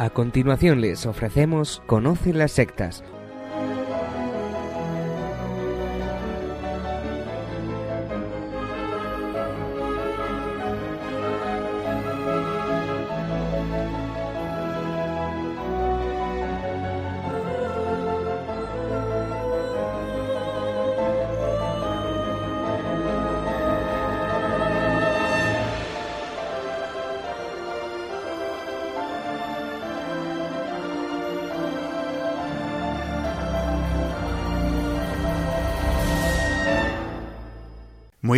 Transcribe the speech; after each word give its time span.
A 0.00 0.10
continuación 0.10 0.80
les 0.80 1.06
ofrecemos 1.06 1.82
Conoce 1.86 2.32
las 2.32 2.52
sectas, 2.52 3.02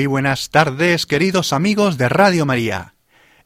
Muy 0.00 0.06
buenas 0.06 0.48
tardes, 0.48 1.04
queridos 1.04 1.52
amigos 1.52 1.98
de 1.98 2.08
Radio 2.08 2.46
María. 2.46 2.94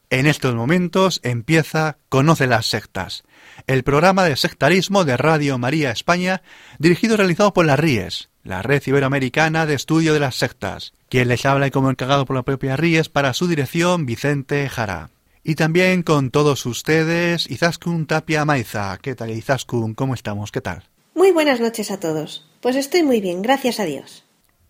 En 0.09 0.25
estos 0.25 0.55
momentos 0.55 1.19
empieza 1.21 1.97
Conoce 2.07 2.47
las 2.47 2.67
sectas, 2.67 3.25
el 3.67 3.83
programa 3.83 4.23
de 4.23 4.37
sectarismo 4.37 5.03
de 5.03 5.17
Radio 5.17 5.57
María 5.57 5.91
España, 5.91 6.43
dirigido 6.79 7.15
y 7.15 7.17
realizado 7.17 7.51
por 7.53 7.65
las 7.65 7.77
RIES, 7.77 8.29
la 8.41 8.61
Red 8.61 8.83
Iberoamericana 8.85 9.65
de 9.65 9.73
Estudio 9.73 10.13
de 10.13 10.21
las 10.21 10.35
Sectas. 10.35 10.93
Quien 11.09 11.27
les 11.27 11.45
habla 11.45 11.67
y 11.67 11.71
como 11.71 11.89
encargado 11.89 12.25
por 12.25 12.37
la 12.37 12.43
propia 12.43 12.77
RIES 12.77 13.09
para 13.09 13.33
su 13.33 13.49
dirección, 13.49 14.05
Vicente 14.05 14.69
Jara. 14.69 15.09
Y 15.43 15.55
también 15.55 16.03
con 16.03 16.31
todos 16.31 16.65
ustedes, 16.65 17.51
Izaskun 17.51 18.05
Tapia 18.05 18.45
Maiza. 18.45 18.97
¿Qué 19.01 19.13
tal, 19.13 19.31
Izaskun? 19.31 19.93
¿Cómo 19.93 20.13
estamos? 20.13 20.53
¿Qué 20.53 20.61
tal? 20.61 20.85
Muy 21.15 21.31
buenas 21.31 21.59
noches 21.59 21.91
a 21.91 21.99
todos. 21.99 22.49
Pues 22.61 22.77
estoy 22.77 23.03
muy 23.03 23.19
bien, 23.19 23.41
gracias 23.41 23.81
a 23.81 23.83
Dios. 23.83 24.24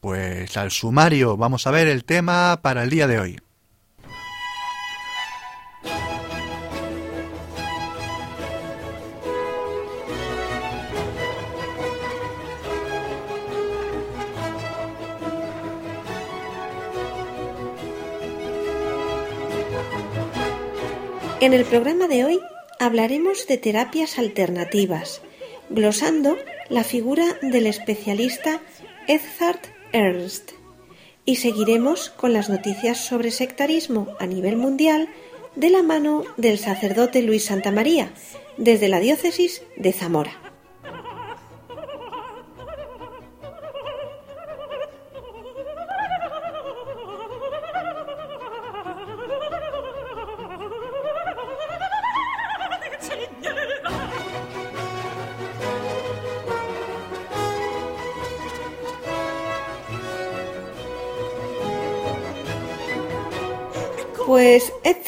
Pues 0.05 0.55
al 0.55 0.69
sumario 0.69 1.35
vamos 1.35 1.65
a 1.65 1.71
ver 1.71 1.87
el 1.87 2.05
tema 2.05 2.59
para 2.61 2.83
el 2.83 2.91
día 2.91 3.07
de 3.07 3.19
hoy. 3.19 3.39
En 21.41 21.53
el 21.53 21.65
programa 21.65 22.07
de 22.07 22.25
hoy 22.25 22.39
hablaremos 22.79 23.47
de 23.47 23.57
terapias 23.57 24.19
alternativas, 24.19 25.23
glosando 25.71 26.37
la 26.69 26.83
figura 26.83 27.25
del 27.41 27.65
especialista 27.65 28.61
Edzard 29.07 29.74
Ernst. 29.95 30.51
Y 31.23 31.37
seguiremos 31.37 32.09
con 32.09 32.33
las 32.33 32.49
noticias 32.49 32.97
sobre 32.97 33.31
sectarismo 33.31 34.09
a 34.19 34.25
nivel 34.25 34.57
mundial 34.57 35.07
de 35.55 35.69
la 35.69 35.83
mano 35.83 36.25
del 36.35 36.59
sacerdote 36.59 37.21
Luis 37.21 37.45
Santa 37.45 37.71
María, 37.71 38.11
desde 38.57 38.89
la 38.89 38.99
diócesis 38.99 39.63
de 39.77 39.93
Zamora. 39.93 40.44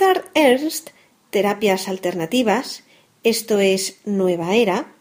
Edzard 0.08 0.26
Ernst, 0.36 0.92
Terapias 1.32 1.90
Alternativas, 1.90 2.86
esto 3.24 3.60
es 3.60 4.00
Nueva 4.06 4.56
Era, 4.56 4.94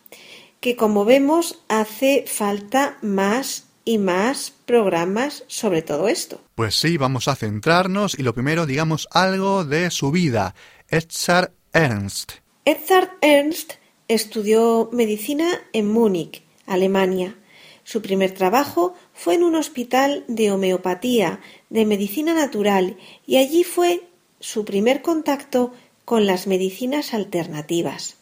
que 0.59 0.75
como 0.75 1.05
vemos 1.05 1.63
hace 1.69 2.25
falta 2.27 2.99
más 3.03 3.69
y 3.85 3.99
más 3.99 4.53
programas 4.67 5.45
sobre 5.47 5.83
todo 5.83 6.09
esto. 6.09 6.41
Pues 6.57 6.75
sí, 6.75 6.97
vamos 6.97 7.29
a 7.29 7.37
centrarnos 7.37 8.19
y 8.19 8.25
lo 8.25 8.35
primero 8.35 8.67
digamos 8.67 9.07
algo 9.13 9.65
de 9.65 9.93
su 9.93 10.11
vida. 10.11 10.57
Edzard 10.89 11.53
Ernst. 11.73 12.33
Edzard 12.65 13.11
Ernst 13.21 13.75
estudió 14.09 14.91
medicina 14.93 15.47
en 15.73 15.89
Múnich, 15.89 16.43
Alemania. 16.67 17.39
Su 17.85 18.03
primer 18.03 18.33
trabajo 18.33 18.95
fue 19.15 19.35
en 19.37 19.45
un 19.45 19.55
hospital 19.55 20.25
de 20.27 20.51
homeopatía, 20.51 21.39
de 21.71 21.87
medicina 21.87 22.35
natural, 22.35 22.97
y 23.25 23.37
allí 23.37 23.63
fue 23.63 24.03
su 24.41 24.65
primer 24.65 25.03
contacto 25.03 25.73
con 26.05 26.27
las 26.27 26.47
medicinas 26.47 27.15
alternativas. 27.15 28.17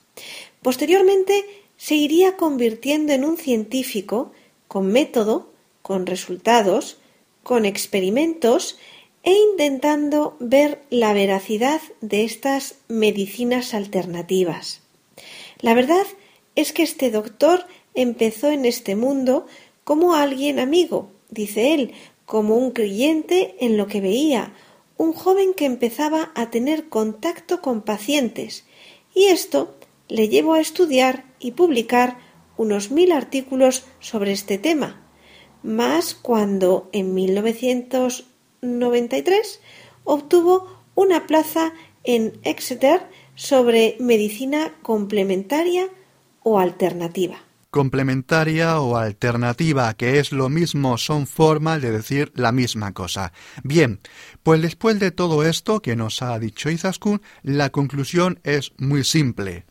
Posteriormente 0.62 1.44
se 1.76 1.94
iría 1.96 2.36
convirtiendo 2.36 3.12
en 3.12 3.24
un 3.24 3.36
científico 3.36 4.32
con 4.68 4.86
método, 4.86 5.52
con 5.82 6.06
resultados, 6.06 6.98
con 7.42 7.66
experimentos 7.66 8.78
e 9.22 9.32
intentando 9.32 10.36
ver 10.40 10.82
la 10.90 11.12
veracidad 11.12 11.80
de 12.00 12.24
estas 12.24 12.76
medicinas 12.88 13.74
alternativas. 13.74 14.82
La 15.60 15.74
verdad 15.74 16.06
es 16.54 16.72
que 16.72 16.82
este 16.82 17.10
doctor 17.10 17.66
empezó 17.94 18.50
en 18.50 18.64
este 18.64 18.96
mundo 18.96 19.46
como 19.82 20.14
alguien 20.14 20.58
amigo, 20.58 21.10
dice 21.30 21.74
él, 21.74 21.92
como 22.26 22.56
un 22.56 22.70
creyente 22.70 23.56
en 23.60 23.76
lo 23.76 23.86
que 23.86 24.00
veía, 24.00 24.54
un 24.96 25.12
joven 25.12 25.54
que 25.54 25.66
empezaba 25.66 26.32
a 26.34 26.50
tener 26.50 26.88
contacto 26.88 27.60
con 27.60 27.82
pacientes, 27.82 28.64
y 29.14 29.26
esto 29.26 29.76
le 30.08 30.28
llevó 30.28 30.54
a 30.54 30.60
estudiar 30.60 31.24
y 31.38 31.52
publicar 31.52 32.18
unos 32.56 32.90
mil 32.90 33.12
artículos 33.12 33.84
sobre 34.00 34.32
este 34.32 34.58
tema, 34.58 35.00
más 35.62 36.14
cuando 36.14 36.88
en 36.92 37.14
1993 37.14 39.60
obtuvo 40.04 40.82
una 40.94 41.26
plaza 41.26 41.74
en 42.04 42.38
Exeter 42.42 43.02
sobre 43.34 43.96
medicina 43.98 44.74
complementaria 44.82 45.88
o 46.42 46.58
alternativa 46.58 47.43
complementaria 47.74 48.78
o 48.78 48.96
alternativa, 48.96 49.92
que 49.94 50.20
es 50.20 50.30
lo 50.30 50.48
mismo, 50.48 50.96
son 50.96 51.26
formas 51.26 51.82
de 51.82 51.90
decir 51.90 52.30
la 52.36 52.52
misma 52.52 52.92
cosa. 52.92 53.32
Bien, 53.64 53.98
pues 54.44 54.62
después 54.62 55.00
de 55.00 55.10
todo 55.10 55.42
esto 55.42 55.82
que 55.82 55.96
nos 55.96 56.22
ha 56.22 56.38
dicho 56.38 56.70
Izaskun, 56.70 57.20
la 57.42 57.70
conclusión 57.70 58.38
es 58.44 58.70
muy 58.78 59.02
simple. 59.02 59.66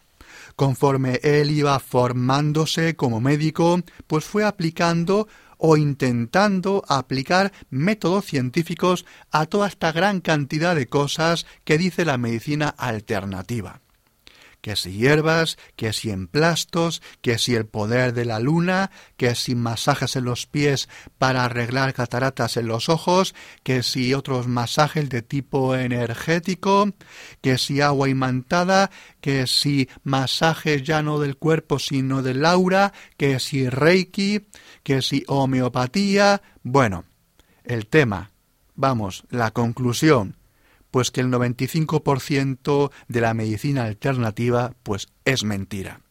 Conforme 0.58 1.22
él 1.24 1.50
iba 1.52 1.80
formándose 1.80 2.98
como 2.98 3.22
médico, 3.22 3.80
pues 4.06 4.26
fue 4.26 4.44
aplicando 4.44 5.30
o 5.58 5.78
intentando 5.78 6.84
aplicar 6.90 7.54
métodos 7.70 8.26
científicos 8.26 9.06
a 9.32 9.46
toda 9.46 9.70
esta 9.70 9.94
gran 9.94 10.20
cantidad 10.20 10.76
de 10.76 10.88
cosas 10.88 11.46
que 11.64 11.78
dice 11.78 12.04
la 12.04 12.18
medicina 12.18 12.68
alternativa 12.68 13.83
que 14.64 14.78
si 14.78 14.94
hierbas, 14.94 15.58
que 15.76 15.92
si 15.92 16.10
emplastos, 16.10 17.02
que 17.20 17.38
si 17.38 17.54
el 17.54 17.66
poder 17.66 18.14
de 18.14 18.24
la 18.24 18.40
luna, 18.40 18.92
que 19.18 19.36
si 19.36 19.56
masajes 19.56 20.16
en 20.16 20.24
los 20.24 20.48
pies 20.48 20.88
para 21.18 21.44
arreglar 21.44 21.94
cataratas 21.94 22.56
en 22.56 22.68
los 22.68 22.88
ojos, 22.88 23.36
que 23.64 23.84
si 23.84 24.14
otros 24.14 24.48
masajes 24.48 25.10
de 25.10 25.22
tipo 25.22 25.76
energético, 25.76 26.94
que 27.42 27.58
si 27.58 27.82
agua 27.82 28.08
imantada, 28.08 28.90
que 29.20 29.48
si 29.48 29.90
masajes 30.04 30.82
ya 30.82 31.04
no 31.04 31.20
del 31.20 31.36
cuerpo 31.36 31.78
sino 31.78 32.24
del 32.24 32.46
aura, 32.46 32.94
que 33.18 33.42
si 33.42 33.68
reiki, 33.68 34.48
que 34.84 35.02
si 35.02 35.26
homeopatía. 35.28 36.42
Bueno, 36.64 37.04
el 37.66 37.88
tema, 37.88 38.32
vamos, 38.76 39.26
la 39.30 39.52
conclusión, 39.52 40.38
pues 40.94 41.10
que 41.10 41.22
el 41.22 41.32
95% 41.32 42.92
de 43.08 43.20
la 43.20 43.34
medicina 43.34 43.86
alternativa 43.86 44.76
pues 44.84 45.08
es 45.26 45.44
mentira. 45.44 46.02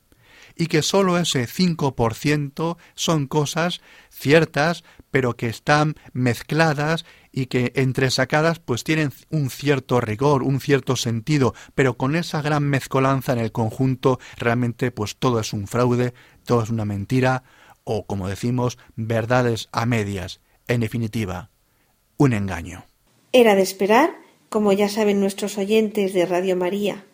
Y 0.56 0.66
que 0.66 0.82
sólo 0.82 1.18
ese 1.18 1.46
5% 1.46 2.76
son 2.96 3.28
cosas 3.28 3.80
ciertas, 4.10 4.82
pero 5.12 5.36
que 5.36 5.46
están 5.46 5.94
mezcladas 6.12 7.04
y 7.30 7.46
que 7.46 7.70
entresacadas 7.76 8.58
pues 8.58 8.82
tienen 8.82 9.12
un 9.30 9.50
cierto 9.50 10.00
rigor, 10.00 10.42
un 10.42 10.58
cierto 10.58 10.96
sentido, 10.96 11.54
pero 11.76 11.96
con 11.96 12.16
esa 12.16 12.42
gran 12.42 12.64
mezcolanza 12.64 13.34
en 13.34 13.38
el 13.38 13.52
conjunto 13.52 14.18
realmente 14.36 14.90
pues 14.90 15.14
todo 15.14 15.38
es 15.38 15.52
un 15.52 15.68
fraude, 15.68 16.12
todo 16.44 16.64
es 16.64 16.70
una 16.70 16.84
mentira 16.84 17.44
o 17.84 18.04
como 18.04 18.28
decimos, 18.28 18.78
verdades 18.96 19.68
a 19.70 19.86
medias, 19.86 20.40
en 20.66 20.80
definitiva, 20.80 21.50
un 22.16 22.32
engaño. 22.32 22.84
Era 23.32 23.54
de 23.54 23.62
esperar 23.62 24.21
como 24.52 24.72
ya 24.72 24.88
saben 24.88 25.18
nuestros 25.18 25.58
oyentes 25.58 26.12
de 26.12 26.26
Radio 26.26 26.54
María. 26.56 27.04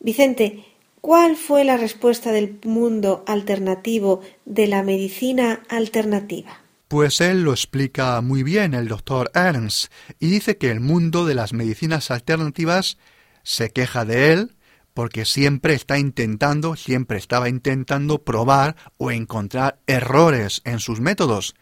Vicente, 0.00 0.64
¿Cuál 1.00 1.36
fue 1.36 1.64
la 1.64 1.76
respuesta 1.76 2.32
del 2.32 2.58
mundo 2.64 3.22
alternativo 3.26 4.20
de 4.44 4.66
la 4.66 4.82
medicina 4.82 5.62
alternativa? 5.68 6.60
Pues 6.88 7.20
él 7.20 7.42
lo 7.42 7.52
explica 7.52 8.20
muy 8.20 8.42
bien 8.42 8.74
el 8.74 8.88
doctor 8.88 9.30
Ernst 9.32 9.92
y 10.18 10.28
dice 10.28 10.58
que 10.58 10.70
el 10.70 10.80
mundo 10.80 11.24
de 11.24 11.34
las 11.34 11.52
medicinas 11.52 12.10
alternativas 12.10 12.98
se 13.44 13.70
queja 13.70 14.04
de 14.04 14.32
él 14.32 14.56
porque 14.92 15.24
siempre 15.24 15.74
está 15.74 15.98
intentando, 15.98 16.74
siempre 16.74 17.18
estaba 17.18 17.48
intentando 17.48 18.24
probar 18.24 18.74
o 18.96 19.12
encontrar 19.12 19.78
errores 19.86 20.62
en 20.64 20.80
sus 20.80 21.00
métodos. 21.00 21.54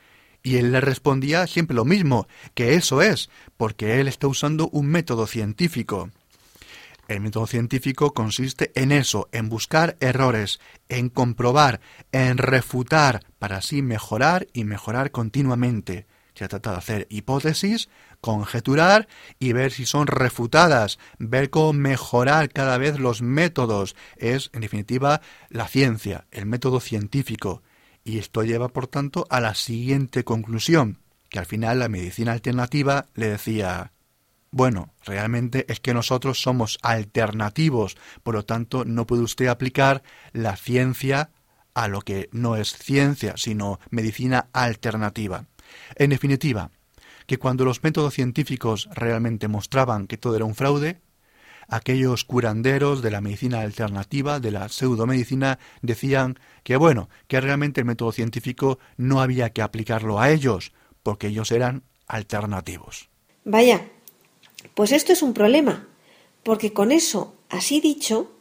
Y 0.46 0.58
él 0.58 0.70
le 0.70 0.80
respondía 0.80 1.48
siempre 1.48 1.74
lo 1.74 1.84
mismo, 1.84 2.28
que 2.54 2.74
eso 2.74 3.02
es, 3.02 3.30
porque 3.56 3.98
él 3.98 4.06
está 4.06 4.28
usando 4.28 4.68
un 4.68 4.86
método 4.86 5.26
científico. 5.26 6.12
El 7.08 7.20
método 7.20 7.48
científico 7.48 8.14
consiste 8.14 8.70
en 8.76 8.92
eso, 8.92 9.28
en 9.32 9.48
buscar 9.48 9.96
errores, 9.98 10.60
en 10.88 11.08
comprobar, 11.08 11.80
en 12.12 12.38
refutar, 12.38 13.24
para 13.40 13.56
así 13.56 13.82
mejorar 13.82 14.46
y 14.52 14.62
mejorar 14.62 15.10
continuamente. 15.10 16.06
Se 16.36 16.46
trata 16.46 16.70
de 16.70 16.76
hacer 16.76 17.06
hipótesis, 17.10 17.88
conjeturar 18.20 19.08
y 19.40 19.52
ver 19.52 19.72
si 19.72 19.84
son 19.84 20.06
refutadas, 20.06 21.00
ver 21.18 21.50
cómo 21.50 21.72
mejorar 21.72 22.52
cada 22.52 22.78
vez 22.78 23.00
los 23.00 23.20
métodos. 23.20 23.96
Es, 24.16 24.50
en 24.52 24.60
definitiva, 24.60 25.22
la 25.48 25.66
ciencia, 25.66 26.28
el 26.30 26.46
método 26.46 26.78
científico. 26.78 27.64
Y 28.06 28.18
esto 28.18 28.44
lleva, 28.44 28.68
por 28.68 28.86
tanto, 28.86 29.26
a 29.30 29.40
la 29.40 29.56
siguiente 29.56 30.22
conclusión, 30.22 31.00
que 31.28 31.40
al 31.40 31.46
final 31.46 31.80
la 31.80 31.88
medicina 31.88 32.32
alternativa 32.32 33.06
le 33.14 33.28
decía 33.28 33.92
bueno, 34.56 34.94
realmente 35.04 35.66
es 35.68 35.80
que 35.80 35.92
nosotros 35.92 36.40
somos 36.40 36.78
alternativos, 36.82 37.96
por 38.22 38.36
lo 38.36 38.44
tanto 38.46 38.86
no 38.86 39.06
puede 39.06 39.22
usted 39.22 39.48
aplicar 39.48 40.02
la 40.32 40.56
ciencia 40.56 41.30
a 41.74 41.88
lo 41.88 42.00
que 42.00 42.30
no 42.32 42.56
es 42.56 42.72
ciencia, 42.72 43.34
sino 43.36 43.80
medicina 43.90 44.48
alternativa. 44.54 45.44
En 45.96 46.08
definitiva, 46.08 46.70
que 47.26 47.38
cuando 47.38 47.66
los 47.66 47.82
métodos 47.82 48.14
científicos 48.14 48.88
realmente 48.94 49.46
mostraban 49.46 50.06
que 50.06 50.16
todo 50.16 50.36
era 50.36 50.46
un 50.46 50.54
fraude, 50.54 51.02
aquellos 51.68 52.24
curanderos 52.24 53.02
de 53.02 53.10
la 53.10 53.20
medicina 53.20 53.60
alternativa, 53.60 54.40
de 54.40 54.50
la 54.50 54.68
pseudomedicina, 54.68 55.58
decían 55.82 56.38
que 56.62 56.76
bueno, 56.76 57.08
que 57.28 57.40
realmente 57.40 57.80
el 57.80 57.86
método 57.86 58.12
científico 58.12 58.78
no 58.96 59.20
había 59.20 59.50
que 59.50 59.62
aplicarlo 59.62 60.20
a 60.20 60.30
ellos, 60.30 60.72
porque 61.02 61.28
ellos 61.28 61.50
eran 61.52 61.82
alternativos. 62.06 63.08
Vaya, 63.44 63.88
pues 64.74 64.92
esto 64.92 65.12
es 65.12 65.22
un 65.22 65.34
problema, 65.34 65.86
porque 66.42 66.72
con 66.72 66.92
eso, 66.92 67.34
así 67.48 67.80
dicho, 67.80 68.32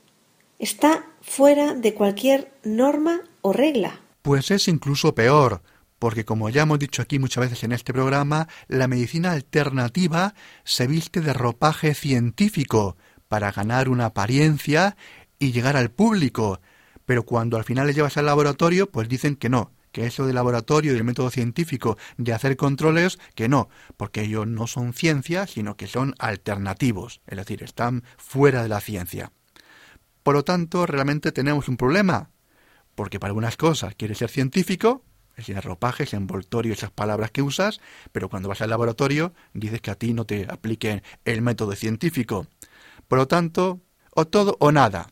está 0.59 1.05
fuera 1.21 1.73
de 1.73 1.93
cualquier 1.93 2.51
norma 2.63 3.21
o 3.41 3.53
regla. 3.53 4.01
Pues 4.21 4.49
es 4.51 4.67
incluso 4.67 5.13
peor, 5.13 5.61
porque 5.99 6.25
como 6.25 6.49
ya 6.49 6.63
hemos 6.63 6.79
dicho 6.79 7.01
aquí 7.01 7.19
muchas 7.19 7.45
veces 7.45 7.63
en 7.63 7.71
este 7.71 7.93
programa, 7.93 8.47
la 8.67 8.87
medicina 8.87 9.31
alternativa 9.31 10.33
se 10.63 10.87
viste 10.87 11.21
de 11.21 11.33
ropaje 11.33 11.93
científico 11.93 12.97
para 13.35 13.51
ganar 13.51 13.89
una 13.89 14.05
apariencia 14.05 14.95
y 15.39 15.51
llegar 15.51 15.75
al 15.75 15.91
público, 15.91 16.61
pero 17.05 17.23
cuando 17.23 17.57
al 17.57 17.65
final 17.65 17.85
le 17.85 17.93
llevas 17.93 18.15
al 18.15 18.27
laboratorio, 18.27 18.89
pues 18.89 19.09
dicen 19.09 19.35
que 19.35 19.49
no, 19.49 19.73
que 19.91 20.05
eso 20.05 20.25
del 20.25 20.35
laboratorio 20.35 20.93
y 20.93 20.95
del 20.95 21.03
método 21.03 21.29
científico 21.29 21.97
de 22.15 22.31
hacer 22.31 22.55
controles, 22.55 23.19
que 23.35 23.49
no, 23.49 23.67
porque 23.97 24.21
ellos 24.21 24.47
no 24.47 24.67
son 24.67 24.93
ciencia, 24.93 25.47
sino 25.47 25.75
que 25.75 25.87
son 25.87 26.15
alternativos, 26.17 27.19
es 27.27 27.35
decir, 27.35 27.61
están 27.61 28.05
fuera 28.15 28.63
de 28.63 28.69
la 28.69 28.79
ciencia. 28.79 29.33
Por 30.23 30.35
lo 30.35 30.45
tanto, 30.45 30.85
realmente 30.85 31.33
tenemos 31.33 31.67
un 31.67 31.75
problema, 31.75 32.29
porque 32.95 33.19
para 33.19 33.31
algunas 33.31 33.57
cosas 33.57 33.95
quieres 33.95 34.19
ser 34.19 34.29
científico, 34.29 35.03
es 35.35 35.47
decir, 35.47 35.61
ropajes, 35.61 36.13
envoltorio, 36.13 36.71
esas 36.71 36.91
palabras 36.91 37.31
que 37.31 37.41
usas, 37.41 37.81
pero 38.13 38.29
cuando 38.29 38.47
vas 38.47 38.61
al 38.61 38.69
laboratorio 38.69 39.33
dices 39.53 39.81
que 39.81 39.91
a 39.91 39.95
ti 39.95 40.13
no 40.13 40.23
te 40.23 40.47
apliquen 40.49 41.03
el 41.25 41.41
método 41.41 41.73
científico. 41.75 42.47
Por 43.07 43.19
lo 43.19 43.27
tanto, 43.27 43.79
o 44.11 44.25
todo 44.25 44.57
o 44.59 44.71
nada. 44.71 45.11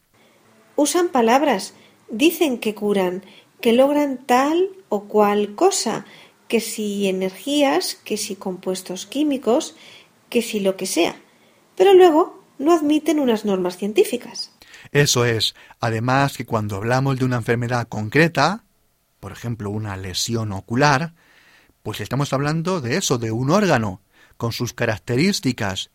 Usan 0.76 1.10
palabras, 1.10 1.74
dicen 2.10 2.58
que 2.58 2.74
curan, 2.74 3.24
que 3.62 3.74
logran 3.74 4.18
tal 4.26 4.70
o 4.90 5.06
cual 5.06 5.56
cosa, 5.56 6.06
que 6.48 6.60
si 6.60 7.08
energías, 7.08 7.96
que 7.96 8.18
si 8.18 8.36
compuestos 8.36 9.06
químicos, 9.06 9.76
que 10.30 10.42
si 10.42 10.60
lo 10.60 10.78
que 10.78 10.86
sea, 10.86 11.16
pero 11.76 11.94
luego 11.94 12.44
no 12.60 12.74
admiten 12.74 13.20
unas 13.20 13.46
normas 13.46 13.78
científicas. 13.78 14.52
Eso 14.92 15.26
es. 15.26 15.56
Además 15.80 16.38
que 16.38 16.46
cuando 16.46 16.76
hablamos 16.76 17.18
de 17.18 17.26
una 17.26 17.38
enfermedad 17.38 17.88
concreta, 17.88 18.64
por 19.20 19.32
ejemplo 19.32 19.70
una 19.70 19.96
lesión 19.98 20.52
ocular, 20.52 21.14
pues 21.82 22.02
estamos 22.02 22.34
hablando 22.34 22.82
de 22.82 22.98
eso, 22.98 23.18
de 23.18 23.32
un 23.32 23.50
órgano, 23.50 24.02
con 24.38 24.52
sus 24.52 24.74
características. 24.74 25.92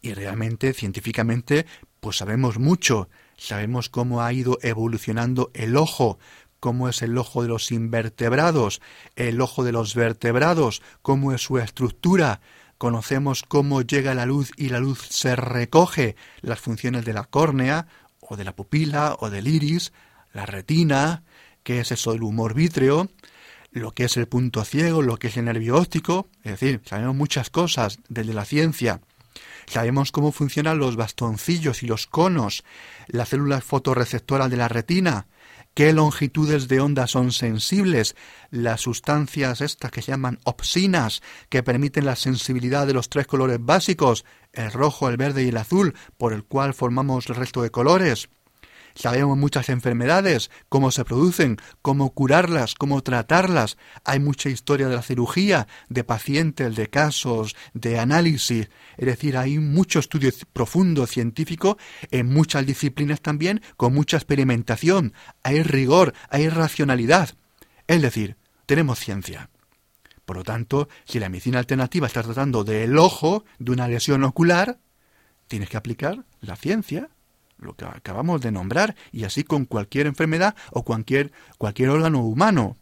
Y 0.00 0.14
realmente, 0.14 0.72
científicamente, 0.72 1.66
pues 2.00 2.18
sabemos 2.18 2.58
mucho. 2.58 3.08
Sabemos 3.36 3.88
cómo 3.88 4.22
ha 4.22 4.32
ido 4.32 4.58
evolucionando 4.62 5.50
el 5.54 5.76
ojo, 5.76 6.18
cómo 6.60 6.88
es 6.88 7.02
el 7.02 7.16
ojo 7.18 7.42
de 7.42 7.48
los 7.48 7.70
invertebrados, 7.70 8.80
el 9.16 9.40
ojo 9.40 9.64
de 9.64 9.72
los 9.72 9.94
vertebrados, 9.94 10.82
cómo 11.02 11.32
es 11.32 11.42
su 11.42 11.58
estructura, 11.58 12.40
conocemos 12.78 13.42
cómo 13.42 13.82
llega 13.82 14.14
la 14.14 14.26
luz 14.26 14.50
y 14.56 14.68
la 14.68 14.80
luz 14.80 15.06
se 15.08 15.36
recoge, 15.36 16.16
las 16.40 16.60
funciones 16.60 17.04
de 17.04 17.12
la 17.12 17.24
córnea, 17.24 17.86
o 18.20 18.36
de 18.36 18.44
la 18.44 18.54
pupila, 18.54 19.16
o 19.20 19.30
del 19.30 19.48
iris, 19.48 19.92
la 20.32 20.46
retina, 20.46 21.22
qué 21.62 21.80
es 21.80 21.92
eso 21.92 22.12
del 22.12 22.22
humor 22.22 22.54
vítreo, 22.54 23.08
lo 23.70 23.92
que 23.92 24.04
es 24.04 24.16
el 24.16 24.28
punto 24.28 24.64
ciego, 24.64 25.02
lo 25.02 25.16
que 25.16 25.28
es 25.28 25.36
el 25.36 25.44
nervio 25.44 25.76
óptico, 25.76 26.28
es 26.42 26.52
decir, 26.52 26.80
sabemos 26.84 27.14
muchas 27.14 27.50
cosas 27.50 27.98
desde 28.08 28.34
la 28.34 28.44
ciencia. 28.44 29.00
Sabemos 29.70 30.12
cómo 30.12 30.32
funcionan 30.32 30.78
los 30.78 30.96
bastoncillos 30.96 31.82
y 31.82 31.86
los 31.86 32.06
conos, 32.06 32.64
las 33.06 33.28
células 33.28 33.64
fotorreceptoras 33.64 34.50
de 34.50 34.56
la 34.56 34.68
retina, 34.68 35.26
qué 35.74 35.92
longitudes 35.92 36.68
de 36.68 36.80
onda 36.80 37.06
son 37.06 37.32
sensibles, 37.32 38.16
las 38.50 38.80
sustancias 38.80 39.60
estas 39.60 39.90
que 39.90 40.02
se 40.02 40.10
llaman 40.10 40.38
opsinas, 40.44 41.22
que 41.50 41.62
permiten 41.62 42.06
la 42.06 42.16
sensibilidad 42.16 42.86
de 42.86 42.94
los 42.94 43.08
tres 43.08 43.26
colores 43.26 43.58
básicos, 43.60 44.24
el 44.52 44.72
rojo, 44.72 45.08
el 45.08 45.16
verde 45.16 45.44
y 45.44 45.48
el 45.48 45.56
azul, 45.56 45.94
por 46.16 46.32
el 46.32 46.44
cual 46.44 46.74
formamos 46.74 47.28
el 47.28 47.36
resto 47.36 47.62
de 47.62 47.70
colores. 47.70 48.28
Sabemos 48.98 49.38
muchas 49.38 49.68
enfermedades, 49.68 50.50
cómo 50.68 50.90
se 50.90 51.04
producen, 51.04 51.58
cómo 51.82 52.10
curarlas, 52.10 52.74
cómo 52.74 53.00
tratarlas. 53.00 53.78
Hay 54.02 54.18
mucha 54.18 54.48
historia 54.48 54.88
de 54.88 54.96
la 54.96 55.02
cirugía, 55.02 55.68
de 55.88 56.02
pacientes, 56.02 56.74
de 56.74 56.88
casos, 56.90 57.54
de 57.74 58.00
análisis. 58.00 58.70
Es 58.96 59.06
decir, 59.06 59.36
hay 59.36 59.60
mucho 59.60 60.00
estudio 60.00 60.32
profundo 60.52 61.06
científico 61.06 61.78
en 62.10 62.26
muchas 62.26 62.66
disciplinas 62.66 63.20
también, 63.20 63.62
con 63.76 63.94
mucha 63.94 64.16
experimentación. 64.16 65.12
Hay 65.44 65.62
rigor, 65.62 66.12
hay 66.28 66.48
racionalidad. 66.48 67.36
Es 67.86 68.02
decir, 68.02 68.36
tenemos 68.66 68.98
ciencia. 68.98 69.48
Por 70.24 70.38
lo 70.38 70.42
tanto, 70.42 70.88
si 71.04 71.20
la 71.20 71.28
medicina 71.28 71.60
alternativa 71.60 72.08
está 72.08 72.24
tratando 72.24 72.64
del 72.64 72.98
ojo, 72.98 73.44
de 73.60 73.70
una 73.70 73.86
lesión 73.86 74.24
ocular, 74.24 74.80
tienes 75.46 75.68
que 75.68 75.76
aplicar 75.76 76.24
la 76.40 76.56
ciencia 76.56 77.10
lo 77.58 77.74
que 77.74 77.84
acabamos 77.84 78.40
de 78.40 78.52
nombrar, 78.52 78.96
y 79.12 79.24
así 79.24 79.44
con 79.44 79.64
cualquier 79.64 80.06
enfermedad 80.06 80.54
o 80.70 80.84
cualquier, 80.84 81.32
cualquier 81.58 81.90
órgano 81.90 82.22
humano. 82.22 82.76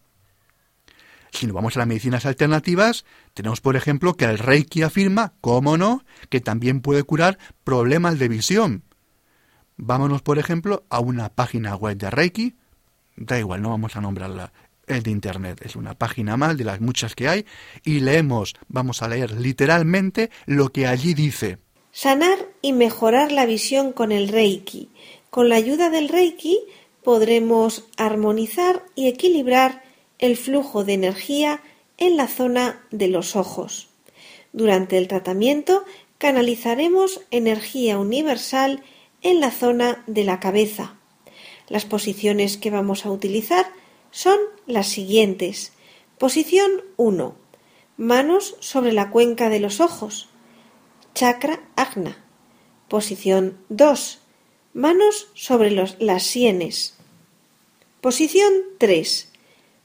Si 1.32 1.46
nos 1.46 1.54
vamos 1.54 1.76
a 1.76 1.80
las 1.80 1.88
medicinas 1.88 2.24
alternativas, 2.24 3.04
tenemos 3.34 3.60
por 3.60 3.76
ejemplo 3.76 4.14
que 4.14 4.24
el 4.24 4.38
Reiki 4.38 4.82
afirma, 4.82 5.34
cómo 5.40 5.76
no, 5.76 6.04
que 6.30 6.40
también 6.40 6.80
puede 6.80 7.02
curar 7.02 7.38
problemas 7.64 8.18
de 8.18 8.28
visión. 8.28 8.84
Vámonos, 9.76 10.22
por 10.22 10.38
ejemplo, 10.38 10.86
a 10.88 11.00
una 11.00 11.28
página 11.28 11.76
web 11.76 11.98
de 11.98 12.10
Reiki. 12.10 12.56
Da 13.16 13.38
igual, 13.38 13.60
no 13.60 13.70
vamos 13.70 13.96
a 13.96 14.00
nombrarla. 14.00 14.52
Es 14.86 15.04
de 15.04 15.10
Internet, 15.10 15.60
es 15.62 15.76
una 15.76 15.94
página 15.94 16.36
más 16.36 16.56
de 16.56 16.64
las 16.64 16.80
muchas 16.80 17.14
que 17.14 17.28
hay. 17.28 17.44
Y 17.84 18.00
leemos, 18.00 18.54
vamos 18.68 19.02
a 19.02 19.08
leer 19.08 19.32
literalmente 19.32 20.30
lo 20.46 20.70
que 20.70 20.86
allí 20.86 21.12
dice. 21.12 21.58
Sanar 21.98 22.50
y 22.60 22.74
mejorar 22.74 23.32
la 23.32 23.46
visión 23.46 23.90
con 23.90 24.12
el 24.12 24.28
Reiki. 24.28 24.90
Con 25.30 25.48
la 25.48 25.56
ayuda 25.56 25.88
del 25.88 26.10
Reiki 26.10 26.60
podremos 27.02 27.86
armonizar 27.96 28.84
y 28.94 29.08
equilibrar 29.08 29.82
el 30.18 30.36
flujo 30.36 30.84
de 30.84 30.92
energía 30.92 31.62
en 31.96 32.18
la 32.18 32.28
zona 32.28 32.86
de 32.90 33.08
los 33.08 33.34
ojos. 33.34 33.88
Durante 34.52 34.98
el 34.98 35.08
tratamiento 35.08 35.86
canalizaremos 36.18 37.22
energía 37.30 37.98
universal 37.98 38.82
en 39.22 39.40
la 39.40 39.50
zona 39.50 40.04
de 40.06 40.24
la 40.24 40.38
cabeza. 40.38 40.96
Las 41.70 41.86
posiciones 41.86 42.58
que 42.58 42.70
vamos 42.70 43.06
a 43.06 43.10
utilizar 43.10 43.64
son 44.10 44.38
las 44.66 44.88
siguientes. 44.88 45.72
Posición 46.18 46.72
1. 46.98 47.34
Manos 47.96 48.56
sobre 48.60 48.92
la 48.92 49.08
cuenca 49.08 49.48
de 49.48 49.60
los 49.60 49.80
ojos 49.80 50.28
chakra 51.16 51.60
agna. 51.76 52.14
Posición 52.88 53.56
2. 53.70 54.18
Manos 54.74 55.28
sobre 55.32 55.70
las 55.70 56.22
sienes. 56.22 56.94
Posición 58.02 58.52
3. 58.78 59.32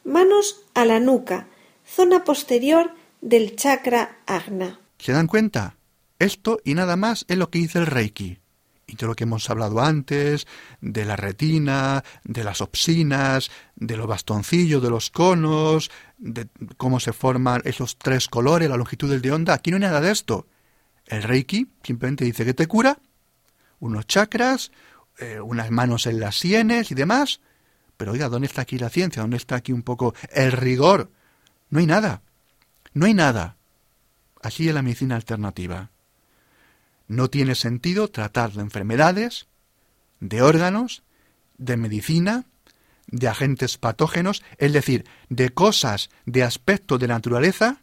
Manos 0.03 0.65
a 0.73 0.83
la 0.83 1.00
nuca, 1.00 1.47
zona 1.85 2.25
posterior 2.25 2.93
del 3.21 3.55
chakra 3.55 4.19
agna. 4.25 4.81
¿Se 5.00 5.13
dan 5.13 5.27
cuenta? 5.27 5.77
Esto 6.19 6.59
y 6.65 6.73
nada 6.73 6.97
más 6.97 7.23
es 7.29 7.38
lo 7.38 7.50
que 7.50 7.59
dice 7.59 7.79
el 7.79 7.85
Reiki. 7.85 8.39
Y 8.85 8.95
todo 8.95 9.11
lo 9.11 9.15
que 9.15 9.23
hemos 9.23 9.50
hablado 9.50 9.79
antes, 9.79 10.47
de 10.81 11.05
la 11.05 11.15
retina, 11.15 12.03
de 12.25 12.43
las 12.43 12.59
opsinas, 12.59 13.50
de 13.77 13.95
los 13.95 14.05
bastoncillos, 14.05 14.83
de 14.83 14.89
los 14.89 15.09
conos, 15.09 15.91
de 16.17 16.50
cómo 16.75 17.00
se 17.00 17.13
forman 17.13 17.61
esos 17.63 17.97
tres 17.97 18.27
colores, 18.27 18.69
la 18.69 18.75
longitud 18.75 19.17
de 19.17 19.31
onda, 19.31 19.53
aquí 19.53 19.71
no 19.71 19.77
hay 19.77 19.83
nada 19.83 20.01
de 20.01 20.11
esto. 20.11 20.45
El 21.12 21.24
Reiki 21.24 21.68
simplemente 21.84 22.24
dice 22.24 22.46
que 22.46 22.53
te 22.53 22.68
cura, 22.68 22.98
unos 23.82 24.08
chakras, 24.08 24.72
eh, 25.20 25.41
unas 25.41 25.70
manos 25.70 26.08
en 26.08 26.22
las 26.22 26.38
sienes 26.38 26.89
y 26.89 26.96
demás. 26.96 27.41
Pero 27.98 28.13
oiga, 28.13 28.30
¿dónde 28.30 28.48
está 28.48 28.62
aquí 28.62 28.77
la 28.77 28.89
ciencia? 28.89 29.22
¿Dónde 29.22 29.36
está 29.36 29.56
aquí 29.58 29.74
un 29.74 29.84
poco 29.84 30.15
el 30.32 30.53
rigor? 30.53 31.12
No 31.70 31.80
hay 31.80 31.86
nada. 31.86 32.22
No 32.94 33.08
hay 33.08 33.13
nada. 33.13 33.58
Así 34.41 34.70
es 34.70 34.74
la 34.74 34.82
medicina 34.82 35.18
alternativa. 35.18 35.89
No 37.10 37.30
tiene 37.30 37.56
sentido 37.56 38.08
tratar 38.08 38.53
de 38.53 38.62
enfermedades, 38.62 39.48
de 40.22 40.41
órganos, 40.41 41.03
de 41.58 41.75
medicina, 41.75 42.46
de 43.08 43.27
agentes 43.27 43.77
patógenos, 43.77 44.44
es 44.60 44.72
decir, 44.72 45.06
de 45.27 45.50
cosas, 45.50 46.10
de 46.25 46.44
aspectos 46.44 47.01
de 47.01 47.10
naturaleza, 47.10 47.82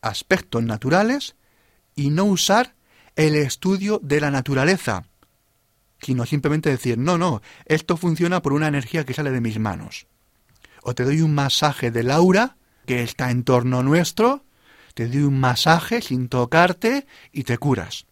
aspectos 0.00 0.62
naturales, 0.64 1.36
y 1.94 2.10
no 2.10 2.24
usar 2.24 2.74
el 3.16 3.36
estudio 3.36 4.00
de 4.02 4.20
la 4.20 4.30
naturaleza, 4.30 5.04
sino 6.00 6.26
simplemente 6.26 6.70
decir, 6.70 6.98
no, 6.98 7.18
no, 7.18 7.42
esto 7.66 7.96
funciona 7.96 8.42
por 8.42 8.52
una 8.52 8.68
energía 8.68 9.04
que 9.04 9.14
sale 9.14 9.30
de 9.30 9.40
mis 9.40 9.58
manos. 9.58 10.06
O 10.82 10.94
te 10.94 11.04
doy 11.04 11.20
un 11.20 11.34
masaje 11.34 11.90
del 11.90 12.10
aura 12.10 12.56
que 12.86 13.02
está 13.02 13.30
en 13.30 13.44
torno 13.44 13.82
nuestro, 13.82 14.44
te 14.94 15.08
doy 15.08 15.22
un 15.22 15.40
masaje 15.40 16.02
sin 16.02 16.28
tocarte 16.28 17.06
y 17.32 17.44
te 17.44 17.58
curas 17.58 18.06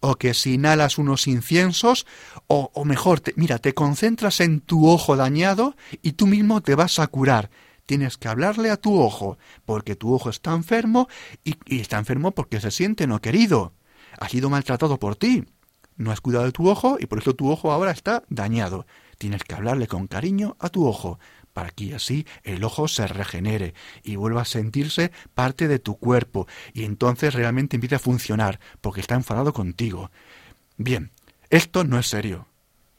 o 0.00 0.16
que 0.16 0.34
si 0.34 0.54
inhalas 0.54 0.98
unos 0.98 1.26
inciensos, 1.26 2.06
o, 2.46 2.70
o 2.74 2.84
mejor, 2.84 3.20
te, 3.20 3.32
mira, 3.36 3.58
te 3.58 3.74
concentras 3.74 4.40
en 4.40 4.60
tu 4.60 4.88
ojo 4.88 5.16
dañado 5.16 5.76
y 6.02 6.12
tú 6.12 6.26
mismo 6.26 6.60
te 6.60 6.74
vas 6.74 6.98
a 6.98 7.06
curar. 7.06 7.50
Tienes 7.86 8.16
que 8.16 8.28
hablarle 8.28 8.70
a 8.70 8.76
tu 8.76 9.00
ojo, 9.00 9.38
porque 9.64 9.96
tu 9.96 10.14
ojo 10.14 10.30
está 10.30 10.52
enfermo 10.54 11.08
y, 11.44 11.56
está 11.80 11.98
enfermo 11.98 12.32
porque 12.32 12.60
se 12.60 12.70
siente 12.70 13.06
no 13.06 13.20
querido. 13.20 13.72
Ha 14.20 14.28
sido 14.28 14.50
maltratado 14.50 14.98
por 14.98 15.16
ti. 15.16 15.44
No 15.96 16.10
has 16.10 16.20
cuidado 16.20 16.44
de 16.44 16.52
tu 16.52 16.68
ojo 16.68 16.96
y 16.98 17.06
por 17.06 17.18
eso 17.18 17.34
tu 17.34 17.50
ojo 17.50 17.72
ahora 17.72 17.90
está 17.90 18.22
dañado. 18.28 18.86
Tienes 19.18 19.44
que 19.44 19.54
hablarle 19.54 19.86
con 19.86 20.06
cariño 20.06 20.56
a 20.58 20.68
tu 20.68 20.86
ojo, 20.86 21.18
para 21.52 21.70
que 21.70 21.94
así 21.94 22.26
el 22.44 22.64
ojo 22.64 22.88
se 22.88 23.06
regenere 23.06 23.74
y 24.02 24.16
vuelva 24.16 24.42
a 24.42 24.46
sentirse 24.46 25.12
parte 25.34 25.68
de 25.68 25.78
tu 25.78 25.96
cuerpo 25.98 26.46
y 26.72 26.84
entonces 26.84 27.34
realmente 27.34 27.76
empiece 27.76 27.96
a 27.96 28.00
funcionar 28.00 28.58
porque 28.80 29.00
está 29.00 29.14
enfadado 29.14 29.52
contigo. 29.52 30.10
Bien, 30.76 31.10
esto 31.50 31.84
no 31.84 31.98
es 31.98 32.08
serio. 32.08 32.48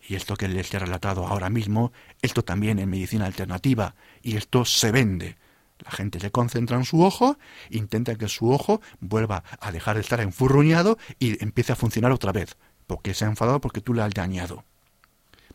Y 0.08 0.16
esto 0.16 0.36
que 0.36 0.48
les 0.48 0.74
he 0.74 0.80
relatado 0.80 1.26
ahora 1.26 1.50
mismo, 1.50 1.94
esto 2.22 2.44
también 2.44 2.80
es 2.80 2.88
medicina 2.88 3.26
alternativa 3.26 3.96
y 4.22 4.36
esto 4.36 4.66
se 4.66 4.92
vende. 4.92 5.38
La 5.80 5.92
gente 5.92 6.20
se 6.20 6.32
concentra 6.32 6.78
en 6.78 6.86
su 6.86 7.04
ojo, 7.04 7.38
intenta 7.70 8.16
que 8.16 8.28
su 8.28 8.52
ojo 8.52 8.82
vuelva 9.00 9.44
a 9.60 9.72
dejar 9.72 9.96
de 9.96 10.02
estar 10.02 10.22
enfurruñado 10.22 10.98
y 11.20 11.42
empiece 11.44 11.74
a 11.74 11.78
funcionar 11.78 12.12
otra 12.12 12.32
vez, 12.32 12.58
porque 12.88 13.14
se 13.14 13.26
ha 13.26 13.30
enfadado 13.30 13.60
porque 13.62 13.82
tú 13.82 13.94
le 13.94 14.02
has 14.02 14.14
dañado. 14.14 14.66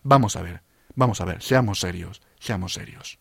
Vamos 0.02 0.36
a 0.36 0.42
ver, 0.42 0.62
vamos 0.94 1.20
a 1.20 1.24
ver, 1.24 1.42
seamos 1.42 1.80
serios. 1.80 2.20
Seamos 2.40 2.74
serios. 2.74 3.18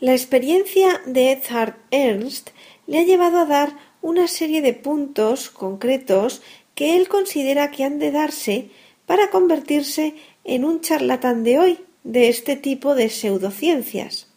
La 0.00 0.12
experiencia 0.12 1.00
de 1.06 1.32
Edzard 1.32 1.76
Ernst 1.90 2.50
le 2.86 2.98
ha 2.98 3.04
llevado 3.04 3.38
a 3.38 3.46
dar 3.46 3.76
una 4.02 4.28
serie 4.28 4.62
de 4.62 4.74
puntos 4.74 5.50
concretos 5.50 6.42
que 6.74 6.96
él 6.96 7.08
considera 7.08 7.70
que 7.70 7.84
han 7.84 7.98
de 7.98 8.12
darse 8.12 8.70
para 9.06 9.30
convertirse 9.30 10.14
en 10.46 10.64
un 10.64 10.80
charlatán 10.80 11.44
de 11.44 11.58
hoy 11.58 11.80
de 12.04 12.28
este 12.28 12.56
tipo 12.56 12.94
de 12.94 13.10
pseudociencias. 13.10 14.28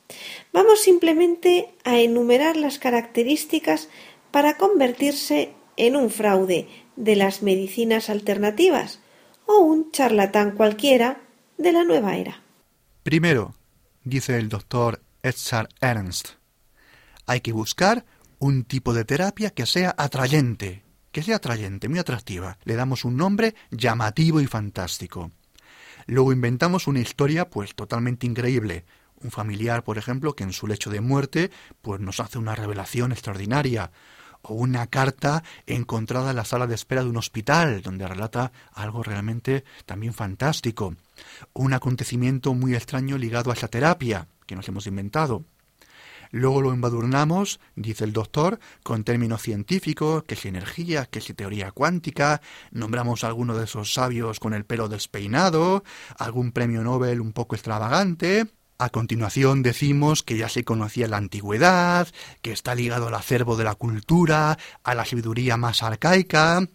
Vamos 0.51 0.81
simplemente 0.81 1.69
a 1.83 1.99
enumerar 1.99 2.57
las 2.57 2.79
características 2.79 3.89
para 4.31 4.57
convertirse 4.57 5.53
en 5.77 5.95
un 5.95 6.09
fraude 6.09 6.67
de 6.95 7.15
las 7.15 7.43
medicinas 7.43 8.09
alternativas 8.09 8.99
o 9.45 9.59
un 9.59 9.91
charlatán 9.91 10.51
cualquiera 10.51 11.21
de 11.57 11.71
la 11.71 11.83
nueva 11.83 12.17
era. 12.17 12.41
Primero, 13.03 13.55
dice 14.03 14.37
el 14.37 14.49
doctor 14.49 15.01
Edzard 15.23 15.69
Ernst. 15.79 16.29
Hay 17.25 17.41
que 17.41 17.51
buscar 17.51 18.05
un 18.39 18.63
tipo 18.63 18.93
de 18.93 19.05
terapia 19.05 19.51
que 19.51 19.65
sea 19.65 19.93
atrayente, 19.97 20.83
que 21.11 21.21
sea 21.21 21.37
atrayente, 21.37 21.89
muy 21.89 21.99
atractiva. 21.99 22.57
Le 22.63 22.75
damos 22.75 23.05
un 23.05 23.17
nombre 23.17 23.55
llamativo 23.71 24.41
y 24.41 24.47
fantástico. 24.47 25.31
Luego 26.09 26.33
inventamos 26.33 26.87
una 26.87 27.01
historia 27.01 27.51
pues 27.51 27.75
totalmente 27.75 28.25
increíble. 28.25 28.83
Un 29.21 29.29
familiar, 29.29 29.83
por 29.83 29.99
ejemplo, 29.99 30.35
que 30.35 30.43
en 30.43 30.53
su 30.53 30.65
lecho 30.65 30.89
de 30.89 31.01
muerte 31.01 31.51
pues 31.83 32.01
nos 32.01 32.19
hace 32.19 32.39
una 32.39 32.55
revelación 32.55 33.11
extraordinaria 33.11 33.91
o 34.41 34.55
una 34.55 34.87
carta 34.87 35.43
encontrada 35.67 36.31
en 36.31 36.37
la 36.37 36.45
sala 36.45 36.65
de 36.65 36.73
espera 36.73 37.03
de 37.03 37.11
un 37.11 37.17
hospital, 37.17 37.83
donde 37.83 38.07
relata 38.07 38.51
algo 38.73 39.03
realmente 39.03 39.63
también 39.85 40.15
fantástico, 40.15 40.95
un 41.53 41.73
acontecimiento 41.73 42.55
muy 42.55 42.73
extraño 42.73 43.19
ligado 43.19 43.51
a 43.51 43.53
esa 43.53 43.67
terapia 43.67 44.27
que 44.47 44.55
nos 44.55 44.67
hemos 44.67 44.87
inventado. 44.87 45.43
Luego 46.31 46.61
lo 46.61 46.73
embadurnamos, 46.73 47.59
dice 47.75 48.03
el 48.03 48.13
doctor, 48.13 48.59
con 48.83 49.03
términos 49.03 49.41
científicos, 49.41 50.23
que 50.23 50.35
es 50.35 50.45
energía, 50.45 51.05
que 51.05 51.19
es 51.19 51.33
teoría 51.35 51.71
cuántica, 51.71 52.41
nombramos 52.71 53.23
a 53.23 53.27
alguno 53.27 53.57
de 53.57 53.65
esos 53.65 53.93
sabios 53.93 54.39
con 54.39 54.53
el 54.53 54.65
pelo 54.65 54.89
despeinado, 54.89 55.83
algún 56.17 56.51
premio 56.51 56.83
Nobel 56.83 57.21
un 57.21 57.33
poco 57.33 57.55
extravagante, 57.55 58.47
a 58.81 58.91
continuación 58.91 59.61
decimos 59.61 60.23
que 60.23 60.37
ya 60.37 60.47
se 60.47 60.63
conocía 60.63 61.09
la 61.09 61.17
antigüedad, 61.17 62.07
que 62.41 62.53
está 62.53 62.75
ligado 62.75 63.07
al 63.09 63.15
acervo 63.15 63.57
de 63.57 63.65
la 63.65 63.75
cultura, 63.75 64.57
a 64.83 64.95
la 64.95 65.03
sabiduría 65.03 65.57
más 65.57 65.83
arcaica. 65.83 66.65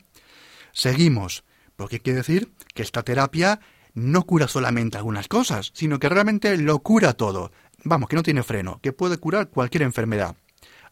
Seguimos, 0.72 1.44
porque 1.76 2.00
quiere 2.00 2.18
decir 2.18 2.52
que 2.74 2.82
esta 2.82 3.04
terapia 3.04 3.60
no 3.94 4.24
cura 4.24 4.48
solamente 4.48 4.98
algunas 4.98 5.28
cosas, 5.28 5.70
sino 5.72 5.98
que 5.98 6.10
realmente 6.10 6.58
lo 6.58 6.80
cura 6.80 7.14
todo. 7.14 7.52
Vamos, 7.84 8.08
que 8.08 8.16
no 8.16 8.22
tiene 8.22 8.42
freno, 8.42 8.80
que 8.82 8.92
puede 8.92 9.18
curar 9.18 9.48
cualquier 9.48 9.82
enfermedad. 9.82 10.36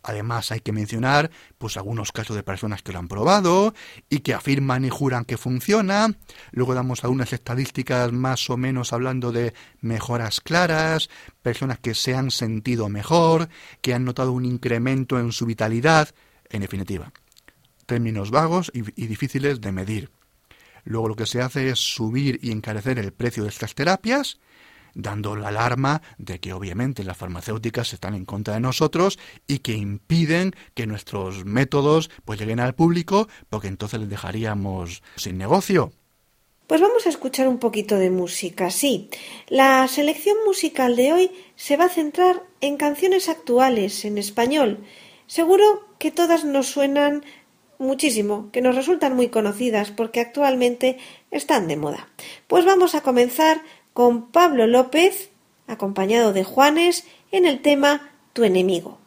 Además 0.03 0.51
hay 0.51 0.61
que 0.61 0.73
mencionar 0.73 1.31
pues 1.59 1.77
algunos 1.77 2.11
casos 2.13 2.35
de 2.35 2.43
personas 2.43 2.83
que 2.83 2.93
lo 2.93 2.99
han 2.99 3.09
probado 3.09 3.73
y 4.11 4.21
que 4.21 4.35
afirman 4.35 4.85
y 4.85 4.91
juran 4.91 5.25
que 5.25 5.39
funciona. 5.39 6.09
Luego 6.51 6.75
damos 6.75 7.05
algunas 7.05 7.33
estadísticas 7.33 8.13
más 8.13 8.51
o 8.51 8.57
menos 8.57 8.93
hablando 8.93 9.31
de 9.31 9.55
mejoras 9.81 10.41
claras, 10.41 11.09
personas 11.41 11.79
que 11.79 11.95
se 11.95 12.15
han 12.15 12.31
sentido 12.31 12.89
mejor, 12.89 13.49
que 13.81 13.95
han 13.95 14.05
notado 14.05 14.33
un 14.33 14.45
incremento 14.45 15.19
en 15.19 15.31
su 15.31 15.47
vitalidad, 15.47 16.11
en 16.51 16.63
definitiva. 16.63 17.13
Términos 17.87 18.31
vagos 18.31 18.73
y, 18.75 18.81
y 19.01 19.07
difíciles 19.07 19.61
de 19.61 19.73
medir. 19.73 20.11
Luego 20.85 21.09
lo 21.09 21.17
que 21.17 21.27
se 21.27 21.41
hace 21.41 21.71
es 21.71 21.79
subir 21.79 22.41
y 22.43 22.51
encarecer 22.51 22.99
el 22.99 23.13
precio 23.13 23.45
de 23.45 23.51
estas 23.51 23.77
terapias 23.77 24.41
dando 24.95 25.37
la 25.37 25.49
alarma 25.49 26.03
de 26.19 26.39
que 26.41 26.53
obviamente 26.53 27.05
las 27.05 27.17
farmacéuticas 27.17 27.93
están 27.93 28.15
en 28.15 28.25
contra 28.25 28.55
de 28.55 28.61
nosotros 28.61 29.19
y 29.47 29.59
que 29.59 29.75
impiden 29.75 30.55
que 30.75 30.87
nuestros 30.87 31.45
métodos 31.45 32.11
pues 32.25 32.39
lleguen 32.39 32.61
al 32.61 32.75
público 32.75 33.29
porque 33.51 33.69
entonces 33.69 34.01
les 34.01 34.09
dejaríamos 34.09 35.03
sin 35.17 35.39
negocio. 35.39 35.93
Pues 36.67 36.81
vamos 36.81 37.07
a 37.07 37.11
escuchar 37.11 37.49
un 37.49 37.59
poquito 37.59 37.97
de 37.97 38.11
música, 38.11 38.71
sí. 38.71 39.11
La 39.49 39.87
selección 39.89 40.37
musical 40.47 40.97
de 40.97 41.13
hoy 41.13 41.31
se 41.57 41.77
va 41.77 41.85
a 41.85 41.91
centrar 41.91 42.45
en 42.61 42.77
canciones 42.77 43.29
actuales 43.29 44.05
en 44.05 44.17
español. 44.17 44.79
Seguro 45.27 45.87
que 45.99 46.11
todas 46.11 46.45
nos 46.45 46.69
suenan 46.69 47.25
muchísimo, 47.79 48.49
que 48.53 48.63
nos 48.63 48.75
resultan 48.75 49.15
muy 49.15 49.29
conocidas 49.29 49.91
porque 49.91 50.21
actualmente 50.21 50.99
están 51.31 51.69
de 51.69 51.77
moda. 51.77 52.09
Pues 52.47 52.65
vamos 52.65 52.95
a 52.95 53.03
comenzar 53.03 53.61
con 53.93 54.31
Pablo 54.31 54.67
López, 54.67 55.31
acompañado 55.67 56.33
de 56.33 56.45
Juanes, 56.45 57.07
en 57.31 57.47
el 57.47 57.61
tema 57.63 58.11
Tu 58.33 58.45
enemigo. 58.45 59.02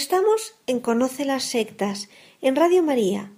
Estamos 0.00 0.54
en 0.66 0.80
Conoce 0.80 1.26
las 1.26 1.44
sectas, 1.44 2.08
en 2.40 2.56
Radio 2.56 2.82
María, 2.82 3.32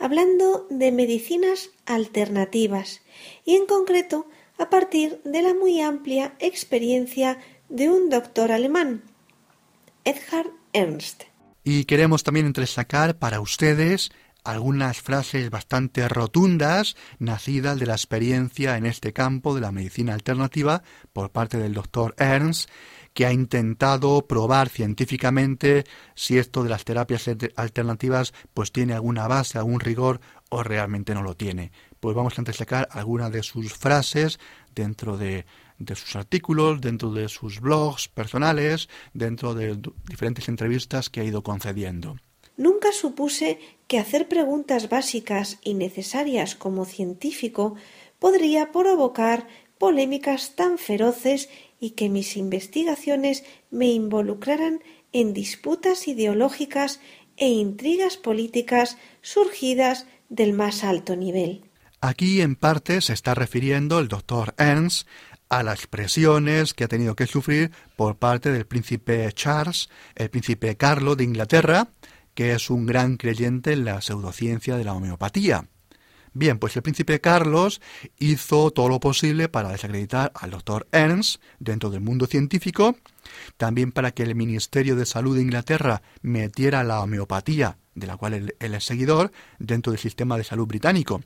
hablando 0.00 0.66
de 0.68 0.90
medicinas 0.90 1.70
alternativas 1.86 3.02
y 3.44 3.54
en 3.54 3.66
concreto 3.66 4.26
a 4.58 4.68
partir 4.68 5.20
de 5.24 5.42
la 5.42 5.54
muy 5.54 5.80
amplia 5.80 6.34
experiencia 6.40 7.38
de 7.68 7.88
un 7.88 8.10
doctor 8.10 8.50
alemán, 8.50 9.04
Edhard 10.02 10.50
Ernst. 10.72 11.22
Y 11.62 11.84
queremos 11.84 12.24
también 12.24 12.46
entresacar 12.46 13.16
para 13.16 13.40
ustedes 13.40 14.10
algunas 14.42 15.00
frases 15.00 15.50
bastante 15.50 16.08
rotundas 16.08 16.96
nacidas 17.20 17.78
de 17.78 17.86
la 17.86 17.92
experiencia 17.92 18.76
en 18.76 18.86
este 18.86 19.12
campo 19.12 19.54
de 19.54 19.60
la 19.60 19.70
medicina 19.70 20.14
alternativa 20.14 20.82
por 21.12 21.30
parte 21.30 21.58
del 21.58 21.74
doctor 21.74 22.16
Ernst, 22.18 22.68
que 23.14 23.26
ha 23.26 23.32
intentado 23.32 24.26
probar 24.26 24.68
científicamente 24.68 25.84
si 26.14 26.38
esto 26.38 26.62
de 26.62 26.70
las 26.70 26.84
terapias 26.84 27.26
alter- 27.28 27.52
alternativas 27.56 28.32
pues 28.54 28.72
tiene 28.72 28.94
alguna 28.94 29.26
base, 29.28 29.58
algún 29.58 29.80
rigor 29.80 30.20
o 30.50 30.62
realmente 30.62 31.14
no 31.14 31.22
lo 31.22 31.36
tiene. 31.36 31.72
Pues 32.00 32.14
vamos 32.14 32.38
a 32.38 32.40
entresacar 32.40 32.88
algunas 32.92 33.32
de 33.32 33.42
sus 33.42 33.72
frases 33.72 34.38
dentro 34.74 35.16
de, 35.16 35.46
de 35.78 35.94
sus 35.96 36.14
artículos, 36.14 36.80
dentro 36.80 37.10
de 37.12 37.28
sus 37.28 37.60
blogs 37.60 38.08
personales, 38.08 38.88
dentro 39.12 39.54
de 39.54 39.78
diferentes 40.08 40.48
entrevistas 40.48 41.10
que 41.10 41.20
ha 41.20 41.24
ido 41.24 41.42
concediendo. 41.42 42.16
Nunca 42.56 42.92
supuse 42.92 43.58
que 43.86 43.98
hacer 43.98 44.28
preguntas 44.28 44.88
básicas 44.88 45.58
y 45.62 45.74
necesarias 45.74 46.54
como 46.54 46.84
científico 46.84 47.74
podría 48.18 48.72
provocar 48.72 49.46
polémicas 49.78 50.56
tan 50.56 50.76
feroces 50.78 51.48
y 51.80 51.90
que 51.90 52.08
mis 52.08 52.36
investigaciones 52.36 53.44
me 53.70 53.86
involucraran 53.86 54.80
en 55.12 55.32
disputas 55.32 56.08
ideológicas 56.08 57.00
e 57.36 57.48
intrigas 57.48 58.16
políticas 58.16 58.98
surgidas 59.22 60.06
del 60.28 60.52
más 60.52 60.84
alto 60.84 61.16
nivel. 61.16 61.64
Aquí 62.00 62.40
en 62.40 62.56
parte 62.56 63.00
se 63.00 63.12
está 63.12 63.34
refiriendo 63.34 63.98
el 63.98 64.08
doctor 64.08 64.54
Ernst 64.58 65.08
a 65.48 65.62
las 65.62 65.86
presiones 65.86 66.74
que 66.74 66.84
ha 66.84 66.88
tenido 66.88 67.16
que 67.16 67.26
sufrir 67.26 67.72
por 67.96 68.16
parte 68.16 68.52
del 68.52 68.66
príncipe 68.66 69.30
Charles, 69.32 69.88
el 70.14 70.30
príncipe 70.30 70.76
Carlos 70.76 71.16
de 71.16 71.24
Inglaterra, 71.24 71.88
que 72.34 72.52
es 72.52 72.70
un 72.70 72.86
gran 72.86 73.16
creyente 73.16 73.72
en 73.72 73.84
la 73.84 74.00
pseudociencia 74.00 74.76
de 74.76 74.84
la 74.84 74.92
homeopatía. 74.94 75.68
Bien, 76.38 76.60
pues 76.60 76.76
el 76.76 76.82
príncipe 76.82 77.20
Carlos 77.20 77.80
hizo 78.16 78.70
todo 78.70 78.88
lo 78.88 79.00
posible 79.00 79.48
para 79.48 79.70
desacreditar 79.72 80.30
al 80.36 80.52
doctor 80.52 80.86
Ernst 80.92 81.42
dentro 81.58 81.90
del 81.90 82.00
mundo 82.00 82.26
científico, 82.26 82.96
también 83.56 83.90
para 83.90 84.12
que 84.12 84.22
el 84.22 84.36
Ministerio 84.36 84.94
de 84.94 85.04
Salud 85.04 85.34
de 85.34 85.42
Inglaterra 85.42 86.00
metiera 86.22 86.84
la 86.84 87.00
homeopatía, 87.00 87.78
de 87.96 88.06
la 88.06 88.16
cual 88.16 88.34
él, 88.34 88.54
es 88.60 88.84
seguidor, 88.84 89.32
dentro 89.58 89.90
del 89.90 89.98
sistema 89.98 90.38
de 90.38 90.44
salud 90.44 90.68
británico. 90.68 91.22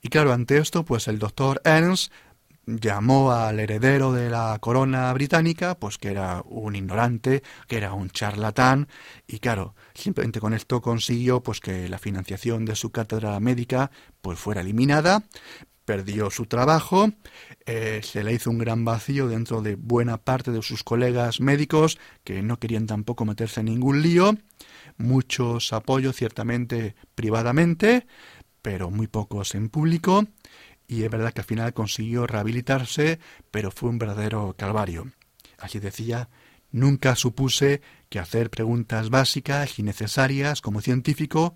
Y 0.00 0.08
claro, 0.08 0.32
ante 0.32 0.56
esto, 0.56 0.82
pues 0.82 1.08
el 1.08 1.18
doctor 1.18 1.60
Ernst 1.64 2.10
llamó 2.76 3.32
al 3.32 3.60
heredero 3.60 4.12
de 4.12 4.28
la 4.28 4.58
corona 4.60 5.12
británica, 5.12 5.78
pues 5.78 5.96
que 5.96 6.08
era 6.10 6.42
un 6.44 6.76
ignorante, 6.76 7.42
que 7.66 7.78
era 7.78 7.94
un 7.94 8.10
charlatán, 8.10 8.88
y 9.26 9.38
claro, 9.38 9.74
simplemente 9.94 10.40
con 10.40 10.52
esto 10.52 10.82
consiguió 10.82 11.42
pues 11.42 11.60
que 11.60 11.88
la 11.88 11.98
financiación 11.98 12.64
de 12.64 12.76
su 12.76 12.90
cátedra 12.90 13.40
médica 13.40 13.90
pues 14.20 14.38
fuera 14.38 14.60
eliminada, 14.60 15.24
perdió 15.84 16.30
su 16.30 16.44
trabajo, 16.44 17.10
eh, 17.64 18.00
se 18.04 18.22
le 18.22 18.34
hizo 18.34 18.50
un 18.50 18.58
gran 18.58 18.84
vacío 18.84 19.26
dentro 19.26 19.62
de 19.62 19.76
buena 19.76 20.18
parte 20.18 20.50
de 20.50 20.60
sus 20.60 20.84
colegas 20.84 21.40
médicos 21.40 21.98
que 22.24 22.42
no 22.42 22.58
querían 22.58 22.86
tampoco 22.86 23.24
meterse 23.24 23.60
en 23.60 23.66
ningún 23.66 24.02
lío, 24.02 24.36
muchos 24.98 25.72
apoyos 25.72 26.16
ciertamente 26.16 26.94
privadamente, 27.14 28.06
pero 28.60 28.90
muy 28.90 29.06
pocos 29.06 29.54
en 29.54 29.70
público, 29.70 30.26
y 30.88 31.04
es 31.04 31.10
verdad 31.10 31.32
que 31.32 31.42
al 31.42 31.46
final 31.46 31.74
consiguió 31.74 32.26
rehabilitarse, 32.26 33.20
pero 33.50 33.70
fue 33.70 33.90
un 33.90 33.98
verdadero 33.98 34.54
calvario. 34.56 35.12
Así 35.58 35.78
decía, 35.78 36.30
nunca 36.72 37.14
supuse 37.14 37.82
que 38.08 38.18
hacer 38.18 38.48
preguntas 38.50 39.10
básicas 39.10 39.78
y 39.78 39.82
necesarias 39.82 40.62
como 40.62 40.80
científico 40.80 41.54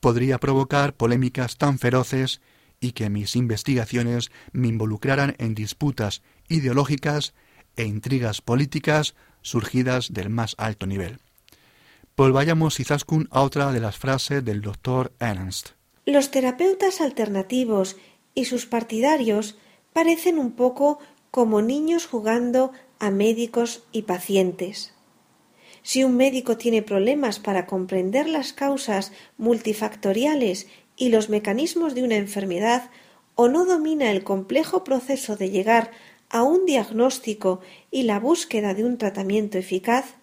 podría 0.00 0.38
provocar 0.38 0.94
polémicas 0.94 1.56
tan 1.56 1.78
feroces 1.78 2.42
y 2.78 2.92
que 2.92 3.08
mis 3.08 3.36
investigaciones 3.36 4.30
me 4.52 4.68
involucraran 4.68 5.34
en 5.38 5.54
disputas 5.54 6.22
ideológicas 6.48 7.32
e 7.76 7.84
intrigas 7.84 8.42
políticas 8.42 9.14
surgidas 9.40 10.12
del 10.12 10.28
más 10.28 10.54
alto 10.58 10.86
nivel. 10.86 11.20
Pues 12.14 12.32
vayamos, 12.32 12.78
Izaskun, 12.78 13.28
a 13.30 13.40
otra 13.40 13.72
de 13.72 13.80
las 13.80 13.96
frases 13.96 14.44
del 14.44 14.60
doctor 14.60 15.12
Ernst. 15.18 15.70
Los 16.06 16.30
terapeutas 16.30 17.00
alternativos 17.00 17.96
y 18.34 18.46
sus 18.46 18.66
partidarios 18.66 19.56
parecen 19.92 20.38
un 20.38 20.52
poco 20.52 20.98
como 21.30 21.62
niños 21.62 22.06
jugando 22.06 22.72
a 22.98 23.10
médicos 23.10 23.84
y 23.92 24.02
pacientes. 24.02 24.92
Si 25.82 26.02
un 26.02 26.16
médico 26.16 26.56
tiene 26.56 26.82
problemas 26.82 27.38
para 27.38 27.66
comprender 27.66 28.28
las 28.28 28.52
causas 28.52 29.12
multifactoriales 29.36 30.66
y 30.96 31.10
los 31.10 31.28
mecanismos 31.28 31.94
de 31.94 32.02
una 32.02 32.16
enfermedad 32.16 32.90
o 33.34 33.48
no 33.48 33.64
domina 33.64 34.10
el 34.10 34.24
complejo 34.24 34.84
proceso 34.84 35.36
de 35.36 35.50
llegar 35.50 35.90
a 36.30 36.42
un 36.42 36.66
diagnóstico 36.66 37.60
y 37.90 38.04
la 38.04 38.18
búsqueda 38.18 38.74
de 38.74 38.84
un 38.84 38.96
tratamiento 38.98 39.58
eficaz, 39.58 40.14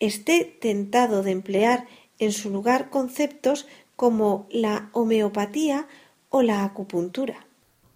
esté 0.00 0.44
tentado 0.44 1.22
de 1.22 1.32
emplear 1.32 1.86
en 2.18 2.32
su 2.32 2.50
lugar 2.50 2.90
conceptos 2.90 3.66
como 3.96 4.46
la 4.50 4.88
homeopatía 4.92 5.86
o 6.34 6.42
la 6.42 6.64
acupuntura. 6.64 7.46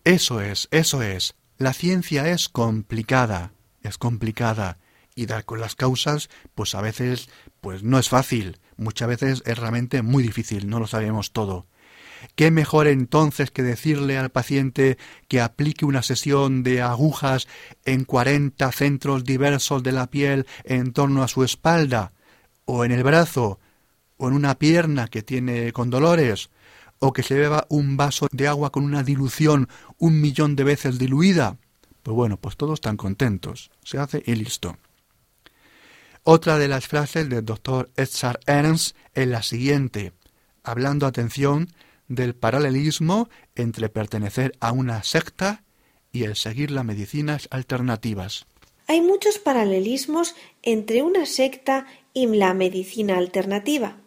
Eso 0.05 0.41
es, 0.41 0.69
eso 0.71 1.03
es. 1.03 1.35
La 1.57 1.73
ciencia 1.73 2.29
es 2.29 2.49
complicada, 2.49 3.51
es 3.83 3.99
complicada 3.99 4.79
y 5.17 5.27
dar 5.27 5.45
con 5.45 5.61
las 5.61 5.75
causas, 5.75 6.31
pues 6.55 6.77
a 6.77 6.81
veces 6.81 7.29
pues 7.61 7.83
no 7.83 7.99
es 7.99 8.09
fácil, 8.09 8.61
muchas 8.77 9.09
veces 9.09 9.43
es 9.45 9.59
realmente 9.59 10.03
muy 10.03 10.23
difícil, 10.23 10.69
no 10.69 10.79
lo 10.79 10.87
sabemos 10.87 11.33
todo. 11.33 11.67
¿Qué 12.37 12.53
mejor 12.53 12.87
entonces 12.87 13.51
que 13.51 13.65
decirle 13.65 14.19
al 14.19 14.31
paciente 14.31 14.99
que 15.27 15.41
aplique 15.41 15.85
una 15.85 16.05
sesión 16.05 16.63
de 16.63 16.81
agujas 16.81 17.49
en 17.85 18.05
cuarenta 18.05 18.71
centros 18.71 19.25
diversos 19.25 19.83
de 19.83 19.91
la 19.91 20.11
piel 20.11 20.47
en 20.63 20.93
torno 20.93 21.25
a 21.25 21.29
su 21.29 21.43
espalda, 21.43 22.13
o 22.67 22.85
en 22.85 22.93
el 22.93 23.03
brazo, 23.03 23.59
o 24.17 24.29
en 24.29 24.35
una 24.35 24.61
pierna 24.61 25.09
que 25.09 25.25
tiene 25.25 25.73
con 25.73 25.91
dolores, 25.91 26.51
o 26.99 27.13
que 27.13 27.23
se 27.23 27.35
beba 27.35 27.67
un 27.69 27.97
vaso 27.97 28.29
de 28.33 28.49
agua 28.49 28.71
con 28.71 28.85
una 28.85 29.03
dilución 29.03 29.69
un 29.99 30.21
millón 30.21 30.57
de 30.57 30.65
veces 30.65 30.99
diluida? 30.99 31.57
Pues 32.03 32.15
bueno, 32.15 32.37
pues 32.39 32.57
todos 32.57 32.75
están 32.75 32.97
contentos. 32.97 33.71
Se 33.85 33.99
hace 33.99 34.23
y 34.27 34.35
listo. 34.35 34.77
Otra 36.23 36.59
de 36.59 36.69
las 36.69 36.87
frases 36.87 37.29
del 37.29 37.45
doctor 37.45 37.91
Edzard 37.97 38.41
Ernst 38.47 38.97
es 39.15 39.27
la 39.27 39.43
siguiente, 39.43 40.13
hablando, 40.63 41.07
atención, 41.07 41.69
del 42.09 42.35
paralelismo 42.35 43.29
entre 43.55 43.89
pertenecer 43.89 44.53
a 44.61 44.73
una 44.73 45.03
secta 45.03 45.63
y 46.13 46.25
el 46.25 46.37
seguir 46.37 46.71
las 46.71 46.85
medicinas 46.85 47.49
alternativas. 47.51 48.47
Hay 48.87 49.03
muchos 49.03 49.39
paralelismos 49.39 50.35
entre 50.63 51.03
una 51.03 51.27
secta 51.27 51.87
y 52.15 52.27
la 52.27 52.55
medicina 52.55 53.19
alternativa. 53.19 53.99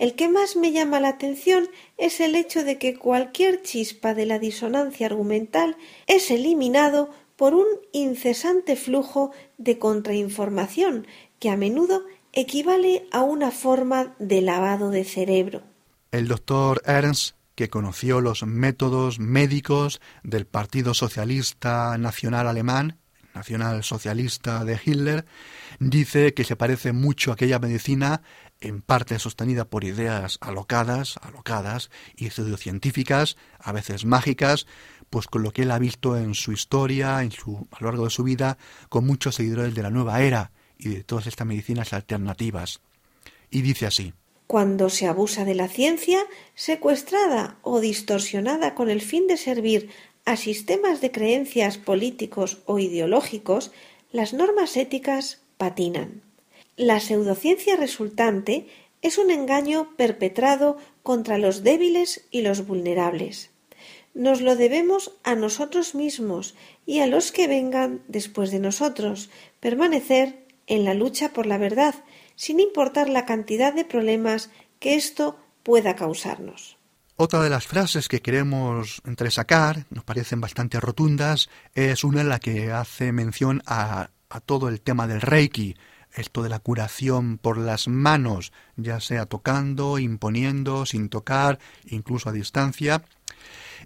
El 0.00 0.14
que 0.14 0.30
más 0.30 0.56
me 0.56 0.72
llama 0.72 0.98
la 0.98 1.10
atención 1.10 1.68
es 1.98 2.20
el 2.20 2.34
hecho 2.34 2.64
de 2.64 2.78
que 2.78 2.96
cualquier 2.96 3.60
chispa 3.60 4.14
de 4.14 4.24
la 4.24 4.38
disonancia 4.38 5.06
argumental 5.06 5.76
es 6.06 6.30
eliminado 6.30 7.10
por 7.36 7.52
un 7.52 7.66
incesante 7.92 8.76
flujo 8.76 9.30
de 9.58 9.78
contrainformación 9.78 11.06
que 11.38 11.50
a 11.50 11.58
menudo 11.58 12.02
equivale 12.32 13.08
a 13.12 13.20
una 13.20 13.50
forma 13.50 14.14
de 14.18 14.40
lavado 14.40 14.88
de 14.88 15.04
cerebro. 15.04 15.64
El 16.12 16.28
doctor 16.28 16.80
Ernst 16.86 17.36
que 17.54 17.68
conoció 17.68 18.22
los 18.22 18.42
métodos 18.44 19.18
médicos 19.18 20.00
del 20.22 20.46
Partido 20.46 20.94
Socialista 20.94 21.98
Nacional 21.98 22.48
Alemán, 22.48 22.96
Nacional 23.34 23.84
Socialista 23.84 24.64
de 24.64 24.80
Hitler, 24.82 25.26
dice 25.78 26.32
que 26.32 26.44
se 26.44 26.56
parece 26.56 26.92
mucho 26.92 27.30
a 27.30 27.34
aquella 27.34 27.58
medicina 27.58 28.22
en 28.60 28.82
parte 28.82 29.18
sostenida 29.18 29.64
por 29.64 29.84
ideas 29.84 30.38
alocadas, 30.40 31.18
alocadas 31.22 31.90
y 32.16 32.30
pseudocientíficas, 32.30 33.36
a 33.58 33.72
veces 33.72 34.04
mágicas, 34.04 34.66
pues 35.08 35.26
con 35.26 35.42
lo 35.42 35.52
que 35.52 35.62
él 35.62 35.70
ha 35.70 35.78
visto 35.78 36.16
en 36.16 36.34
su 36.34 36.52
historia, 36.52 37.22
en 37.22 37.32
su, 37.32 37.66
a 37.70 37.80
lo 37.80 37.86
largo 37.86 38.04
de 38.04 38.10
su 38.10 38.22
vida, 38.22 38.58
con 38.88 39.06
muchos 39.06 39.34
seguidores 39.36 39.74
de 39.74 39.82
la 39.82 39.90
nueva 39.90 40.22
era 40.22 40.52
y 40.78 40.88
de 40.88 41.04
todas 41.04 41.26
estas 41.26 41.46
medicinas 41.46 41.92
alternativas. 41.92 42.80
Y 43.50 43.62
dice 43.62 43.86
así 43.86 44.12
cuando 44.50 44.90
se 44.90 45.06
abusa 45.06 45.44
de 45.44 45.54
la 45.54 45.68
ciencia, 45.68 46.18
secuestrada 46.56 47.58
o 47.62 47.78
distorsionada 47.78 48.74
con 48.74 48.90
el 48.90 49.00
fin 49.00 49.28
de 49.28 49.36
servir 49.36 49.90
a 50.24 50.34
sistemas 50.36 51.00
de 51.00 51.12
creencias 51.12 51.78
políticos 51.78 52.58
o 52.66 52.80
ideológicos, 52.80 53.70
las 54.10 54.32
normas 54.32 54.76
éticas 54.76 55.40
patinan. 55.56 56.22
La 56.80 56.98
pseudociencia 56.98 57.76
resultante 57.76 58.66
es 59.02 59.18
un 59.18 59.30
engaño 59.30 59.94
perpetrado 59.98 60.78
contra 61.02 61.36
los 61.36 61.62
débiles 61.62 62.26
y 62.30 62.40
los 62.40 62.66
vulnerables. 62.66 63.50
Nos 64.14 64.40
lo 64.40 64.56
debemos 64.56 65.12
a 65.22 65.34
nosotros 65.34 65.94
mismos 65.94 66.54
y 66.86 67.00
a 67.00 67.06
los 67.06 67.32
que 67.32 67.48
vengan 67.48 68.00
después 68.08 68.50
de 68.50 68.60
nosotros, 68.60 69.28
permanecer 69.60 70.46
en 70.66 70.86
la 70.86 70.94
lucha 70.94 71.34
por 71.34 71.44
la 71.44 71.58
verdad, 71.58 71.96
sin 72.34 72.60
importar 72.60 73.10
la 73.10 73.26
cantidad 73.26 73.74
de 73.74 73.84
problemas 73.84 74.48
que 74.78 74.94
esto 74.94 75.36
pueda 75.62 75.96
causarnos. 75.96 76.78
Otra 77.16 77.42
de 77.42 77.50
las 77.50 77.66
frases 77.66 78.08
que 78.08 78.22
queremos 78.22 79.02
entresacar, 79.04 79.84
nos 79.90 80.04
parecen 80.04 80.40
bastante 80.40 80.80
rotundas, 80.80 81.50
es 81.74 82.04
una 82.04 82.22
en 82.22 82.30
la 82.30 82.38
que 82.38 82.72
hace 82.72 83.12
mención 83.12 83.62
a, 83.66 84.08
a 84.30 84.40
todo 84.40 84.70
el 84.70 84.80
tema 84.80 85.06
del 85.06 85.20
Reiki, 85.20 85.76
esto 86.14 86.42
de 86.42 86.48
la 86.48 86.58
curación 86.58 87.38
por 87.38 87.58
las 87.58 87.88
manos, 87.88 88.52
ya 88.76 89.00
sea 89.00 89.26
tocando, 89.26 89.98
imponiendo, 89.98 90.86
sin 90.86 91.08
tocar, 91.08 91.58
incluso 91.86 92.28
a 92.28 92.32
distancia. 92.32 93.02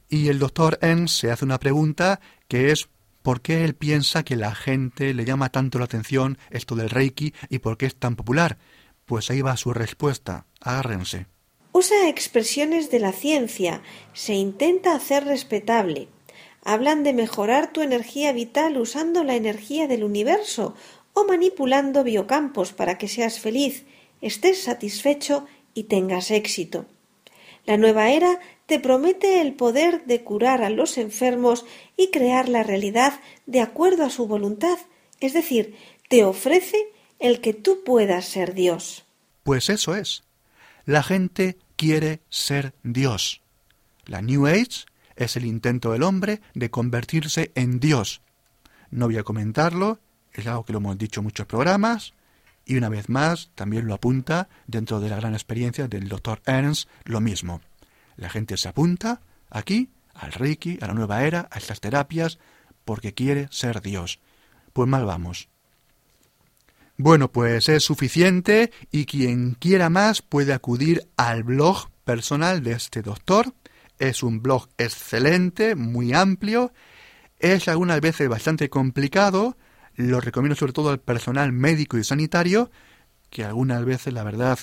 Y 0.08 0.28
el 0.28 0.38
doctor 0.38 0.78
N 0.82 1.08
se 1.08 1.30
hace 1.30 1.44
una 1.44 1.58
pregunta 1.58 2.20
que 2.48 2.70
es 2.70 2.88
¿Por 3.24 3.40
qué 3.40 3.64
él 3.64 3.74
piensa 3.74 4.22
que 4.22 4.37
la 4.37 4.54
gente 4.54 5.14
le 5.14 5.24
llama 5.24 5.48
tanto 5.48 5.78
la 5.78 5.87
atención 5.87 6.37
esto 6.50 6.74
del 6.74 6.90
Reiki 6.90 7.32
y 7.48 7.60
por 7.60 7.78
qué 7.78 7.87
es 7.87 7.96
tan 7.96 8.16
popular? 8.16 8.58
Pues 9.06 9.30
ahí 9.30 9.40
va 9.40 9.56
su 9.56 9.72
respuesta. 9.72 10.44
Agárrense. 10.60 11.24
Usa 11.72 12.10
expresiones 12.10 12.90
de 12.90 13.00
la 13.00 13.12
ciencia, 13.12 13.80
se 14.12 14.34
intenta 14.34 14.94
hacer 14.94 15.24
respetable. 15.24 16.08
Hablan 16.64 17.02
de 17.02 17.14
mejorar 17.14 17.72
tu 17.72 17.80
energía 17.80 18.30
vital 18.34 18.76
usando 18.76 19.24
la 19.24 19.37
energía 19.37 19.88
del 19.88 20.04
universo 20.04 20.74
o 21.14 21.24
manipulando 21.24 22.05
biocampos 22.05 22.72
para 22.72 22.98
que 22.98 23.09
seas 23.09 23.40
feliz, 23.40 23.85
estés 24.20 24.62
satisfecho 24.62 25.46
y 25.72 25.85
tengas 25.85 26.31
éxito. 26.31 26.87
La 27.64 27.77
nueva 27.79 28.11
era 28.11 28.40
te 28.66 28.79
promete 28.79 29.40
el 29.40 29.55
poder 29.55 30.05
de 30.05 30.22
curar 30.22 30.62
a 30.62 30.70
los 30.70 30.98
enfermos 30.98 31.64
y 31.96 32.11
crear 32.11 32.48
la 32.48 32.62
realidad 32.62 33.20
de 33.46 33.61
acuerdo 33.61 34.05
a 34.05 34.11
su 34.11 34.27
voluntad, 34.27 34.79
es 35.20 35.33
decir, 35.33 35.77
te 36.09 36.24
ofrece 36.24 36.77
el 37.18 37.40
que 37.40 37.55
tú 37.55 37.83
puedas 37.85 38.27
ser 38.27 38.55
Dios. 38.55 39.05
Pues 39.42 39.70
eso 39.70 39.94
es. 39.94 40.24
La 40.85 41.03
gente 41.03 41.57
quiere 41.77 42.20
ser 42.29 42.74
Dios. 42.83 43.40
La 44.07 44.20
New 44.20 44.46
Age 44.46 44.87
es 45.16 45.37
el 45.37 45.46
intento 45.46 45.92
del 45.92 46.03
hombre 46.03 46.40
de 46.55 46.70
convertirse 46.70 47.53
en 47.55 47.81
Dios. 47.81 48.20
No 48.90 49.07
voy 49.07 49.16
a 49.16 49.22
comentarlo, 49.22 49.98
es 50.34 50.46
algo 50.46 50.64
que 50.64 50.72
lo 50.72 50.78
hemos 50.78 50.98
dicho 50.98 51.20
en 51.20 51.24
muchos 51.24 51.46
programas, 51.46 52.14
y 52.66 52.76
una 52.76 52.88
vez 52.88 53.08
más 53.08 53.50
también 53.54 53.86
lo 53.86 53.94
apunta 53.94 54.48
dentro 54.66 55.00
de 55.00 55.08
la 55.08 55.16
gran 55.16 55.34
experiencia 55.34 55.86
del 55.86 56.08
doctor 56.08 56.40
Ernst 56.46 56.88
lo 57.04 57.20
mismo. 57.20 57.60
La 58.16 58.30
gente 58.30 58.56
se 58.56 58.68
apunta 58.68 59.20
aquí 59.50 59.90
al 60.14 60.32
Reiki, 60.32 60.78
a 60.80 60.86
la 60.86 60.94
nueva 60.94 61.24
era, 61.24 61.48
a 61.50 61.58
estas 61.58 61.80
terapias, 61.80 62.38
porque 62.84 63.14
quiere 63.14 63.48
ser 63.50 63.80
Dios. 63.82 64.20
Pues 64.72 64.88
mal 64.88 65.04
vamos. 65.04 65.48
Bueno, 66.96 67.30
pues 67.30 67.68
es 67.68 67.82
suficiente 67.82 68.70
y 68.92 69.04
quien 69.04 69.54
quiera 69.54 69.90
más 69.90 70.22
puede 70.22 70.52
acudir 70.52 71.08
al 71.16 71.42
blog 71.42 71.90
personal 72.04 72.62
de 72.62 72.72
este 72.72 73.02
doctor 73.02 73.52
Es 73.98 74.22
un 74.22 74.42
blog 74.42 74.68
excelente, 74.78 75.74
muy 75.74 76.12
amplio, 76.12 76.72
es 77.38 77.68
algunas 77.68 78.00
veces 78.00 78.28
bastante 78.28 78.68
complicado, 78.68 79.56
lo 79.96 80.20
recomiendo 80.20 80.57
sobre 80.57 80.72
todo 80.72 80.90
al 80.90 81.00
personal 81.00 81.52
médico 81.52 81.98
y 81.98 82.04
sanitario, 82.04 82.70
que 83.30 83.44
algunas 83.44 83.85
veces, 83.85 84.12
la 84.12 84.24
verdad, 84.24 84.59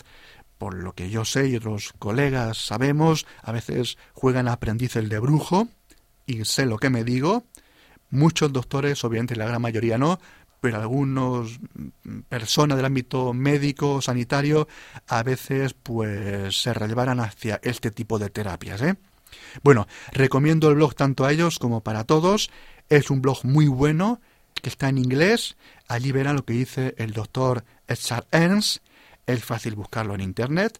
por 0.57 0.75
lo 0.75 0.93
que 0.93 1.09
yo 1.09 1.25
sé 1.25 1.47
y 1.49 1.55
otros 1.55 1.93
colegas 1.97 2.57
sabemos, 2.57 3.25
a 3.41 3.51
veces 3.51 3.97
juegan 4.13 4.47
aprendices 4.47 5.09
de 5.09 5.19
brujo, 5.19 5.67
y 6.25 6.45
sé 6.45 6.65
lo 6.65 6.77
que 6.77 6.89
me 6.89 7.03
digo. 7.03 7.43
Muchos 8.09 8.51
doctores, 8.51 9.03
obviamente 9.03 9.35
la 9.35 9.47
gran 9.47 9.61
mayoría 9.61 9.97
no, 9.97 10.19
pero 10.59 10.77
algunos 10.77 11.59
mm, 11.73 12.19
personas 12.29 12.77
del 12.77 12.85
ámbito 12.85 13.33
médico, 13.33 14.01
sanitario, 14.01 14.67
a 15.07 15.23
veces 15.23 15.73
pues 15.73 16.61
se 16.61 16.73
relevaran 16.73 17.19
hacia 17.19 17.59
este 17.63 17.91
tipo 17.91 18.19
de 18.19 18.29
terapias. 18.29 18.81
¿eh? 18.81 18.95
Bueno, 19.63 19.87
recomiendo 20.11 20.69
el 20.69 20.75
blog 20.75 20.95
tanto 20.95 21.25
a 21.25 21.31
ellos 21.31 21.59
como 21.59 21.81
para 21.81 22.03
todos. 22.03 22.51
Es 22.89 23.09
un 23.09 23.21
blog 23.21 23.43
muy 23.43 23.67
bueno 23.67 24.21
que 24.61 24.69
está 24.69 24.89
en 24.89 24.97
inglés. 24.97 25.57
Allí 25.87 26.11
verán 26.11 26.35
lo 26.35 26.45
que 26.45 26.53
dice 26.53 26.95
el 26.97 27.13
doctor 27.13 27.65
Edzard 27.87 28.27
Ernst. 28.31 28.83
Es 29.25 29.43
fácil 29.43 29.75
buscarlo 29.75 30.15
en 30.15 30.21
internet. 30.21 30.79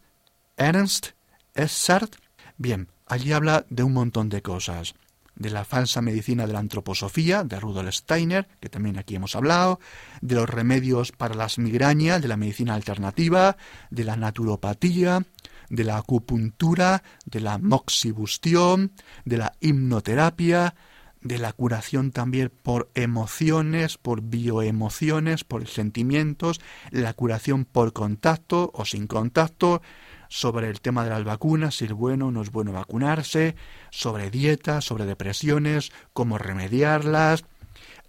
Ernst 0.56 1.08
Edzard. 1.54 2.10
Bien, 2.56 2.88
allí 3.06 3.32
habla 3.32 3.66
de 3.68 3.82
un 3.82 3.92
montón 3.92 4.28
de 4.28 4.42
cosas 4.42 4.94
de 5.34 5.50
la 5.50 5.64
falsa 5.64 6.02
medicina 6.02 6.46
de 6.46 6.52
la 6.52 6.58
antroposofía, 6.58 7.42
de 7.42 7.58
Rudolf 7.58 7.94
Steiner, 7.94 8.46
que 8.60 8.68
también 8.68 8.98
aquí 8.98 9.16
hemos 9.16 9.34
hablado, 9.34 9.80
de 10.20 10.34
los 10.34 10.48
remedios 10.48 11.12
para 11.12 11.34
las 11.34 11.58
migrañas, 11.58 12.20
de 12.22 12.28
la 12.28 12.36
medicina 12.36 12.74
alternativa, 12.74 13.56
de 13.90 14.04
la 14.04 14.16
naturopatía, 14.16 15.24
de 15.68 15.84
la 15.84 15.96
acupuntura, 15.96 17.02
de 17.24 17.40
la 17.40 17.58
moxibustión, 17.58 18.92
de 19.24 19.38
la 19.38 19.52
hipnoterapia, 19.60 20.74
de 21.22 21.38
la 21.38 21.52
curación 21.52 22.10
también 22.10 22.50
por 22.62 22.90
emociones, 22.94 23.96
por 23.98 24.22
bioemociones, 24.22 25.44
por 25.44 25.66
sentimientos, 25.68 26.60
la 26.90 27.14
curación 27.14 27.64
por 27.64 27.92
contacto 27.92 28.70
o 28.74 28.84
sin 28.84 29.06
contacto, 29.06 29.82
sobre 30.28 30.70
el 30.70 30.80
tema 30.80 31.04
de 31.04 31.10
las 31.10 31.24
vacunas, 31.24 31.76
si 31.76 31.84
es 31.84 31.92
bueno 31.92 32.28
o 32.28 32.30
no 32.30 32.40
es 32.40 32.50
bueno 32.50 32.72
vacunarse, 32.72 33.54
sobre 33.90 34.30
dietas, 34.30 34.84
sobre 34.86 35.04
depresiones, 35.04 35.92
cómo 36.14 36.38
remediarlas, 36.38 37.44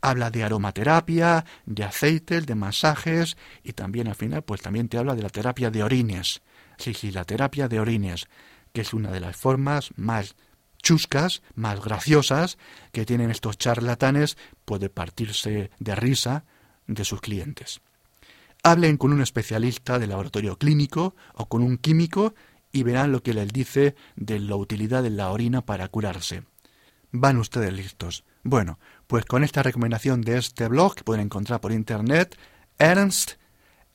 habla 0.02 0.32
de 0.32 0.44
aromaterapia, 0.44 1.44
de 1.66 1.84
aceites, 1.84 2.46
de 2.46 2.56
masajes 2.56 3.38
y 3.62 3.74
también 3.74 4.08
al 4.08 4.16
final 4.16 4.42
pues 4.42 4.62
también 4.62 4.88
te 4.88 4.98
habla 4.98 5.16
de 5.16 5.22
la 5.22 5.30
terapia 5.30 5.70
de 5.70 5.84
orines. 5.84 6.42
Sí, 6.78 6.94
sí, 6.94 7.12
la 7.12 7.26
terapia 7.26 7.68
de 7.68 7.80
orines, 7.80 8.28
que 8.72 8.82
es 8.82 8.94
una 8.94 9.12
de 9.12 9.20
las 9.20 9.36
formas 9.36 9.92
más 9.98 10.36
chuscas, 10.84 11.42
más 11.56 11.84
graciosas 11.84 12.60
que 12.92 13.06
tienen 13.06 13.32
estos 13.32 13.58
charlatanes, 13.58 14.38
puede 14.66 14.90
partirse 14.90 15.72
de 15.80 15.96
risa 15.96 16.46
de 16.86 17.06
sus 17.06 17.22
clientes. 17.22 17.82
Hablen 18.62 18.98
con 18.98 19.12
un 19.12 19.22
especialista 19.22 19.98
de 19.98 20.08
laboratorio 20.08 20.58
clínico 20.58 21.16
o 21.34 21.48
con 21.48 21.64
un 21.64 21.78
químico 21.78 22.36
y 22.72 22.84
verán 22.84 23.12
lo 23.12 23.24
que 23.24 23.34
les 23.34 23.52
dice 23.52 23.96
de 24.16 24.40
la 24.40 24.56
utilidad 24.56 25.04
de 25.04 25.10
la 25.10 25.32
orina 25.32 25.66
para 25.66 25.88
curarse. 25.88 26.44
Van 27.12 27.38
ustedes 27.38 27.74
listos. 27.74 28.24
Bueno, 28.44 28.80
pues 29.08 29.26
con 29.26 29.44
esta 29.44 29.64
recomendación 29.64 30.22
de 30.22 30.38
este 30.38 30.68
blog 30.68 30.96
que 30.96 31.04
pueden 31.04 31.26
encontrar 31.26 31.62
por 31.62 31.72
internet, 31.72 32.38
Ernst 32.80 33.34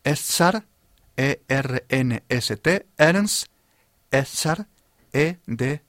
Edzard, 0.05 0.64
E-R-N-S-T, 1.16 2.87
Ernst 2.96 3.48
Edzard, 4.11 4.66
E-D-Z-A-R-T. 5.19 5.81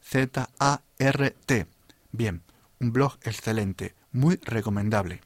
Bien, 2.11 2.41
un 2.79 2.91
blog 2.91 3.13
excelente, 3.23 3.93
muy 4.11 4.39
recomendable. 4.43 5.21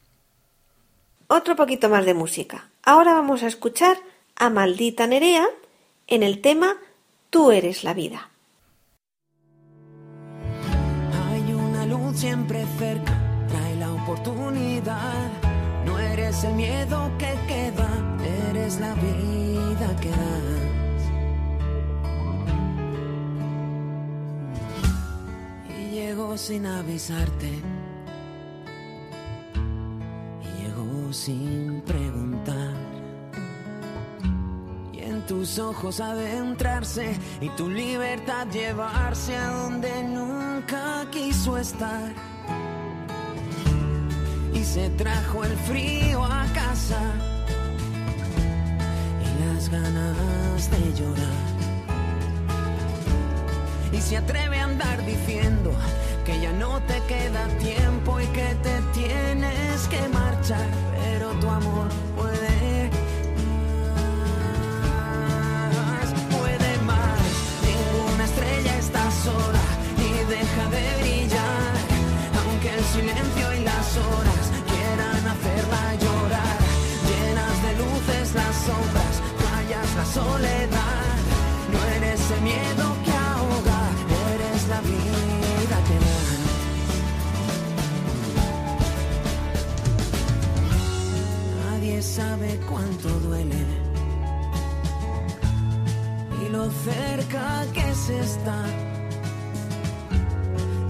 Otro 1.27 1.55
poquito 1.55 1.87
más 1.87 2.05
de 2.05 2.13
música. 2.13 2.69
Ahora 2.83 3.13
vamos 3.13 3.43
a 3.43 3.47
escuchar 3.47 3.95
a 4.35 4.49
Maldita 4.49 5.07
Nerea 5.07 5.47
en 6.07 6.21
el 6.21 6.41
tema 6.41 6.75
Tú 7.29 7.51
eres 7.51 7.85
la 7.85 7.93
vida. 7.93 8.29
Hay 11.25 11.53
una 11.53 11.85
luz 11.85 12.19
siempre 12.19 12.65
cerca, 12.77 13.45
trae 13.47 13.77
la 13.77 13.93
oportunidad. 13.93 15.31
No 15.85 15.97
eres 15.97 16.43
el 16.43 16.55
miedo 16.55 17.09
que 17.17 17.33
queda, 17.47 17.89
eres 18.49 18.81
la 18.81 18.93
vida 18.95 19.95
que 20.01 20.09
das. 20.09 20.52
Llegó 25.93 26.37
sin 26.37 26.65
avisarte. 26.65 27.51
Y 30.41 30.63
llegó 30.63 31.13
sin 31.13 31.81
preguntar. 31.81 32.73
Y 34.91 34.99
en 34.99 35.25
tus 35.27 35.59
ojos 35.59 35.99
adentrarse 35.99 37.15
y 37.41 37.49
tu 37.49 37.69
libertad 37.69 38.47
llevarse 38.47 39.35
a 39.35 39.49
donde 39.49 40.03
nunca 40.03 41.05
quiso 41.11 41.57
estar. 41.57 42.11
Y 44.53 44.63
se 44.63 44.89
trajo 44.91 45.43
el 45.43 45.55
frío 45.57 46.23
a 46.23 46.45
casa 46.53 47.01
y 49.21 49.45
las 49.45 49.69
ganas 49.69 50.71
de 50.71 50.93
llorar. 50.93 51.62
Y 53.93 54.01
se 54.01 54.17
atreve 54.17 54.59
a 54.59 54.63
andar 54.63 55.05
diciendo 55.05 55.71
que 56.25 56.41
ya 56.41 56.51
no 56.51 56.81
te 56.81 56.99
queda 57.01 57.47
tiempo 57.59 58.19
y 58.19 58.25
que 58.27 58.55
te 58.63 58.81
tienes 58.91 59.87
que 59.87 60.07
marchar, 60.09 60.67
pero 60.97 61.29
tu 61.33 61.47
amor 61.47 61.89
puede 62.15 62.89
más, 65.77 66.07
puede 66.35 66.77
más. 66.87 67.21
Ninguna 67.69 68.25
estrella 68.25 68.77
está 68.79 69.11
sola 69.11 69.65
ni 69.97 70.11
deja 70.35 70.63
de 70.75 71.01
brillar, 71.01 71.73
aunque 72.43 72.69
el 72.73 72.83
silencio 72.95 73.53
y 73.53 73.59
las 73.63 73.97
horas 73.97 74.43
quieran 74.71 75.27
hacerla 75.33 75.95
llorar. 76.03 76.57
Llenas 77.09 77.55
de 77.65 77.71
luces 77.81 78.33
las 78.33 78.55
sombras, 78.55 79.15
callas 79.43 79.95
la 79.95 80.05
soledad. 80.05 81.02
Sabe 92.15 92.59
cuánto 92.69 93.09
duele 93.21 93.55
y 96.45 96.49
lo 96.49 96.69
cerca 96.69 97.65
que 97.73 97.95
se 97.95 98.19
está 98.19 98.63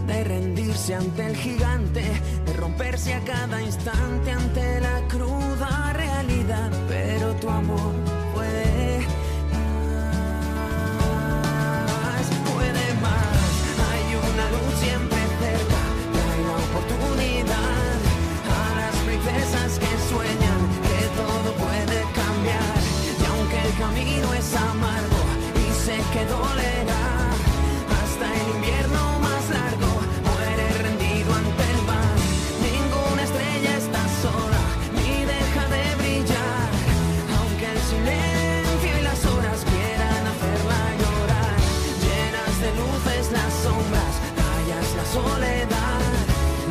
de 0.05 0.23
rendirse 0.25 0.95
ante 0.95 1.27
el 1.27 1.35
gigante, 1.37 2.03
de 2.45 2.53
romperse 2.57 3.13
a 3.13 3.21
cada 3.21 3.61
instante 3.61 4.31
ante 4.31 4.81
la 4.81 4.99
cruda 5.07 5.93
realidad. 5.93 6.69
Pero 6.89 7.33
tu 7.35 7.49
amor 7.49 8.12
camino 23.77 24.33
es 24.33 24.55
amargo 24.55 25.21
y 25.55 25.73
sé 25.85 25.97
que 26.13 26.25
dolerá, 26.25 27.05
hasta 27.99 28.25
el 28.39 28.55
invierno 28.55 29.19
más 29.19 29.49
largo 29.49 29.91
muere 30.27 30.65
rendido 30.83 31.33
ante 31.33 31.63
el 31.73 31.81
mar. 31.89 32.15
Ninguna 32.61 33.23
estrella 33.23 33.77
está 33.77 34.01
sola 34.21 34.63
ni 34.97 35.25
deja 35.25 35.63
de 35.75 35.83
brillar, 36.01 36.69
aunque 37.39 37.65
el 37.75 37.81
silencio 37.91 38.91
y 38.99 39.03
las 39.03 39.25
horas 39.25 39.59
quieran 39.71 40.23
hacerla 40.31 40.79
llorar. 41.01 41.55
Llenas 42.05 42.55
de 42.63 42.69
luces 42.81 43.31
las 43.31 43.53
sombras, 43.63 44.13
callas 44.39 44.87
la 44.99 45.05
soledad. 45.17 46.01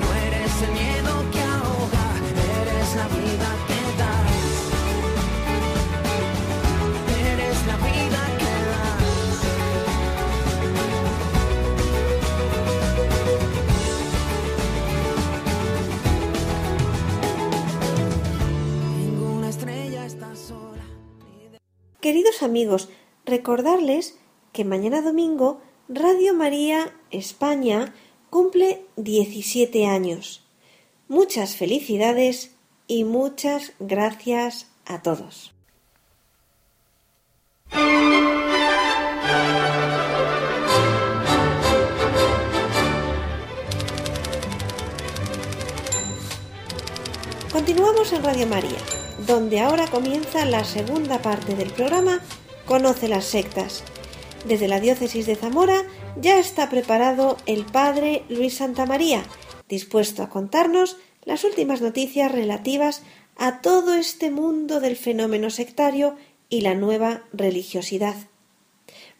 No 0.00 0.08
eres 0.26 0.52
el 0.66 0.72
miedo 0.72 1.12
que 1.32 1.42
ahoga, 1.42 2.06
eres 2.62 2.88
la 3.00 3.06
vida 3.16 3.51
Queridos 22.02 22.42
amigos, 22.42 22.88
recordarles 23.24 24.18
que 24.52 24.64
mañana 24.64 25.02
domingo 25.02 25.60
Radio 25.88 26.34
María 26.34 26.92
España, 27.12 27.94
cumple 28.28 28.84
17 28.96 29.86
años. 29.86 30.44
Muchas 31.06 31.54
felicidades 31.54 32.56
y 32.88 33.04
muchas 33.04 33.74
gracias 33.78 34.66
a 34.84 35.00
todos. 35.00 35.54
Continuamos 47.52 48.12
en 48.12 48.24
Radio 48.24 48.48
María, 48.48 48.78
donde 49.26 49.60
ahora 49.60 49.86
comienza 49.88 50.44
la 50.44 50.64
segunda 50.64 51.22
parte 51.22 51.54
del 51.54 51.70
programa 51.70 52.20
Conoce 52.66 53.08
las 53.08 53.24
sectas. 53.24 53.84
Desde 54.46 54.68
la 54.68 54.80
diócesis 54.80 55.26
de 55.26 55.36
Zamora 55.36 55.82
ya 56.16 56.38
está 56.38 56.68
preparado 56.70 57.36
el 57.46 57.64
padre 57.64 58.24
Luis 58.28 58.54
Santamaría, 58.54 59.22
dispuesto 59.68 60.22
a 60.22 60.28
contarnos 60.28 60.96
las 61.24 61.44
últimas 61.44 61.80
noticias 61.80 62.32
relativas 62.32 63.02
a 63.36 63.60
todo 63.60 63.94
este 63.94 64.30
mundo 64.30 64.80
del 64.80 64.96
fenómeno 64.96 65.50
sectario 65.50 66.16
y 66.48 66.62
la 66.62 66.74
nueva 66.74 67.22
religiosidad. 67.32 68.16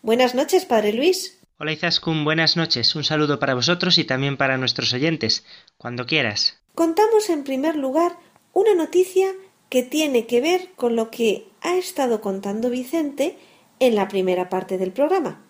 Buenas 0.03 0.35
noches, 0.35 0.65
padre 0.65 0.93
Luis. 0.93 1.39
Hola 1.59 1.73
Izaskun, 1.73 2.25
buenas 2.25 2.57
noches. 2.57 2.95
Un 2.97 3.05
saludo 3.05 3.39
para 3.39 3.55
vosotros 3.55 3.99
y 3.99 4.05
también 4.05 4.37
para 4.37 4.59
nuestros 4.59 4.93
oyentes, 4.93 5.45
cuando 5.79 6.07
quieras. 6.07 6.59
Contamos 6.75 7.31
en 7.31 7.45
primer 7.45 7.77
lugar 7.77 8.17
una 8.53 8.75
noticia 8.75 9.29
que 9.73 9.83
tiene 9.83 10.27
que 10.27 10.43
ver 10.43 10.69
con 10.77 10.97
lo 10.97 11.11
que 11.11 11.47
ha 11.63 11.79
estado 11.79 12.21
contando 12.21 12.69
Vicente 12.69 13.39
en 13.81 13.95
la 13.95 14.07
primera 14.07 14.51
parte 14.51 14.77
del 14.77 14.93
programa. 14.93 15.47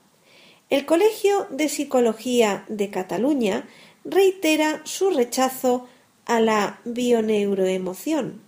El 0.70 0.86
Colegio 0.86 1.48
de 1.50 1.68
Psicología 1.68 2.64
de 2.68 2.88
Cataluña 2.88 3.66
reitera 4.04 4.80
su 4.84 5.10
rechazo 5.10 5.88
a 6.24 6.38
la 6.38 6.78
bioneuroemoción. 6.84 8.42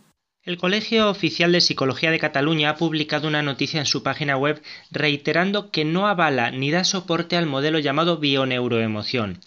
El 0.44 0.58
Colegio 0.58 1.10
Oficial 1.10 1.50
de 1.50 1.60
Psicología 1.60 2.12
de 2.12 2.20
Cataluña 2.20 2.70
ha 2.70 2.76
publicado 2.76 3.26
una 3.26 3.42
noticia 3.42 3.80
en 3.80 3.86
su 3.86 4.04
página 4.04 4.36
web 4.36 4.62
reiterando 4.92 5.72
que 5.72 5.84
no 5.84 6.06
avala 6.06 6.52
ni 6.52 6.70
da 6.70 6.84
soporte 6.84 7.34
al 7.34 7.46
modelo 7.46 7.80
llamado 7.80 8.18
bioneuroemoción. 8.18 9.40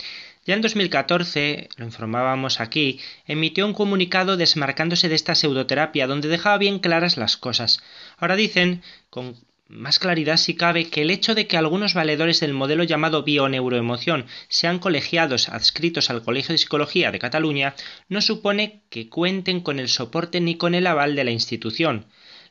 Ya 0.48 0.54
en 0.56 0.62
2014, 0.62 1.68
lo 1.76 1.84
informábamos 1.84 2.62
aquí, 2.62 3.02
emitió 3.26 3.66
un 3.66 3.74
comunicado 3.74 4.38
desmarcándose 4.38 5.10
de 5.10 5.16
esta 5.16 5.36
pseudoterapia 5.36 6.08
donde 6.08 6.30
dejaba 6.30 6.58
bien 6.58 6.80
claras 6.80 7.18
las 7.18 7.36
cosas. 7.36 7.84
Ahora 8.18 8.38
dicen, 8.38 8.82
con 9.10 9.36
más 9.68 10.00
claridad 10.00 10.38
si 10.38 10.56
cabe 10.56 10.90
que 10.90 11.02
el 11.02 11.12
hecho 11.12 11.36
de 11.36 11.48
que 11.48 11.58
algunos 11.58 11.94
valedores 11.94 12.40
del 12.40 12.54
modelo 12.54 12.86
llamado 12.86 13.24
bioneuroemoción 13.24 14.26
sean 14.48 14.80
colegiados 14.80 15.50
adscritos 15.50 16.10
al 16.10 16.24
Colegio 16.24 16.54
de 16.54 16.60
Psicología 16.60 17.12
de 17.12 17.20
Cataluña 17.20 17.76
no 18.08 18.22
supone 18.22 18.84
que 18.90 19.10
cuenten 19.10 19.60
con 19.60 19.80
el 19.80 19.90
soporte 19.90 20.40
ni 20.40 20.56
con 20.56 20.76
el 20.76 20.88
aval 20.88 21.18
de 21.18 21.26
la 21.26 21.32
institución. 21.32 22.06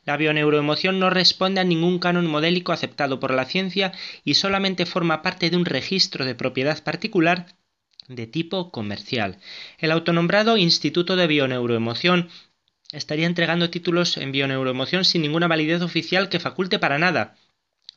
La 0.05 0.17
bioneuroemoción 0.17 0.99
no 0.99 1.09
responde 1.09 1.61
a 1.61 1.63
ningún 1.63 1.97
canon 1.97 2.27
modélico 2.27 2.73
aceptado 2.73 3.19
por 3.19 3.33
la 3.33 3.45
ciencia 3.45 3.91
y 4.23 4.35
solamente 4.35 4.85
forma 4.85 5.23
parte 5.23 5.49
de 5.49 5.57
un 5.57 5.65
registro 5.65 6.25
de 6.25 6.35
propiedad 6.35 6.83
particular 6.83 7.56
de 8.07 8.27
tipo 8.27 8.71
comercial. 8.71 9.37
El 9.77 9.91
autonombrado 9.91 10.57
Instituto 10.57 11.15
de 11.15 11.27
Bioneuroemoción 11.27 12.29
estaría 12.91 13.27
entregando 13.27 13.69
títulos 13.69 14.17
en 14.17 14.31
bioneuroemoción 14.31 15.05
sin 15.05 15.21
ninguna 15.21 15.47
validez 15.47 15.81
oficial 15.81 16.29
que 16.29 16.39
faculte 16.39 16.79
para 16.79 16.97
nada 16.97 17.35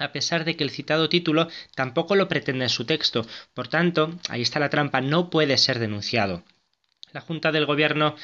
a 0.00 0.12
pesar 0.12 0.44
de 0.44 0.56
que 0.56 0.64
el 0.64 0.70
citado 0.70 1.08
título 1.08 1.48
tampoco 1.74 2.16
lo 2.16 2.26
pretende 2.26 2.64
en 2.64 2.70
su 2.70 2.86
texto. 2.86 3.26
Por 3.54 3.68
tanto, 3.68 4.18
ahí 4.30 4.40
está 4.42 4.58
la 4.58 4.70
trampa, 4.70 5.00
no 5.00 5.30
puede 5.30 5.58
ser 5.58 5.78
denunciado. 5.78 6.42
La 7.12 7.20
Junta 7.20 7.50
del 7.50 7.66
Gobierno 7.66 8.14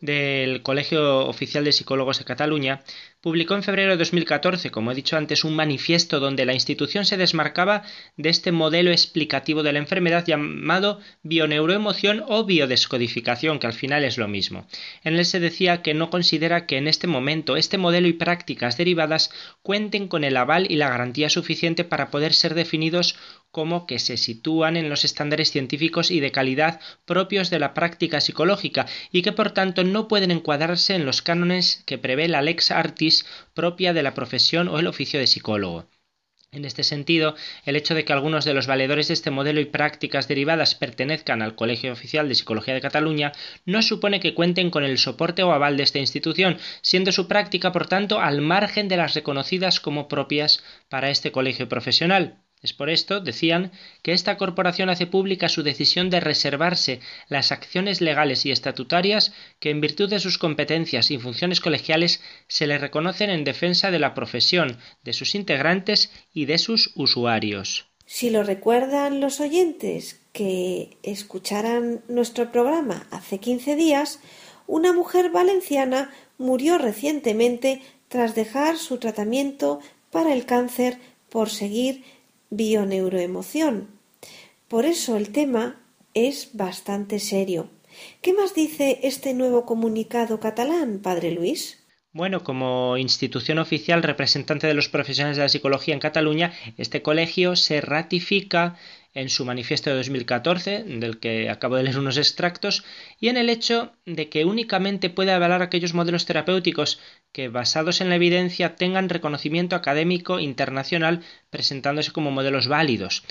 del 0.00 0.62
Colegio 0.62 1.26
Oficial 1.26 1.64
de 1.64 1.72
Psicólogos 1.72 2.18
de 2.18 2.26
Cataluña 2.26 2.82
publicó 3.22 3.54
en 3.54 3.62
febrero 3.62 3.92
de 3.92 3.96
2014, 3.96 4.70
como 4.70 4.92
he 4.92 4.94
dicho 4.94 5.16
antes, 5.16 5.44
un 5.44 5.56
manifiesto 5.56 6.20
donde 6.20 6.44
la 6.44 6.52
institución 6.52 7.06
se 7.06 7.16
desmarcaba 7.16 7.84
de 8.18 8.28
este 8.28 8.52
modelo 8.52 8.90
explicativo 8.90 9.62
de 9.62 9.72
la 9.72 9.78
enfermedad 9.78 10.26
llamado 10.26 11.00
bioneuroemoción 11.22 12.22
o 12.28 12.44
biodescodificación, 12.44 13.58
que 13.58 13.66
al 13.66 13.72
final 13.72 14.04
es 14.04 14.18
lo 14.18 14.28
mismo. 14.28 14.66
En 15.04 15.16
él 15.16 15.24
se 15.24 15.40
decía 15.40 15.80
que 15.80 15.94
no 15.94 16.10
considera 16.10 16.66
que 16.66 16.76
en 16.76 16.86
este 16.86 17.06
momento 17.06 17.56
este 17.56 17.78
modelo 17.78 18.08
y 18.08 18.12
prácticas 18.12 18.76
derivadas 18.76 19.30
cuenten 19.62 20.06
con 20.06 20.22
el 20.22 20.36
aval 20.36 20.66
y 20.70 20.76
la 20.76 20.90
garantía 20.90 21.30
suficiente 21.30 21.84
para 21.84 22.10
poder 22.10 22.34
ser 22.34 22.52
definidos 22.52 23.16
como 23.54 23.86
que 23.86 24.00
se 24.00 24.16
sitúan 24.16 24.76
en 24.76 24.88
los 24.90 25.04
estándares 25.04 25.52
científicos 25.52 26.10
y 26.10 26.18
de 26.18 26.32
calidad 26.32 26.80
propios 27.04 27.50
de 27.50 27.60
la 27.60 27.72
práctica 27.72 28.20
psicológica 28.20 28.86
y 29.12 29.22
que 29.22 29.30
por 29.30 29.52
tanto 29.52 29.84
no 29.84 30.08
pueden 30.08 30.32
encuadrarse 30.32 30.96
en 30.96 31.06
los 31.06 31.22
cánones 31.22 31.84
que 31.86 31.96
prevé 31.96 32.26
la 32.26 32.42
lex 32.42 32.72
artis 32.72 33.24
propia 33.54 33.92
de 33.92 34.02
la 34.02 34.12
profesión 34.12 34.66
o 34.66 34.80
el 34.80 34.88
oficio 34.88 35.20
de 35.20 35.28
psicólogo. 35.28 35.86
En 36.50 36.64
este 36.64 36.82
sentido, 36.82 37.36
el 37.64 37.76
hecho 37.76 37.94
de 37.94 38.04
que 38.04 38.12
algunos 38.12 38.44
de 38.44 38.54
los 38.54 38.66
valedores 38.66 39.06
de 39.06 39.14
este 39.14 39.30
modelo 39.30 39.60
y 39.60 39.66
prácticas 39.66 40.26
derivadas 40.26 40.74
pertenezcan 40.74 41.40
al 41.40 41.54
Colegio 41.54 41.92
Oficial 41.92 42.28
de 42.28 42.34
Psicología 42.34 42.74
de 42.74 42.80
Cataluña 42.80 43.30
no 43.66 43.82
supone 43.82 44.18
que 44.18 44.34
cuenten 44.34 44.70
con 44.70 44.82
el 44.82 44.98
soporte 44.98 45.44
o 45.44 45.52
aval 45.52 45.76
de 45.76 45.84
esta 45.84 46.00
institución, 46.00 46.58
siendo 46.82 47.12
su 47.12 47.28
práctica, 47.28 47.70
por 47.70 47.86
tanto, 47.86 48.20
al 48.20 48.40
margen 48.40 48.88
de 48.88 48.96
las 48.96 49.14
reconocidas 49.14 49.78
como 49.78 50.08
propias 50.08 50.64
para 50.88 51.10
este 51.10 51.30
colegio 51.30 51.68
profesional. 51.68 52.43
Es 52.64 52.72
por 52.72 52.88
esto, 52.88 53.20
decían, 53.20 53.72
que 54.02 54.14
esta 54.14 54.38
corporación 54.38 54.88
hace 54.88 55.06
pública 55.06 55.50
su 55.50 55.62
decisión 55.62 56.08
de 56.08 56.20
reservarse 56.20 57.00
las 57.28 57.52
acciones 57.52 58.00
legales 58.00 58.46
y 58.46 58.52
estatutarias 58.52 59.34
que, 59.60 59.68
en 59.68 59.82
virtud 59.82 60.08
de 60.08 60.18
sus 60.18 60.38
competencias 60.38 61.10
y 61.10 61.18
funciones 61.18 61.60
colegiales, 61.60 62.22
se 62.48 62.66
le 62.66 62.78
reconocen 62.78 63.28
en 63.28 63.44
defensa 63.44 63.90
de 63.90 63.98
la 63.98 64.14
profesión, 64.14 64.78
de 65.02 65.12
sus 65.12 65.34
integrantes 65.34 66.10
y 66.32 66.46
de 66.46 66.56
sus 66.56 66.92
usuarios. 66.94 67.84
Si 68.06 68.30
lo 68.30 68.42
recuerdan 68.42 69.20
los 69.20 69.40
oyentes 69.40 70.22
que 70.32 70.96
escucharan 71.02 72.02
nuestro 72.08 72.50
programa 72.50 73.06
hace 73.10 73.40
15 73.40 73.76
días, 73.76 74.20
una 74.66 74.94
mujer 74.94 75.30
valenciana 75.30 76.10
murió 76.38 76.78
recientemente 76.78 77.82
tras 78.08 78.34
dejar 78.34 78.78
su 78.78 78.96
tratamiento 78.96 79.80
para 80.10 80.32
el 80.32 80.46
cáncer 80.46 80.98
por 81.28 81.50
seguir 81.50 82.04
bioneuroemoción. 82.56 83.88
Por 84.68 84.84
eso 84.86 85.16
el 85.16 85.30
tema 85.30 85.80
es 86.14 86.50
bastante 86.54 87.18
serio. 87.18 87.70
¿Qué 88.22 88.32
más 88.32 88.54
dice 88.54 89.00
este 89.02 89.34
nuevo 89.34 89.66
comunicado 89.66 90.40
catalán, 90.40 91.00
padre 91.00 91.30
Luis? 91.30 91.84
Bueno, 92.12 92.44
como 92.44 92.96
institución 92.96 93.58
oficial 93.58 94.02
representante 94.02 94.68
de 94.68 94.74
los 94.74 94.88
profesionales 94.88 95.36
de 95.36 95.42
la 95.42 95.48
psicología 95.48 95.94
en 95.94 96.00
Cataluña, 96.00 96.52
este 96.78 97.02
colegio 97.02 97.56
se 97.56 97.80
ratifica 97.80 98.76
en 99.14 99.28
su 99.28 99.44
manifiesto 99.44 99.90
de 99.90 99.96
2014, 99.96 100.84
del 100.84 101.18
que 101.18 101.48
acabo 101.48 101.76
de 101.76 101.84
leer 101.84 101.98
unos 101.98 102.16
extractos, 102.16 102.84
y 103.20 103.28
en 103.28 103.36
el 103.36 103.48
hecho 103.48 103.92
de 104.04 104.28
que 104.28 104.44
únicamente 104.44 105.08
puede 105.08 105.32
avalar 105.32 105.62
aquellos 105.62 105.94
modelos 105.94 106.26
terapéuticos 106.26 107.00
que, 107.32 107.48
basados 107.48 108.00
en 108.00 108.08
la 108.08 108.16
evidencia, 108.16 108.74
tengan 108.74 109.08
reconocimiento 109.08 109.76
académico 109.76 110.40
internacional 110.40 111.20
presentándose 111.50 112.10
como 112.10 112.32
modelos 112.32 112.66
válidos. 112.66 113.24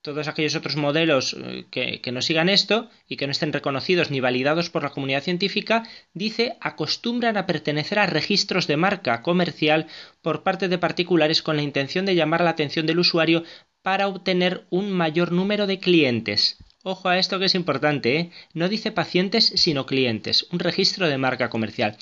Todos 0.00 0.28
aquellos 0.28 0.54
otros 0.54 0.76
modelos 0.76 1.34
eh, 1.34 1.66
que, 1.72 2.00
que, 2.00 2.12
no 2.12 2.22
sigan 2.22 2.48
esto 2.48 2.88
y 3.08 3.16
que 3.16 3.26
no 3.26 3.32
estén 3.32 3.52
reconocidos 3.52 4.12
ni 4.12 4.20
validados 4.20 4.70
por 4.70 4.84
la 4.84 4.90
comunidad 4.90 5.24
científica, 5.24 5.82
dice, 6.14 6.56
acostumbran 6.60 7.36
a 7.36 7.46
pertenecer 7.46 7.98
a 7.98 8.06
registros 8.06 8.68
de 8.68 8.76
marca 8.76 9.22
comercial 9.22 9.86
por 10.22 10.44
parte 10.44 10.68
de 10.68 10.78
particulares 10.78 11.42
con 11.42 11.56
la 11.56 11.62
intención 11.62 12.06
de 12.06 12.14
llamar 12.14 12.42
la 12.42 12.50
atención 12.50 12.86
del 12.86 13.00
usuario 13.00 13.42
para 13.82 14.08
obtener 14.08 14.66
un 14.70 14.90
mayor 14.90 15.32
número 15.32 15.66
de 15.66 15.78
clientes. 15.78 16.58
Ojo 16.82 17.08
a 17.08 17.18
esto 17.18 17.38
que 17.38 17.46
es 17.46 17.54
importante, 17.54 18.16
¿eh? 18.18 18.30
no 18.54 18.68
dice 18.68 18.92
pacientes 18.92 19.52
sino 19.56 19.86
clientes, 19.86 20.46
un 20.52 20.58
registro 20.58 21.08
de 21.08 21.18
marca 21.18 21.50
comercial. 21.50 21.96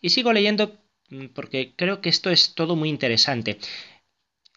Y 0.00 0.10
sigo 0.10 0.32
leyendo 0.32 0.78
mm, 1.10 1.26
porque 1.34 1.72
creo 1.76 2.00
que 2.00 2.08
esto 2.08 2.30
es 2.30 2.54
todo 2.54 2.76
muy 2.76 2.88
interesante. 2.88 3.58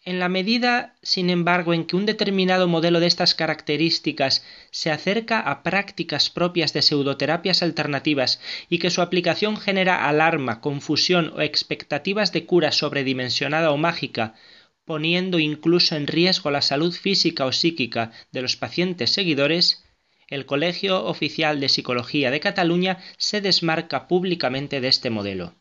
En 0.04 0.18
la 0.18 0.28
medida, 0.28 0.96
sin 1.02 1.30
embargo, 1.30 1.72
en 1.72 1.84
que 1.84 1.94
un 1.94 2.06
determinado 2.06 2.66
modelo 2.66 2.98
de 2.98 3.06
estas 3.06 3.36
características 3.36 4.44
se 4.72 4.90
acerca 4.90 5.38
a 5.38 5.62
prácticas 5.62 6.28
propias 6.28 6.72
de 6.72 6.82
pseudoterapias 6.82 7.62
alternativas 7.62 8.40
y 8.68 8.78
que 8.78 8.90
su 8.90 9.00
aplicación 9.00 9.56
genera 9.56 10.08
alarma, 10.08 10.60
confusión 10.60 11.32
o 11.36 11.40
expectativas 11.40 12.32
de 12.32 12.46
cura 12.46 12.72
sobredimensionada 12.72 13.70
o 13.70 13.76
mágica, 13.76 14.34
poniendo 14.84 15.38
incluso 15.38 15.96
en 15.96 16.06
riesgo 16.06 16.50
la 16.50 16.62
salud 16.62 16.92
física 16.92 17.46
o 17.46 17.52
psíquica 17.52 18.12
de 18.32 18.42
los 18.42 18.56
pacientes 18.56 19.10
seguidores, 19.10 19.84
el 20.28 20.46
Colegio 20.46 21.04
Oficial 21.04 21.60
de 21.60 21.68
Psicología 21.68 22.30
de 22.30 22.40
Cataluña 22.40 22.98
se 23.18 23.40
desmarca 23.40 24.08
públicamente 24.08 24.80
de 24.80 24.88
este 24.88 25.10
modelo. 25.10 25.54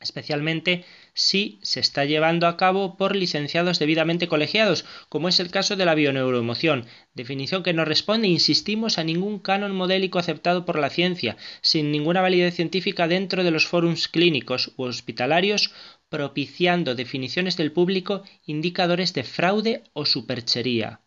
especialmente 0.00 0.84
si 1.12 1.58
se 1.62 1.80
está 1.80 2.06
llevando 2.06 2.46
a 2.46 2.56
cabo 2.56 2.96
por 2.96 3.14
licenciados 3.14 3.78
debidamente 3.78 4.28
colegiados, 4.28 4.86
como 5.10 5.28
es 5.28 5.38
el 5.40 5.50
caso 5.50 5.76
de 5.76 5.84
la 5.84 5.94
bioneuroemoción, 5.94 6.86
definición 7.12 7.62
que 7.62 7.74
no 7.74 7.84
responde, 7.84 8.26
insistimos, 8.26 8.96
a 8.96 9.04
ningún 9.04 9.38
canon 9.38 9.74
modélico 9.76 10.18
aceptado 10.18 10.64
por 10.64 10.78
la 10.78 10.88
ciencia, 10.88 11.36
sin 11.60 11.92
ninguna 11.92 12.22
validez 12.22 12.54
científica 12.54 13.08
dentro 13.08 13.44
de 13.44 13.50
los 13.50 13.66
fórums 13.66 14.08
clínicos 14.08 14.72
u 14.76 14.84
hospitalarios, 14.84 15.72
propiciando 16.10 16.94
definiciones 16.94 17.56
del 17.56 17.72
público 17.72 18.22
indicadores 18.44 19.14
de 19.14 19.24
fraude 19.24 19.84
o 19.94 20.04
superchería. 20.04 21.00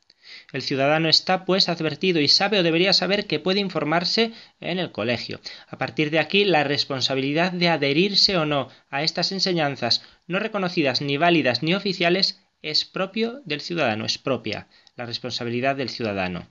El 0.52 0.62
ciudadano 0.62 1.10
está, 1.10 1.46
pues, 1.46 1.70
advertido 1.70 2.20
y 2.20 2.28
sabe 2.28 2.58
o 2.58 2.64
debería 2.64 2.94
saber 2.94 3.28
que 3.28 3.40
puede 3.40 3.60
informarse 3.60 4.32
en 4.62 4.80
el 4.80 4.92
colegio. 4.92 5.40
A 5.68 5.78
partir 5.78 6.10
de 6.10 6.20
aquí, 6.20 6.46
la 6.46 6.64
responsabilidad 6.64 7.52
de 7.52 7.70
adherirse 7.70 8.38
o 8.38 8.46
no 8.46 8.70
a 8.90 9.04
estas 9.04 9.32
enseñanzas, 9.32 10.02
no 10.26 10.40
reconocidas 10.40 11.02
ni 11.02 11.18
válidas 11.18 11.62
ni 11.62 11.76
oficiales, 11.76 12.42
es 12.62 12.86
propio 12.86 13.42
del 13.46 13.62
ciudadano, 13.62 14.06
es 14.06 14.18
propia 14.18 14.68
la 14.96 15.06
responsabilidad 15.06 15.76
del 15.76 15.90
ciudadano. 15.90 16.48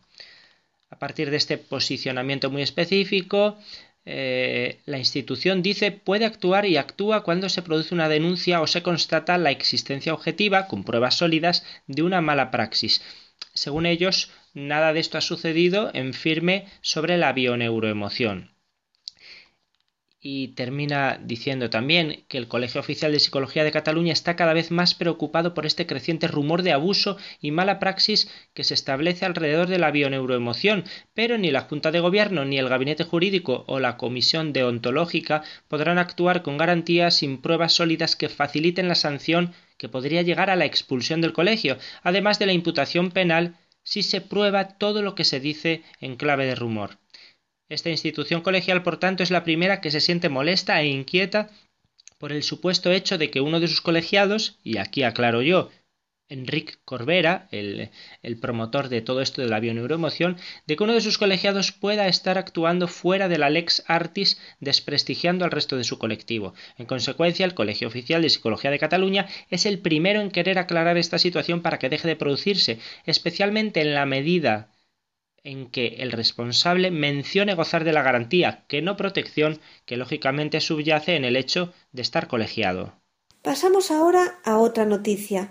A 0.91 0.99
partir 0.99 1.31
de 1.31 1.39
este 1.39 1.57
posicionamiento 1.57 2.51
muy 2.51 2.61
específico, 2.61 3.57
eh, 4.05 4.81
la 4.85 4.99
institución 4.99 5.63
dice 5.63 5.93
puede 5.93 6.25
actuar 6.25 6.67
y 6.67 6.77
actúa 6.77 7.23
cuando 7.23 7.49
se 7.49 7.63
produce 7.63 7.95
una 7.95 8.09
denuncia 8.09 8.61
o 8.61 8.67
se 8.67 8.83
constata 8.83 9.39
la 9.39 9.51
existencia 9.51 10.13
objetiva, 10.13 10.67
con 10.67 10.85
pruebas 10.85 11.17
sólidas, 11.17 11.65
de 11.87 12.03
una 12.03 12.21
mala 12.21 12.51
praxis. 12.51 13.01
Según 13.55 13.87
ellos, 13.87 14.31
nada 14.55 14.93
de 14.93 15.01
esto 15.01 15.19
ha 15.19 15.21
sucedido 15.21 15.91
en 15.95 16.15
firme 16.15 16.67
sobre 16.81 17.17
la 17.17 17.33
bioneuroemoción. 17.33 18.51
Y 20.25 20.49
termina 20.55 21.19
diciendo 21.21 21.69
también 21.69 22.23
que 22.29 22.39
el 22.39 22.47
Colegio 22.47 22.81
Oficial 22.81 23.11
de 23.11 23.19
Psicología 23.19 23.65
de 23.65 23.73
Cataluña 23.73 24.13
está 24.13 24.37
cada 24.37 24.53
vez 24.53 24.71
más 24.71 24.95
preocupado 24.95 25.53
por 25.53 25.67
este 25.67 25.85
creciente 25.85 26.29
rumor 26.29 26.63
de 26.63 26.71
abuso 26.71 27.17
y 27.41 27.51
mala 27.51 27.81
praxis 27.81 28.31
que 28.55 28.63
se 28.63 28.75
establece 28.75 29.25
alrededor 29.25 29.67
de 29.67 29.81
la 29.81 29.91
bioneuroemoción, 29.91 30.85
pero 31.13 31.39
ni 31.39 31.51
la 31.51 31.63
Junta 31.63 31.91
de 31.91 31.99
Gobierno, 31.99 32.45
ni 32.45 32.57
el 32.57 32.69
Gabinete 32.69 33.03
Jurídico 33.03 33.65
o 33.67 33.81
la 33.81 33.97
Comisión 33.97 34.53
Deontológica 34.53 35.43
podrán 35.67 35.99
actuar 35.99 36.43
con 36.43 36.57
garantías 36.57 37.17
sin 37.17 37.43
pruebas 37.43 37.73
sólidas 37.73 38.15
que 38.15 38.29
faciliten 38.29 38.87
la 38.87 38.95
sanción 38.95 39.53
que 39.77 39.89
podría 39.89 40.23
llegar 40.23 40.51
a 40.51 40.57
la 40.57 40.67
expulsión 40.67 41.21
del 41.21 41.33
colegio, 41.33 41.79
además 42.05 42.39
de 42.39 42.47
la 42.47 42.53
imputación 42.53 43.11
penal 43.11 43.57
si 43.83 44.05
se 44.05 44.21
prueba 44.21 44.79
todo 44.79 45.03
lo 45.03 45.17
que 45.17 45.25
se 45.25 45.41
dice 45.41 45.83
en 46.01 46.15
clave 46.15 46.47
de 46.47 46.55
rumor. 46.55 47.02
Esta 47.73 47.89
institución 47.89 48.43
colegial, 48.43 48.83
por 48.83 48.99
tanto, 48.99 49.23
es 49.23 49.31
la 49.31 49.45
primera 49.45 49.81
que 49.81 49.91
se 49.91 50.03
siente 50.03 50.29
molesta 50.29 50.83
e 50.83 50.89
inquieta 50.89 51.49
por 52.19 52.31
el 52.31 52.43
supuesto 52.43 52.93
hecho 52.93 53.17
de 53.17 53.31
que 53.31 53.41
uno 53.41 53.61
de 53.61 53.69
sus 53.69 53.81
colegiados, 53.81 54.59
y 54.63 54.77
aquí 54.77 55.05
aclaro 55.05 55.41
yo, 55.41 55.71
Enrique 56.29 56.75
Corbera, 56.85 57.49
el, 57.51 57.89
promotor 58.43 58.91
de 58.91 59.01
todo 59.01 59.23
esto 59.23 59.41
de 59.41 59.49
la 59.49 59.59
bioneuroemoción, 59.59 60.37
de 60.67 60.77
que 60.77 60.85
uno 60.85 60.93
de 60.93 61.01
sus 61.01 61.17
colegiados 61.17 61.73
pueda 61.73 62.09
estar 62.09 62.37
actuando 62.37 62.89
fuera 62.89 63.31
de 63.31 63.39
la 63.39 63.49
lex 63.49 63.85
artis, 63.87 64.39
desprestigiando 64.61 65.47
al 65.47 65.51
resto 65.51 65.79
de 65.79 65.85
su 65.85 65.97
colectivo. 65.97 66.53
En 66.77 66.85
consecuencia, 66.85 67.47
el 67.47 67.55
Colegio 67.55 67.89
Oficial 67.89 68.21
de 68.21 68.29
Psicología 68.29 68.71
de 68.71 68.81
Cataluña 68.81 69.29
es 69.49 69.65
el 69.65 69.79
primero 69.79 70.21
en 70.21 70.31
querer 70.31 70.59
aclarar 70.59 70.99
esta 70.99 71.19
situación 71.19 71.63
para 71.63 71.79
que 71.79 71.89
deje 71.89 72.07
de 72.07 72.17
producirse, 72.17 72.81
especialmente 73.07 73.81
en 73.81 73.95
la 73.95 74.05
medida 74.05 74.72
en 75.45 75.71
que 75.71 75.97
el 75.99 76.13
responsable 76.13 76.91
mencione 76.91 77.55
gozar 77.55 77.85
de 77.85 77.93
la 77.93 78.03
garantía, 78.03 78.65
que 78.69 78.83
no 78.83 78.97
protección, 78.97 79.61
que 79.85 79.97
lógicamente 79.97 80.61
subyace 80.61 81.17
en 81.17 81.25
el 81.25 81.37
hecho 81.37 81.73
de 81.93 82.03
estar 82.03 82.29
colegiado. 82.29 82.95
Pasamos 83.43 83.91
ahora 83.91 84.39
a 84.45 84.59
otra 84.59 84.85
noticia 84.85 85.51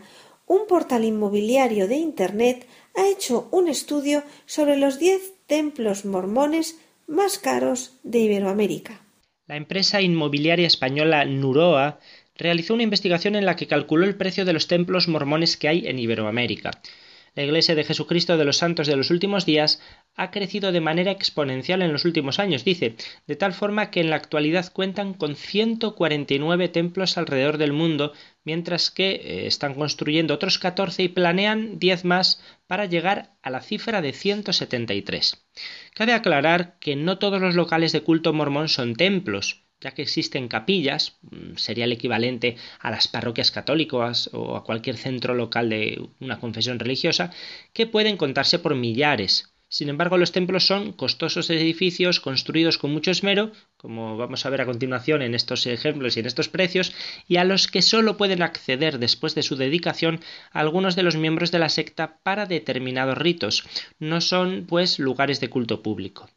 un 0.51 0.67
portal 0.67 1.05
inmobiliario 1.05 1.87
de 1.87 1.95
Internet 1.95 2.67
ha 2.93 3.07
hecho 3.07 3.47
un 3.51 3.69
estudio 3.69 4.23
sobre 4.45 4.75
los 4.75 4.99
10 4.99 5.45
templos 5.47 6.03
mormones 6.03 6.77
más 7.07 7.39
caros 7.39 7.93
de 8.03 8.19
Iberoamérica. 8.19 8.99
La 9.47 9.55
empresa 9.55 10.01
inmobiliaria 10.01 10.67
española 10.67 11.23
Nuroa 11.23 11.99
realizó 12.35 12.73
una 12.73 12.83
investigación 12.83 13.35
en 13.35 13.45
la 13.45 13.55
que 13.55 13.67
calculó 13.67 14.05
el 14.05 14.17
precio 14.17 14.43
de 14.43 14.51
los 14.51 14.67
templos 14.67 15.07
mormones 15.07 15.55
que 15.55 15.69
hay 15.69 15.87
en 15.87 15.99
Iberoamérica. 15.99 16.71
La 17.33 17.43
Iglesia 17.43 17.75
de 17.75 17.85
Jesucristo 17.85 18.35
de 18.35 18.43
los 18.43 18.57
Santos 18.57 18.87
de 18.87 18.97
los 18.97 19.09
últimos 19.09 19.45
días 19.45 19.81
ha 20.15 20.31
crecido 20.31 20.73
de 20.73 20.81
manera 20.81 21.11
exponencial 21.11 21.81
en 21.81 21.93
los 21.93 22.03
últimos 22.03 22.39
años, 22.39 22.65
dice, 22.65 22.95
de 23.25 23.35
tal 23.37 23.53
forma 23.53 23.89
que 23.89 24.01
en 24.01 24.09
la 24.09 24.17
actualidad 24.17 24.69
cuentan 24.73 25.13
con 25.13 25.37
149 25.37 26.67
templos 26.67 27.17
alrededor 27.17 27.57
del 27.57 27.71
mundo, 27.71 28.11
mientras 28.43 28.91
que 28.91 29.11
eh, 29.11 29.47
están 29.47 29.75
construyendo 29.75 30.33
otros 30.33 30.59
14 30.59 31.03
y 31.03 31.07
planean 31.07 31.79
10 31.79 32.03
más 32.03 32.43
para 32.67 32.85
llegar 32.85 33.31
a 33.41 33.49
la 33.49 33.61
cifra 33.61 34.01
de 34.01 34.11
173. 34.11 35.45
Cabe 35.93 36.11
aclarar 36.11 36.77
que 36.79 36.97
no 36.97 37.17
todos 37.17 37.39
los 37.39 37.55
locales 37.55 37.93
de 37.93 38.01
culto 38.01 38.33
mormón 38.33 38.67
son 38.67 38.95
templos 38.95 39.63
ya 39.81 39.91
que 39.91 40.03
existen 40.03 40.47
capillas, 40.47 41.17
mm, 41.23 41.57
sería 41.57 41.85
el 41.85 41.91
equivalente 41.91 42.55
a 42.79 42.91
las 42.91 43.07
parroquias 43.07 43.51
católicas 43.51 44.29
o 44.33 44.55
a 44.55 44.63
cualquier 44.63 44.97
centro 44.97 45.33
local 45.33 45.69
de 45.69 46.01
una 46.19 46.39
confesión 46.39 46.79
religiosa, 46.79 47.31
que 47.73 47.87
pueden 47.87 48.17
contarse 48.17 48.59
por 48.59 48.75
millares. 48.75 49.51
Sin 49.73 49.87
embargo, 49.87 50.17
los 50.17 50.33
templos 50.33 50.67
son 50.67 50.91
costosos 50.91 51.49
edificios 51.49 52.19
construidos 52.19 52.77
con 52.77 52.91
mucho 52.91 53.09
esmero, 53.09 53.53
como 53.77 54.17
vamos 54.17 54.45
a 54.45 54.49
ver 54.49 54.59
a 54.59 54.65
continuación 54.65 55.21
en 55.21 55.33
estos 55.33 55.65
ejemplos 55.65 56.17
y 56.17 56.19
en 56.19 56.25
estos 56.25 56.49
precios, 56.49 56.93
y 57.25 57.37
a 57.37 57.45
los 57.45 57.69
que 57.69 57.81
solo 57.81 58.17
pueden 58.17 58.41
acceder 58.41 58.99
después 58.99 59.33
de 59.33 59.43
su 59.43 59.55
dedicación 59.55 60.19
algunos 60.51 60.97
de 60.97 61.03
los 61.03 61.15
miembros 61.15 61.51
de 61.51 61.59
la 61.59 61.69
secta 61.69 62.17
para 62.21 62.47
determinados 62.47 63.17
ritos. 63.17 63.63
No 63.97 64.19
son, 64.19 64.65
pues, 64.67 64.99
lugares 64.99 65.39
de 65.39 65.49
culto 65.49 65.81
público. 65.81 66.29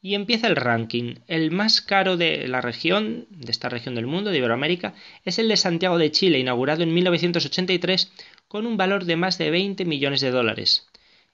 Y 0.00 0.14
empieza 0.14 0.46
el 0.46 0.56
ranking. 0.56 1.16
El 1.26 1.50
más 1.50 1.80
caro 1.80 2.16
de 2.16 2.46
la 2.46 2.60
región, 2.60 3.26
de 3.30 3.50
esta 3.50 3.68
región 3.68 3.94
del 3.94 4.06
mundo, 4.06 4.30
de 4.30 4.38
Iberoamérica, 4.38 4.94
es 5.24 5.38
el 5.38 5.48
de 5.48 5.56
Santiago 5.56 5.98
de 5.98 6.12
Chile, 6.12 6.38
inaugurado 6.38 6.82
en 6.82 6.94
1983 6.94 8.12
con 8.46 8.66
un 8.66 8.76
valor 8.76 9.04
de 9.04 9.16
más 9.16 9.38
de 9.38 9.50
20 9.50 9.84
millones 9.84 10.20
de 10.20 10.30
dólares. 10.30 10.86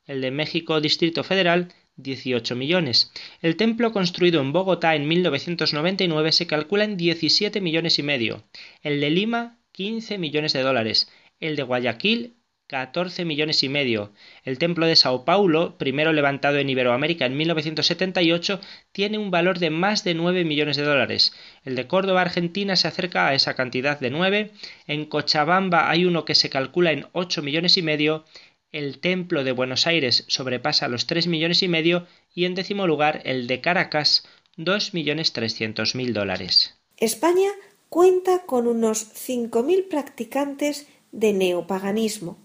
El 0.07 0.21
de 0.21 0.31
México 0.31 0.81
Distrito 0.81 1.25
Federal, 1.25 1.73
18 1.97 2.57
millones. 2.57 3.13
El 3.41 3.57
templo 3.57 3.93
construido 3.93 4.41
en 4.41 4.53
Bogotá 4.53 4.95
en 4.95 5.07
1999 5.09 6.33
se 6.33 6.47
calcula 6.47 6.85
en 6.85 6.97
17 6.97 7.61
millones 7.61 7.99
y 7.99 8.03
medio. 8.03 8.45
El 8.83 9.01
de 9.01 9.11
Lima, 9.11 9.59
15 9.73 10.19
millones 10.19 10.53
de 10.53 10.63
dólares. 10.63 11.11
El 11.39 11.57
de 11.57 11.63
Guayaquil, 11.63 12.35
14 12.67 13.25
millones 13.25 13.63
y 13.63 13.69
medio. 13.69 14.13
El 14.43 14.59
templo 14.59 14.87
de 14.87 14.97
Sao 14.97 15.25
Paulo, 15.25 15.77
primero 15.77 16.13
levantado 16.13 16.59
en 16.59 16.71
Iberoamérica 16.71 17.27
en 17.27 17.37
1978, 17.37 18.61
tiene 18.93 19.19
un 19.19 19.31
valor 19.31 19.59
de 19.59 19.71
más 19.71 20.03
de 20.03 20.15
9 20.15 20.45
millones 20.45 20.77
de 20.77 20.85
dólares. 20.85 21.35
El 21.65 21.77
de 21.77 21.87
Córdoba, 21.87 22.23
Argentina, 22.23 22.77
se 22.77 22.89
acerca 22.89 23.29
a 23.29 23.35
esa 23.35 23.55
cantidad 23.55 24.01
de 24.01 24.11
9. 24.11 24.51
En 24.87 25.05
Cochabamba 25.05 25.91
hay 25.91 26.05
uno 26.07 26.25
que 26.25 26.35
se 26.35 26.51
calcula 26.51 26.93
en 26.93 27.07
8 27.13 27.43
millones 27.43 27.77
y 27.77 27.83
medio. 27.83 28.25
El 28.73 28.99
templo 28.99 29.45
de 29.45 29.53
Buenos 29.53 29.87
Aires 29.87 30.25
sobrepasa 30.29 30.89
los 30.89 31.07
3 31.07 31.27
millones 31.27 31.63
y 31.63 31.69
medio. 31.69 32.07
Y 32.35 32.47
en 32.47 32.55
décimo 32.55 32.87
lugar, 32.87 33.21
el 33.25 33.47
de 33.47 33.61
Caracas, 33.61 34.27
2 34.57 34.95
millones 34.95 35.33
300 35.33 35.95
mil 35.95 36.15
dólares. 36.15 36.75
España 36.97 37.51
cuenta 37.89 38.45
con 38.47 38.67
unos 38.67 39.13
5.000 39.15 39.89
practicantes 39.89 40.89
de 41.13 41.33
neopaganismo. 41.33 42.44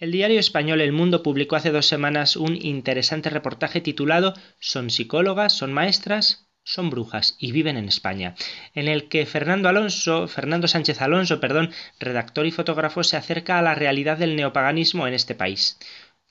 El 0.00 0.12
diario 0.12 0.38
español 0.38 0.80
El 0.80 0.92
Mundo 0.92 1.24
publicó 1.24 1.56
hace 1.56 1.72
dos 1.72 1.86
semanas 1.86 2.36
un 2.36 2.54
interesante 2.54 3.30
reportaje 3.30 3.80
titulado 3.80 4.32
Son 4.60 4.90
psicólogas, 4.90 5.52
son 5.52 5.72
maestras, 5.72 6.48
son 6.62 6.88
brujas 6.88 7.34
y 7.40 7.50
viven 7.50 7.76
en 7.76 7.88
España, 7.88 8.36
en 8.76 8.86
el 8.86 9.08
que 9.08 9.26
Fernando 9.26 9.68
Alonso, 9.68 10.28
Fernando 10.28 10.68
Sánchez 10.68 11.02
Alonso, 11.02 11.40
perdón, 11.40 11.72
redactor 11.98 12.46
y 12.46 12.52
fotógrafo, 12.52 13.02
se 13.02 13.16
acerca 13.16 13.58
a 13.58 13.62
la 13.62 13.74
realidad 13.74 14.18
del 14.18 14.36
neopaganismo 14.36 15.08
en 15.08 15.14
este 15.14 15.34
país. 15.34 15.80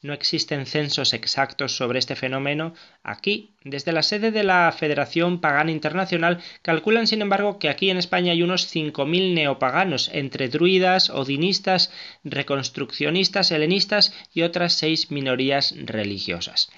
No 0.04 0.14
existen 0.14 0.68
censos 0.68 1.14
exactos 1.14 1.76
sobre 1.76 1.98
este 1.98 2.16
fenómeno 2.16 2.76
aquí. 3.02 3.56
Desde 3.64 3.92
la 3.92 4.04
sede 4.04 4.30
de 4.30 4.44
la 4.44 4.72
Federación 4.72 5.42
Pagana 5.42 5.72
Internacional 5.72 6.40
calculan, 6.62 7.08
sin 7.08 7.24
embargo, 7.24 7.58
que 7.58 7.68
aquí 7.68 7.90
en 7.90 7.98
España 7.98 8.32
hay 8.32 8.44
unos 8.44 8.72
5.000 8.74 9.34
neopaganos, 9.34 10.12
entre 10.14 10.50
druidas, 10.50 11.10
odinistas, 11.10 11.92
reconstruccionistas, 12.24 13.50
helenistas 13.50 14.14
y 14.32 14.44
otras 14.44 14.74
seis 14.74 15.10
minorías 15.10 15.74
religiosas. 15.76 16.70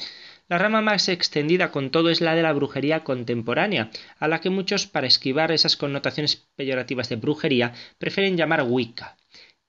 La 0.47 0.57
rama 0.57 0.81
más 0.81 1.09
extendida 1.09 1.71
con 1.71 1.91
todo 1.91 2.09
es 2.09 2.21
la 2.21 2.35
de 2.35 2.41
la 2.41 2.53
brujería 2.53 3.03
contemporánea, 3.03 3.91
a 4.17 4.29
la 4.29 4.39
que 4.39 4.49
muchos, 4.49 4.87
para 4.87 5.07
esquivar 5.07 5.51
esas 5.51 5.75
connotaciones 5.75 6.47
peyorativas 6.55 7.09
de 7.09 7.17
brujería, 7.17 7.73
prefieren 7.97 8.37
llamar 8.37 8.63
Wicca. 8.63 9.17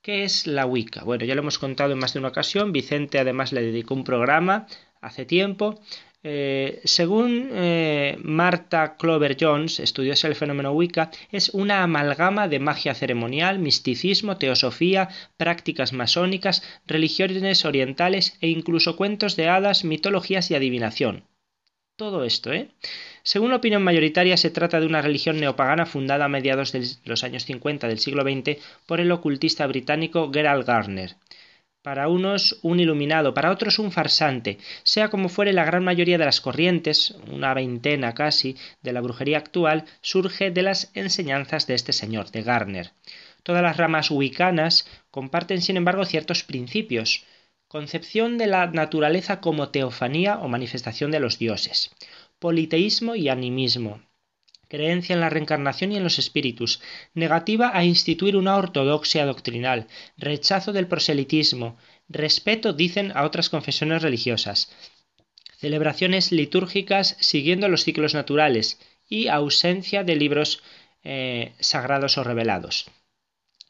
¿Qué 0.01 0.23
es 0.23 0.47
la 0.47 0.65
Wicca? 0.65 1.03
Bueno, 1.03 1.25
ya 1.25 1.35
lo 1.35 1.41
hemos 1.41 1.59
contado 1.59 1.93
en 1.93 1.99
más 1.99 2.13
de 2.13 2.19
una 2.19 2.29
ocasión. 2.29 2.71
Vicente 2.71 3.19
además 3.19 3.51
le 3.51 3.61
dedicó 3.61 3.93
un 3.93 4.03
programa 4.03 4.65
hace 4.99 5.25
tiempo. 5.25 5.79
Eh, 6.23 6.81
según 6.83 7.49
eh, 7.51 8.17
Marta 8.23 8.95
Clover 8.97 9.37
Jones, 9.39 9.79
estudiosa 9.79 10.27
del 10.27 10.35
fenómeno 10.35 10.71
Wicca, 10.71 11.11
es 11.31 11.49
una 11.49 11.83
amalgama 11.83 12.47
de 12.47 12.59
magia 12.59 12.95
ceremonial, 12.95 13.59
misticismo, 13.59 14.37
teosofía, 14.37 15.09
prácticas 15.37 15.93
masónicas, 15.93 16.63
religiones 16.87 17.65
orientales 17.65 18.37
e 18.41 18.47
incluso 18.47 18.95
cuentos 18.95 19.35
de 19.35 19.49
hadas, 19.49 19.83
mitologías 19.83 20.49
y 20.49 20.55
adivinación. 20.55 21.25
Todo 22.01 22.23
esto, 22.23 22.51
¿eh? 22.51 22.69
Según 23.21 23.51
la 23.51 23.57
opinión 23.57 23.83
mayoritaria, 23.83 24.35
se 24.35 24.49
trata 24.49 24.79
de 24.79 24.87
una 24.87 25.03
religión 25.03 25.39
neopagana 25.39 25.85
fundada 25.85 26.25
a 26.25 26.29
mediados 26.29 26.71
de 26.71 26.83
los 27.05 27.23
años 27.23 27.45
50 27.45 27.87
del 27.87 27.99
siglo 27.99 28.23
XX 28.23 28.59
por 28.87 28.99
el 28.99 29.11
ocultista 29.11 29.67
británico 29.67 30.31
Gerald 30.33 30.65
Garner 30.65 31.15
para 31.83 32.07
unos 32.07 32.57
un 32.63 32.79
iluminado, 32.79 33.35
para 33.35 33.51
otros 33.51 33.77
un 33.77 33.91
farsante. 33.91 34.57
Sea 34.81 35.09
como 35.09 35.29
fuere, 35.29 35.53
la 35.53 35.63
gran 35.63 35.83
mayoría 35.83 36.17
de 36.17 36.25
las 36.25 36.41
corrientes, 36.41 37.13
una 37.29 37.53
veintena 37.53 38.15
casi, 38.15 38.55
de 38.81 38.93
la 38.93 39.01
brujería 39.01 39.37
actual, 39.37 39.85
surge 40.01 40.49
de 40.49 40.63
las 40.63 40.89
enseñanzas 40.95 41.67
de 41.67 41.75
este 41.75 41.93
señor, 41.93 42.31
de 42.31 42.41
Garner. 42.41 42.93
Todas 43.43 43.61
las 43.61 43.77
ramas 43.77 44.09
wiccanas 44.09 44.87
comparten, 45.11 45.61
sin 45.61 45.77
embargo, 45.77 46.05
ciertos 46.05 46.43
principios. 46.43 47.25
Concepción 47.77 48.37
de 48.37 48.47
la 48.47 48.67
naturaleza 48.67 49.39
como 49.39 49.69
teofanía 49.69 50.39
o 50.43 50.49
manifestación 50.49 51.09
de 51.09 51.21
los 51.21 51.39
dioses. 51.39 51.77
Politeísmo 52.37 53.15
y 53.15 53.29
animismo 53.29 54.01
creencia 54.67 55.13
en 55.13 55.21
la 55.21 55.29
reencarnación 55.29 55.93
y 55.93 55.97
en 55.97 56.03
los 56.03 56.19
espíritus, 56.19 56.81
negativa 57.13 57.71
a 57.73 57.85
instituir 57.85 58.35
una 58.35 58.57
ortodoxia 58.57 59.25
doctrinal, 59.25 59.87
rechazo 60.17 60.73
del 60.73 60.87
proselitismo, 60.87 61.77
respeto, 62.09 62.73
dicen, 62.73 63.13
a 63.15 63.23
otras 63.23 63.49
confesiones 63.49 64.01
religiosas, 64.01 64.69
celebraciones 65.57 66.33
litúrgicas 66.33 67.15
siguiendo 67.21 67.69
los 67.69 67.85
ciclos 67.85 68.13
naturales 68.13 68.79
y 69.07 69.27
ausencia 69.27 70.03
de 70.03 70.15
libros 70.17 70.61
eh, 71.03 71.53
sagrados 71.59 72.17
o 72.17 72.23
revelados. 72.25 72.91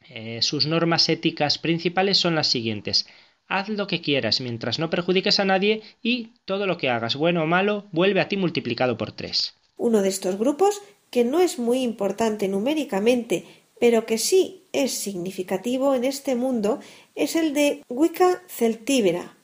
Eh, 0.08 0.42
sus 0.42 0.66
normas 0.66 1.08
éticas 1.08 1.58
principales 1.58 2.18
son 2.18 2.34
las 2.34 2.48
siguientes. 2.48 3.06
Haz 3.54 3.68
lo 3.68 3.86
que 3.86 4.00
quieras 4.00 4.40
mientras 4.40 4.78
no 4.78 4.88
perjudiques 4.88 5.38
a 5.38 5.44
nadie 5.44 5.82
y 6.02 6.30
todo 6.46 6.66
lo 6.66 6.78
que 6.78 6.88
hagas, 6.88 7.16
bueno 7.16 7.42
o 7.42 7.46
malo, 7.46 7.84
vuelve 7.92 8.22
a 8.22 8.26
ti 8.26 8.38
multiplicado 8.38 8.96
por 8.96 9.12
tres. 9.12 9.52
Uno 9.76 10.00
de 10.00 10.08
estos 10.08 10.38
grupos, 10.38 10.80
que 11.10 11.22
no 11.22 11.38
es 11.38 11.58
muy 11.58 11.82
importante 11.82 12.48
numéricamente, 12.48 13.44
pero 13.78 14.06
que 14.06 14.16
sí 14.16 14.62
es 14.72 14.92
significativo 14.92 15.94
en 15.94 16.04
este 16.04 16.34
mundo, 16.34 16.80
es 17.14 17.36
el 17.36 17.52
de 17.52 17.82
Wicca 17.90 18.40
celtíbera. 18.48 19.36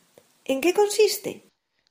¿En 0.46 0.62
qué 0.62 0.72
consiste? 0.72 1.42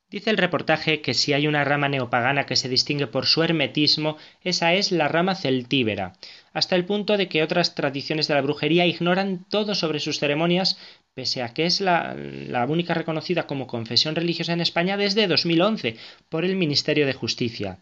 Dice 0.09 0.29
el 0.29 0.37
reportaje 0.37 1.01
que 1.01 1.13
si 1.13 1.33
hay 1.33 1.47
una 1.47 1.65
rama 1.65 1.89
neopagana 1.89 2.45
que 2.45 2.55
se 2.55 2.69
distingue 2.69 3.07
por 3.07 3.25
su 3.25 3.43
hermetismo, 3.43 4.17
esa 4.41 4.73
es 4.73 4.93
la 4.93 5.09
rama 5.09 5.35
celtíbera, 5.35 6.13
hasta 6.53 6.77
el 6.77 6.85
punto 6.85 7.17
de 7.17 7.27
que 7.27 7.43
otras 7.43 7.75
tradiciones 7.75 8.29
de 8.29 8.35
la 8.35 8.41
brujería 8.41 8.85
ignoran 8.85 9.45
todo 9.49 9.75
sobre 9.75 9.99
sus 9.99 10.19
ceremonias, 10.19 10.79
pese 11.13 11.43
a 11.43 11.53
que 11.53 11.65
es 11.65 11.81
la, 11.81 12.15
la 12.15 12.65
única 12.65 12.93
reconocida 12.93 13.47
como 13.47 13.67
confesión 13.67 14.15
religiosa 14.15 14.53
en 14.53 14.61
España 14.61 14.95
desde 14.95 15.27
2011 15.27 15.97
por 16.29 16.45
el 16.45 16.55
Ministerio 16.55 17.05
de 17.05 17.13
Justicia. 17.13 17.79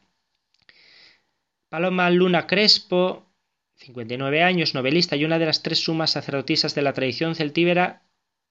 Paloma 1.69 2.09
Luna 2.09 2.47
Crespo, 2.47 3.27
59 3.75 4.41
años, 4.41 4.73
novelista 4.73 5.15
y 5.15 5.25
una 5.25 5.37
de 5.37 5.45
las 5.45 5.61
tres 5.61 5.83
sumas 5.83 6.11
sacerdotisas 6.11 6.73
de 6.73 6.81
la 6.81 6.93
tradición 6.93 7.35
celtíbera, 7.35 8.01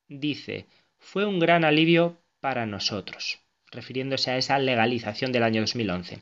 dice, 0.06 0.66
fue 0.98 1.26
un 1.26 1.40
gran 1.40 1.64
alivio 1.64 2.20
para 2.40 2.66
nosotros, 2.66 3.43
refiriéndose 3.74 4.30
a 4.30 4.38
esa 4.38 4.58
legalización 4.58 5.32
del 5.32 5.42
año 5.42 5.60
2011. 5.60 6.20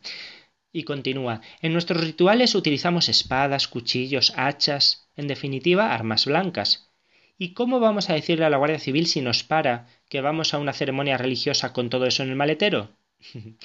Y 0.73 0.85
continúa, 0.85 1.43
en 1.61 1.73
nuestros 1.73 2.01
rituales 2.03 2.55
utilizamos 2.55 3.09
espadas, 3.09 3.69
cuchillos, 3.69 4.33
hachas, 4.37 5.09
en 5.17 5.29
definitiva, 5.29 5.95
armas 5.95 6.25
blancas. 6.25 6.91
¿Y 7.37 7.53
cómo 7.53 7.81
vamos 7.81 8.09
a 8.09 8.15
decirle 8.15 8.45
a 8.45 8.51
la 8.51 8.57
Guardia 8.57 8.79
Civil 8.79 9.07
si 9.07 9.21
nos 9.21 9.45
para 9.45 9.87
que 10.09 10.21
vamos 10.21 10.55
a 10.55 10.59
una 10.59 10.73
ceremonia 10.73 11.19
religiosa 11.19 11.73
con 11.73 11.91
todo 11.91 12.07
eso 12.07 12.23
en 12.23 12.31
el 12.31 12.37
maletero? 12.37 12.91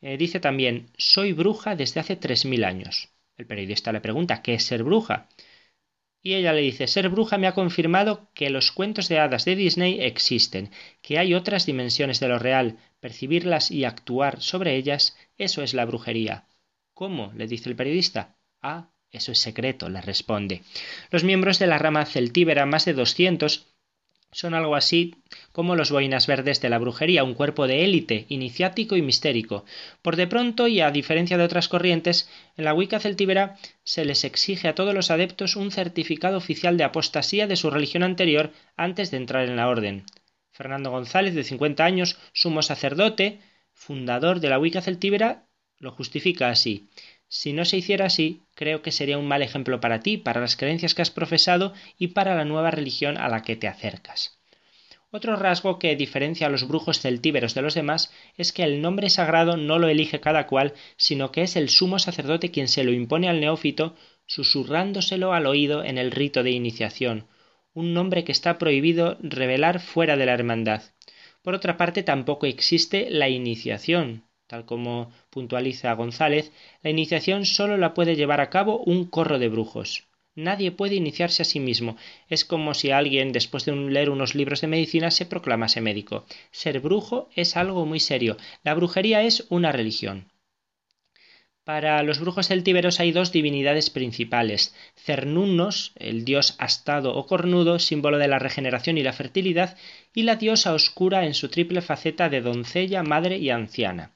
Eh, 0.00 0.16
dice 0.16 0.38
también, 0.38 0.90
soy 0.96 1.32
bruja 1.32 1.74
desde 1.74 1.98
hace 1.98 2.14
tres 2.14 2.44
mil 2.44 2.62
años. 2.62 3.08
El 3.36 3.46
periodista 3.46 3.90
le 3.90 4.00
pregunta, 4.00 4.42
¿qué 4.42 4.54
es 4.54 4.62
ser 4.62 4.84
bruja? 4.84 5.26
Y 6.22 6.34
ella 6.34 6.52
le 6.52 6.60
dice, 6.60 6.86
ser 6.86 7.08
bruja 7.08 7.38
me 7.38 7.46
ha 7.46 7.54
confirmado 7.54 8.30
que 8.34 8.50
los 8.50 8.72
cuentos 8.72 9.08
de 9.08 9.18
hadas 9.18 9.44
de 9.44 9.56
Disney 9.56 10.00
existen, 10.00 10.70
que 11.00 11.18
hay 11.18 11.34
otras 11.34 11.64
dimensiones 11.64 12.20
de 12.20 12.28
lo 12.28 12.38
real, 12.38 12.78
percibirlas 13.00 13.70
y 13.70 13.84
actuar 13.84 14.42
sobre 14.42 14.76
ellas, 14.76 15.16
eso 15.36 15.62
es 15.62 15.74
la 15.74 15.84
brujería. 15.84 16.46
¿Cómo? 16.92 17.32
le 17.36 17.46
dice 17.46 17.68
el 17.68 17.76
periodista. 17.76 18.36
Ah, 18.60 18.90
eso 19.10 19.32
es 19.32 19.38
secreto, 19.38 19.88
le 19.88 20.00
responde. 20.00 20.62
Los 21.10 21.24
miembros 21.24 21.58
de 21.58 21.68
la 21.68 21.78
rama 21.78 22.04
celtíbera, 22.04 22.66
más 22.66 22.84
de 22.84 22.94
doscientos, 22.94 23.68
son 24.38 24.54
algo 24.54 24.76
así 24.76 25.16
como 25.50 25.74
los 25.74 25.90
boinas 25.90 26.28
verdes 26.28 26.60
de 26.60 26.68
la 26.68 26.78
brujería, 26.78 27.24
un 27.24 27.34
cuerpo 27.34 27.66
de 27.66 27.82
élite, 27.84 28.24
iniciático 28.28 28.94
y 28.94 29.02
mistérico. 29.02 29.64
Por 30.00 30.14
de 30.14 30.28
pronto, 30.28 30.68
y 30.68 30.80
a 30.80 30.92
diferencia 30.92 31.36
de 31.36 31.42
otras 31.42 31.66
corrientes, 31.66 32.30
en 32.56 32.64
la 32.64 32.72
Wicca 32.72 33.00
celtíbera 33.00 33.56
se 33.82 34.04
les 34.04 34.22
exige 34.22 34.68
a 34.68 34.76
todos 34.76 34.94
los 34.94 35.10
adeptos 35.10 35.56
un 35.56 35.72
certificado 35.72 36.36
oficial 36.36 36.76
de 36.76 36.84
apostasía 36.84 37.48
de 37.48 37.56
su 37.56 37.68
religión 37.68 38.04
anterior 38.04 38.52
antes 38.76 39.10
de 39.10 39.16
entrar 39.16 39.44
en 39.48 39.56
la 39.56 39.66
orden. 39.66 40.04
Fernando 40.52 40.92
González, 40.92 41.34
de 41.34 41.42
50 41.42 41.84
años, 41.84 42.16
sumo 42.32 42.62
sacerdote, 42.62 43.40
fundador 43.72 44.38
de 44.38 44.50
la 44.50 44.60
Wicca 44.60 44.82
celtíbera, 44.82 45.48
lo 45.80 45.90
justifica 45.90 46.48
así. 46.48 46.88
Si 47.28 47.52
no 47.52 47.64
se 47.64 47.76
hiciera 47.76 48.06
así, 48.06 48.42
creo 48.54 48.80
que 48.82 48.90
sería 48.90 49.18
un 49.18 49.28
mal 49.28 49.42
ejemplo 49.42 49.80
para 49.80 50.00
ti, 50.00 50.16
para 50.16 50.40
las 50.40 50.56
creencias 50.56 50.94
que 50.94 51.02
has 51.02 51.10
profesado 51.10 51.74
y 51.98 52.08
para 52.08 52.34
la 52.34 52.44
nueva 52.44 52.70
religión 52.70 53.18
a 53.18 53.28
la 53.28 53.42
que 53.42 53.56
te 53.56 53.68
acercas. 53.68 54.38
Otro 55.10 55.36
rasgo 55.36 55.78
que 55.78 55.96
diferencia 55.96 56.46
a 56.46 56.50
los 56.50 56.68
brujos 56.68 57.00
celtíberos 57.00 57.54
de 57.54 57.62
los 57.62 57.74
demás 57.74 58.12
es 58.36 58.52
que 58.52 58.62
el 58.62 58.82
nombre 58.82 59.08
sagrado 59.08 59.56
no 59.56 59.78
lo 59.78 59.88
elige 59.88 60.20
cada 60.20 60.46
cual, 60.46 60.74
sino 60.98 61.32
que 61.32 61.42
es 61.42 61.56
el 61.56 61.70
sumo 61.70 61.98
sacerdote 61.98 62.50
quien 62.50 62.68
se 62.68 62.84
lo 62.84 62.92
impone 62.92 63.28
al 63.28 63.40
neófito, 63.40 63.94
susurrándoselo 64.26 65.32
al 65.32 65.46
oído 65.46 65.82
en 65.82 65.96
el 65.96 66.10
rito 66.10 66.42
de 66.42 66.50
iniciación, 66.50 67.26
un 67.72 67.94
nombre 67.94 68.24
que 68.24 68.32
está 68.32 68.58
prohibido 68.58 69.16
revelar 69.20 69.80
fuera 69.80 70.16
de 70.18 70.26
la 70.26 70.34
hermandad. 70.34 70.82
Por 71.40 71.54
otra 71.54 71.78
parte, 71.78 72.02
tampoco 72.02 72.44
existe 72.44 73.08
la 73.08 73.30
iniciación, 73.30 74.24
Tal 74.48 74.64
como 74.64 75.12
puntualiza 75.28 75.92
González, 75.92 76.52
la 76.82 76.88
iniciación 76.88 77.44
solo 77.44 77.76
la 77.76 77.92
puede 77.92 78.16
llevar 78.16 78.40
a 78.40 78.48
cabo 78.48 78.78
un 78.78 79.04
corro 79.04 79.38
de 79.38 79.50
brujos. 79.50 80.08
Nadie 80.34 80.72
puede 80.72 80.94
iniciarse 80.94 81.42
a 81.42 81.44
sí 81.44 81.60
mismo. 81.60 81.98
Es 82.30 82.46
como 82.46 82.72
si 82.72 82.90
alguien, 82.90 83.30
después 83.32 83.66
de 83.66 83.76
leer 83.76 84.08
unos 84.08 84.34
libros 84.34 84.62
de 84.62 84.68
medicina, 84.68 85.10
se 85.10 85.26
proclamase 85.26 85.82
médico. 85.82 86.24
Ser 86.50 86.80
brujo 86.80 87.28
es 87.36 87.58
algo 87.58 87.84
muy 87.84 88.00
serio. 88.00 88.38
La 88.64 88.72
brujería 88.72 89.22
es 89.22 89.44
una 89.50 89.70
religión. 89.70 90.32
Para 91.64 92.02
los 92.02 92.18
brujos 92.18 92.48
celtíberos 92.48 93.00
hay 93.00 93.12
dos 93.12 93.32
divinidades 93.32 93.90
principales: 93.90 94.74
Cernunnos, 94.94 95.92
el 95.96 96.24
dios 96.24 96.54
astado 96.58 97.14
o 97.14 97.26
cornudo, 97.26 97.78
símbolo 97.78 98.16
de 98.16 98.28
la 98.28 98.38
regeneración 98.38 98.96
y 98.96 99.02
la 99.02 99.12
fertilidad, 99.12 99.76
y 100.14 100.22
la 100.22 100.36
diosa 100.36 100.72
oscura 100.72 101.26
en 101.26 101.34
su 101.34 101.50
triple 101.50 101.82
faceta 101.82 102.30
de 102.30 102.40
doncella, 102.40 103.02
madre 103.02 103.36
y 103.36 103.50
anciana. 103.50 104.14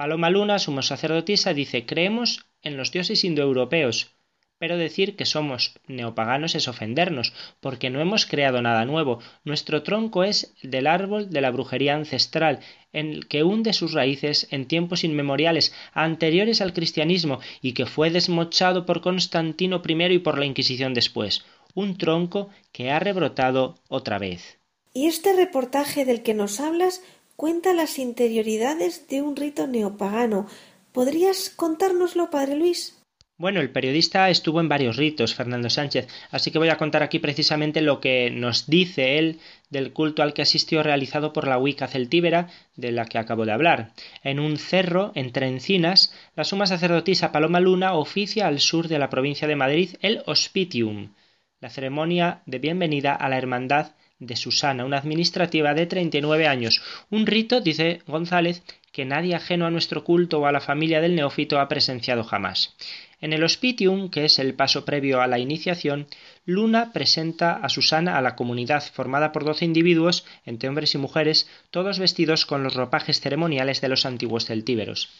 Paloma 0.00 0.30
Luna, 0.30 0.58
sumo 0.58 0.80
sacerdotisa, 0.80 1.52
dice 1.52 1.84
creemos 1.84 2.46
en 2.62 2.78
los 2.78 2.90
dioses 2.90 3.22
indoeuropeos, 3.22 4.12
pero 4.56 4.78
decir 4.78 5.14
que 5.14 5.26
somos 5.26 5.74
neopaganos 5.88 6.54
es 6.54 6.68
ofendernos, 6.68 7.34
porque 7.60 7.90
no 7.90 8.00
hemos 8.00 8.24
creado 8.24 8.62
nada 8.62 8.86
nuevo. 8.86 9.18
Nuestro 9.44 9.82
tronco 9.82 10.24
es 10.24 10.54
del 10.62 10.86
árbol 10.86 11.28
de 11.28 11.42
la 11.42 11.50
brujería 11.50 11.96
ancestral, 11.96 12.60
en 12.94 13.10
el 13.10 13.28
que 13.28 13.42
hunde 13.42 13.74
sus 13.74 13.92
raíces 13.92 14.48
en 14.50 14.64
tiempos 14.64 15.04
inmemoriales, 15.04 15.74
anteriores 15.92 16.62
al 16.62 16.72
cristianismo, 16.72 17.40
y 17.60 17.74
que 17.74 17.84
fue 17.84 18.08
desmochado 18.08 18.86
por 18.86 19.02
Constantino 19.02 19.82
I 19.86 20.14
y 20.14 20.18
por 20.20 20.38
la 20.38 20.46
Inquisición 20.46 20.94
después. 20.94 21.44
Un 21.74 21.98
tronco 21.98 22.48
que 22.72 22.90
ha 22.90 23.00
rebrotado 23.00 23.74
otra 23.88 24.18
vez. 24.18 24.60
¿Y 24.94 25.08
este 25.08 25.34
reportaje 25.36 26.06
del 26.06 26.22
que 26.22 26.32
nos 26.32 26.58
hablas 26.58 27.02
cuenta 27.40 27.72
las 27.72 27.98
interioridades 27.98 29.08
de 29.08 29.22
un 29.22 29.34
rito 29.34 29.66
neopagano. 29.66 30.46
¿Podrías 30.92 31.48
contárnoslo, 31.48 32.28
padre 32.28 32.54
Luis? 32.54 33.00
Bueno, 33.38 33.62
el 33.62 33.70
periodista 33.70 34.28
estuvo 34.28 34.60
en 34.60 34.68
varios 34.68 34.98
ritos, 34.98 35.34
Fernando 35.34 35.70
Sánchez, 35.70 36.06
así 36.30 36.50
que 36.50 36.58
voy 36.58 36.68
a 36.68 36.76
contar 36.76 37.02
aquí 37.02 37.18
precisamente 37.18 37.80
lo 37.80 37.98
que 37.98 38.30
nos 38.30 38.68
dice 38.68 39.16
él 39.16 39.40
del 39.70 39.94
culto 39.94 40.22
al 40.22 40.34
que 40.34 40.42
asistió 40.42 40.82
realizado 40.82 41.32
por 41.32 41.48
la 41.48 41.56
Wicca 41.56 41.88
celtíbera, 41.88 42.50
de 42.76 42.92
la 42.92 43.06
que 43.06 43.16
acabo 43.16 43.46
de 43.46 43.52
hablar. 43.52 43.94
En 44.22 44.38
un 44.38 44.58
cerro, 44.58 45.10
entre 45.14 45.48
encinas, 45.48 46.12
la 46.36 46.44
suma 46.44 46.66
sacerdotisa 46.66 47.32
Paloma 47.32 47.60
Luna 47.60 47.94
oficia 47.94 48.48
al 48.48 48.60
sur 48.60 48.86
de 48.86 48.98
la 48.98 49.08
provincia 49.08 49.48
de 49.48 49.56
Madrid 49.56 49.96
el 50.02 50.22
Hospitium, 50.26 51.14
la 51.58 51.70
ceremonia 51.70 52.42
de 52.44 52.58
bienvenida 52.58 53.14
a 53.14 53.30
la 53.30 53.38
hermandad 53.38 53.92
de 54.20 54.36
Susana, 54.36 54.84
una 54.84 54.98
administrativa 54.98 55.74
de 55.74 55.86
39 55.86 56.46
años. 56.46 56.80
Un 57.10 57.26
rito, 57.26 57.60
dice 57.60 58.02
González, 58.06 58.62
que 58.92 59.04
nadie 59.04 59.34
ajeno 59.34 59.66
a 59.66 59.70
nuestro 59.70 60.04
culto 60.04 60.40
o 60.40 60.46
a 60.46 60.52
la 60.52 60.60
familia 60.60 61.00
del 61.00 61.16
neófito 61.16 61.58
ha 61.58 61.68
presenciado 61.68 62.22
jamás. 62.22 62.76
En 63.20 63.32
el 63.32 63.44
Hospitium, 63.44 64.10
que 64.10 64.24
es 64.24 64.38
el 64.38 64.54
paso 64.54 64.84
previo 64.84 65.20
a 65.20 65.26
la 65.26 65.38
iniciación, 65.38 66.06
Luna 66.46 66.92
presenta 66.92 67.52
a 67.52 67.68
Susana 67.68 68.16
a 68.16 68.22
la 68.22 68.34
comunidad 68.34 68.82
formada 68.82 69.30
por 69.30 69.44
doce 69.44 69.64
individuos, 69.64 70.24
entre 70.46 70.68
hombres 70.68 70.94
y 70.94 70.98
mujeres, 70.98 71.48
todos 71.70 71.98
vestidos 71.98 72.46
con 72.46 72.62
los 72.62 72.74
ropajes 72.74 73.20
ceremoniales 73.20 73.80
de 73.80 73.88
los 73.88 74.06
antiguos 74.06 74.46
celtíberos. 74.46 75.10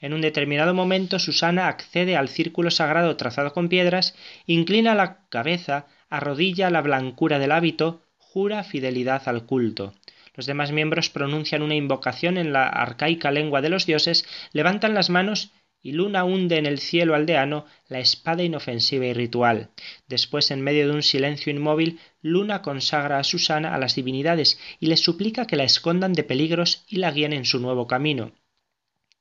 En 0.00 0.12
un 0.12 0.20
determinado 0.20 0.74
momento 0.74 1.18
Susana 1.18 1.68
accede 1.68 2.16
al 2.16 2.28
círculo 2.28 2.70
sagrado 2.70 3.16
trazado 3.16 3.52
con 3.52 3.68
piedras, 3.68 4.14
inclina 4.46 4.94
la 4.94 5.18
cabeza, 5.28 5.86
arrodilla 6.10 6.70
la 6.70 6.82
blancura 6.82 7.38
del 7.38 7.52
hábito, 7.52 8.02
jura 8.34 8.64
fidelidad 8.64 9.28
al 9.28 9.46
culto. 9.46 9.94
Los 10.34 10.46
demás 10.46 10.72
miembros 10.72 11.08
pronuncian 11.08 11.62
una 11.62 11.76
invocación 11.76 12.36
en 12.36 12.52
la 12.52 12.66
arcaica 12.66 13.30
lengua 13.30 13.62
de 13.62 13.68
los 13.68 13.86
dioses, 13.86 14.26
levantan 14.52 14.92
las 14.92 15.08
manos 15.08 15.52
y 15.80 15.92
Luna 15.92 16.24
hunde 16.24 16.56
en 16.58 16.66
el 16.66 16.80
cielo 16.80 17.14
aldeano 17.14 17.64
la 17.86 18.00
espada 18.00 18.42
inofensiva 18.42 19.06
y 19.06 19.12
ritual. 19.12 19.70
Después, 20.08 20.50
en 20.50 20.62
medio 20.62 20.88
de 20.88 20.94
un 20.94 21.04
silencio 21.04 21.52
inmóvil, 21.52 22.00
Luna 22.22 22.60
consagra 22.60 23.20
a 23.20 23.22
Susana 23.22 23.72
a 23.72 23.78
las 23.78 23.94
divinidades 23.94 24.58
y 24.80 24.86
les 24.86 24.98
suplica 24.98 25.46
que 25.46 25.54
la 25.54 25.62
escondan 25.62 26.12
de 26.12 26.24
peligros 26.24 26.84
y 26.88 26.96
la 26.96 27.12
guíen 27.12 27.34
en 27.34 27.44
su 27.44 27.60
nuevo 27.60 27.86
camino. 27.86 28.32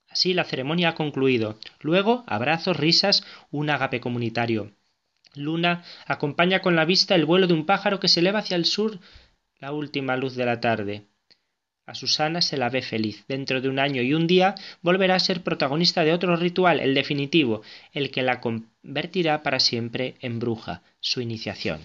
Así 0.10 0.34
la 0.34 0.44
ceremonia 0.44 0.90
ha 0.90 0.96
concluido. 0.96 1.60
Luego, 1.82 2.24
abrazos, 2.26 2.78
risas, 2.78 3.24
un 3.52 3.70
agape 3.70 4.00
comunitario. 4.00 4.72
Luna 5.36 5.84
acompaña 6.06 6.62
con 6.62 6.76
la 6.76 6.86
vista 6.86 7.16
el 7.16 7.26
vuelo 7.26 7.48
de 7.48 7.54
un 7.54 7.66
pájaro 7.66 8.00
que 8.00 8.08
se 8.08 8.20
eleva 8.20 8.40
hacia 8.40 8.56
el 8.56 8.66
sur 8.66 9.00
la 9.60 9.72
última 9.72 10.18
luz 10.18 10.36
de 10.36 10.46
la 10.46 10.60
tarde. 10.60 11.08
A 11.86 11.96
Susana 11.96 12.42
se 12.42 12.56
la 12.58 12.70
ve 12.70 12.82
feliz. 12.82 13.26
Dentro 13.28 13.60
de 13.60 13.68
un 13.70 13.80
año 13.80 14.02
y 14.02 14.14
un 14.14 14.28
día 14.28 14.56
volverá 14.82 15.16
a 15.16 15.20
ser 15.20 15.44
protagonista 15.44 16.04
de 16.04 16.14
otro 16.14 16.36
ritual, 16.38 16.80
el 16.80 16.94
definitivo, 16.94 17.62
el 17.92 18.12
que 18.12 18.22
la 18.22 18.40
convertirá 18.40 19.44
para 19.44 19.60
siempre 19.60 20.16
en 20.22 20.40
bruja, 20.40 20.82
su 21.02 21.20
iniciación. 21.20 21.82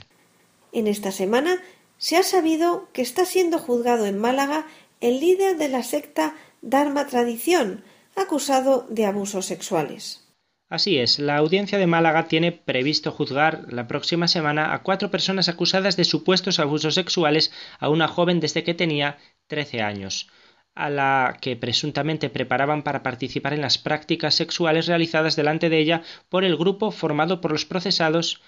En 0.72 0.86
esta 0.86 1.10
semana 1.10 1.58
se 1.96 2.16
ha 2.16 2.22
sabido 2.22 2.88
que 2.92 3.02
está 3.02 3.24
siendo 3.24 3.58
juzgado 3.58 4.06
en 4.06 4.18
Málaga 4.18 4.66
el 5.00 5.20
líder 5.20 5.56
de 5.56 5.68
la 5.68 5.82
secta 5.82 6.34
Dharma 6.62 7.06
Tradición, 7.06 7.82
acusado 8.14 8.86
de 8.90 9.06
abusos 9.06 9.46
sexuales. 9.46 10.27
Así 10.70 10.98
es, 10.98 11.18
la 11.18 11.36
audiencia 11.38 11.78
de 11.78 11.86
Málaga 11.86 12.28
tiene 12.28 12.52
previsto 12.52 13.10
juzgar 13.10 13.72
la 13.72 13.86
próxima 13.86 14.28
semana 14.28 14.74
a 14.74 14.82
cuatro 14.82 15.10
personas 15.10 15.48
acusadas 15.48 15.96
de 15.96 16.04
supuestos 16.04 16.58
abusos 16.58 16.94
sexuales 16.94 17.52
a 17.78 17.88
una 17.88 18.06
joven 18.06 18.38
desde 18.38 18.64
que 18.64 18.74
tenía 18.74 19.16
trece 19.46 19.80
años, 19.80 20.28
a 20.74 20.90
la 20.90 21.38
que 21.40 21.56
presuntamente 21.56 22.28
preparaban 22.28 22.82
para 22.82 23.02
participar 23.02 23.54
en 23.54 23.62
las 23.62 23.78
prácticas 23.78 24.34
sexuales 24.34 24.86
realizadas 24.86 25.36
delante 25.36 25.70
de 25.70 25.78
ella 25.78 26.02
por 26.28 26.44
el 26.44 26.56
grupo 26.56 26.90
formado 26.90 27.40
por 27.40 27.52
los 27.52 27.64
procesados 27.64 28.42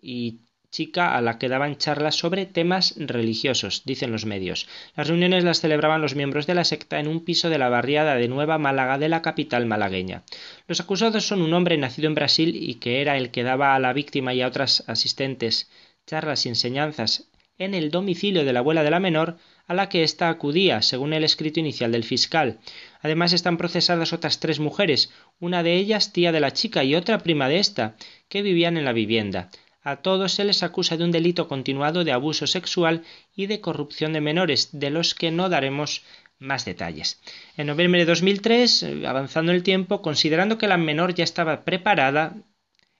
y 0.00 0.42
chica 0.74 1.16
a 1.16 1.20
la 1.20 1.38
que 1.38 1.48
daban 1.48 1.76
charlas 1.76 2.16
sobre 2.16 2.46
temas 2.46 2.94
religiosos, 2.98 3.82
dicen 3.84 4.10
los 4.10 4.26
medios. 4.26 4.66
Las 4.96 5.06
reuniones 5.06 5.44
las 5.44 5.60
celebraban 5.60 6.02
los 6.02 6.16
miembros 6.16 6.48
de 6.48 6.56
la 6.56 6.64
secta 6.64 6.98
en 6.98 7.06
un 7.06 7.24
piso 7.24 7.48
de 7.48 7.58
la 7.58 7.68
barriada 7.68 8.16
de 8.16 8.26
Nueva 8.26 8.58
Málaga 8.58 8.98
de 8.98 9.08
la 9.08 9.22
capital 9.22 9.66
malagueña. 9.66 10.24
Los 10.66 10.80
acusados 10.80 11.24
son 11.28 11.42
un 11.42 11.54
hombre 11.54 11.78
nacido 11.78 12.08
en 12.08 12.16
Brasil 12.16 12.56
y 12.60 12.74
que 12.74 13.00
era 13.00 13.16
el 13.16 13.30
que 13.30 13.44
daba 13.44 13.76
a 13.76 13.78
la 13.78 13.92
víctima 13.92 14.34
y 14.34 14.42
a 14.42 14.48
otras 14.48 14.82
asistentes 14.88 15.70
charlas 16.06 16.44
y 16.44 16.48
enseñanzas 16.48 17.30
en 17.56 17.74
el 17.74 17.92
domicilio 17.92 18.44
de 18.44 18.52
la 18.52 18.58
abuela 18.58 18.82
de 18.82 18.90
la 18.90 18.98
menor, 18.98 19.36
a 19.66 19.74
la 19.74 19.88
que 19.88 20.02
ésta 20.02 20.28
acudía, 20.28 20.82
según 20.82 21.12
el 21.12 21.22
escrito 21.22 21.60
inicial 21.60 21.92
del 21.92 22.02
fiscal. 22.02 22.58
Además 23.00 23.32
están 23.32 23.56
procesadas 23.56 24.12
otras 24.12 24.40
tres 24.40 24.58
mujeres, 24.58 25.12
una 25.38 25.62
de 25.62 25.76
ellas 25.76 26.12
tía 26.12 26.32
de 26.32 26.40
la 26.40 26.52
chica 26.52 26.82
y 26.82 26.96
otra 26.96 27.18
prima 27.18 27.48
de 27.48 27.58
ésta, 27.58 27.96
que 28.28 28.42
vivían 28.42 28.76
en 28.76 28.84
la 28.84 28.92
vivienda. 28.92 29.50
A 29.86 29.96
todos 29.96 30.32
se 30.32 30.44
les 30.44 30.62
acusa 30.62 30.96
de 30.96 31.04
un 31.04 31.12
delito 31.12 31.46
continuado 31.46 32.04
de 32.04 32.12
abuso 32.12 32.46
sexual 32.46 33.04
y 33.36 33.46
de 33.46 33.60
corrupción 33.60 34.14
de 34.14 34.22
menores, 34.22 34.70
de 34.72 34.88
los 34.88 35.14
que 35.14 35.30
no 35.30 35.50
daremos 35.50 36.02
más 36.38 36.64
detalles. 36.64 37.20
En 37.58 37.66
noviembre 37.66 38.00
de 38.00 38.06
2003, 38.06 38.82
eh, 38.82 39.06
avanzando 39.06 39.52
el 39.52 39.62
tiempo, 39.62 40.00
considerando 40.00 40.56
que 40.56 40.68
la 40.68 40.78
menor 40.78 41.14
ya 41.14 41.22
estaba 41.22 41.64
preparada, 41.64 42.34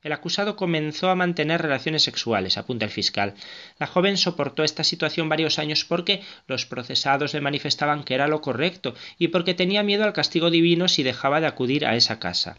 el 0.02 0.12
acusado 0.12 0.56
comenzó 0.56 1.08
a 1.08 1.14
mantener 1.14 1.62
relaciones 1.62 2.02
sexuales, 2.02 2.58
apunta 2.58 2.84
el 2.84 2.90
fiscal. 2.90 3.32
La 3.78 3.86
joven 3.86 4.18
soportó 4.18 4.62
esta 4.62 4.84
situación 4.84 5.30
varios 5.30 5.58
años 5.58 5.86
porque 5.86 6.20
los 6.46 6.66
procesados 6.66 7.32
le 7.32 7.40
manifestaban 7.40 8.04
que 8.04 8.14
era 8.14 8.28
lo 8.28 8.42
correcto 8.42 8.94
y 9.18 9.28
porque 9.28 9.54
tenía 9.54 9.82
miedo 9.82 10.04
al 10.04 10.12
castigo 10.12 10.50
divino 10.50 10.88
si 10.88 11.02
dejaba 11.02 11.40
de 11.40 11.46
acudir 11.46 11.86
a 11.86 11.96
esa 11.96 12.18
casa. 12.18 12.58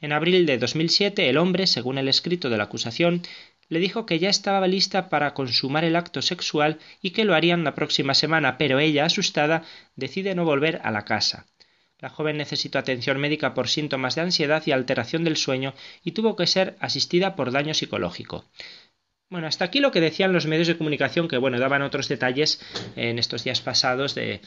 En 0.00 0.12
abril 0.12 0.46
de 0.46 0.56
2007, 0.56 1.28
el 1.28 1.36
hombre, 1.36 1.66
según 1.66 1.98
el 1.98 2.08
escrito 2.08 2.48
de 2.48 2.56
la 2.56 2.64
acusación, 2.64 3.22
le 3.70 3.78
dijo 3.78 4.04
que 4.04 4.18
ya 4.18 4.28
estaba 4.28 4.66
lista 4.66 5.08
para 5.08 5.32
consumar 5.32 5.84
el 5.84 5.96
acto 5.96 6.20
sexual 6.20 6.78
y 7.00 7.12
que 7.12 7.24
lo 7.24 7.34
harían 7.34 7.64
la 7.64 7.74
próxima 7.74 8.12
semana, 8.12 8.58
pero 8.58 8.78
ella, 8.78 9.06
asustada, 9.06 9.62
decide 9.96 10.34
no 10.34 10.44
volver 10.44 10.80
a 10.84 10.90
la 10.90 11.06
casa. 11.06 11.46
La 12.00 12.10
joven 12.10 12.36
necesitó 12.36 12.78
atención 12.78 13.18
médica 13.18 13.54
por 13.54 13.68
síntomas 13.68 14.14
de 14.14 14.22
ansiedad 14.22 14.62
y 14.66 14.72
alteración 14.72 15.22
del 15.22 15.36
sueño 15.36 15.74
y 16.02 16.12
tuvo 16.12 16.34
que 16.34 16.46
ser 16.46 16.76
asistida 16.80 17.36
por 17.36 17.52
daño 17.52 17.72
psicológico. 17.72 18.44
Bueno, 19.28 19.46
hasta 19.46 19.66
aquí 19.66 19.78
lo 19.78 19.92
que 19.92 20.00
decían 20.00 20.32
los 20.32 20.46
medios 20.46 20.66
de 20.66 20.76
comunicación, 20.76 21.28
que 21.28 21.38
bueno, 21.38 21.60
daban 21.60 21.82
otros 21.82 22.08
detalles 22.08 22.60
en 22.96 23.18
estos 23.20 23.44
días 23.44 23.60
pasados 23.60 24.16
de, 24.16 24.40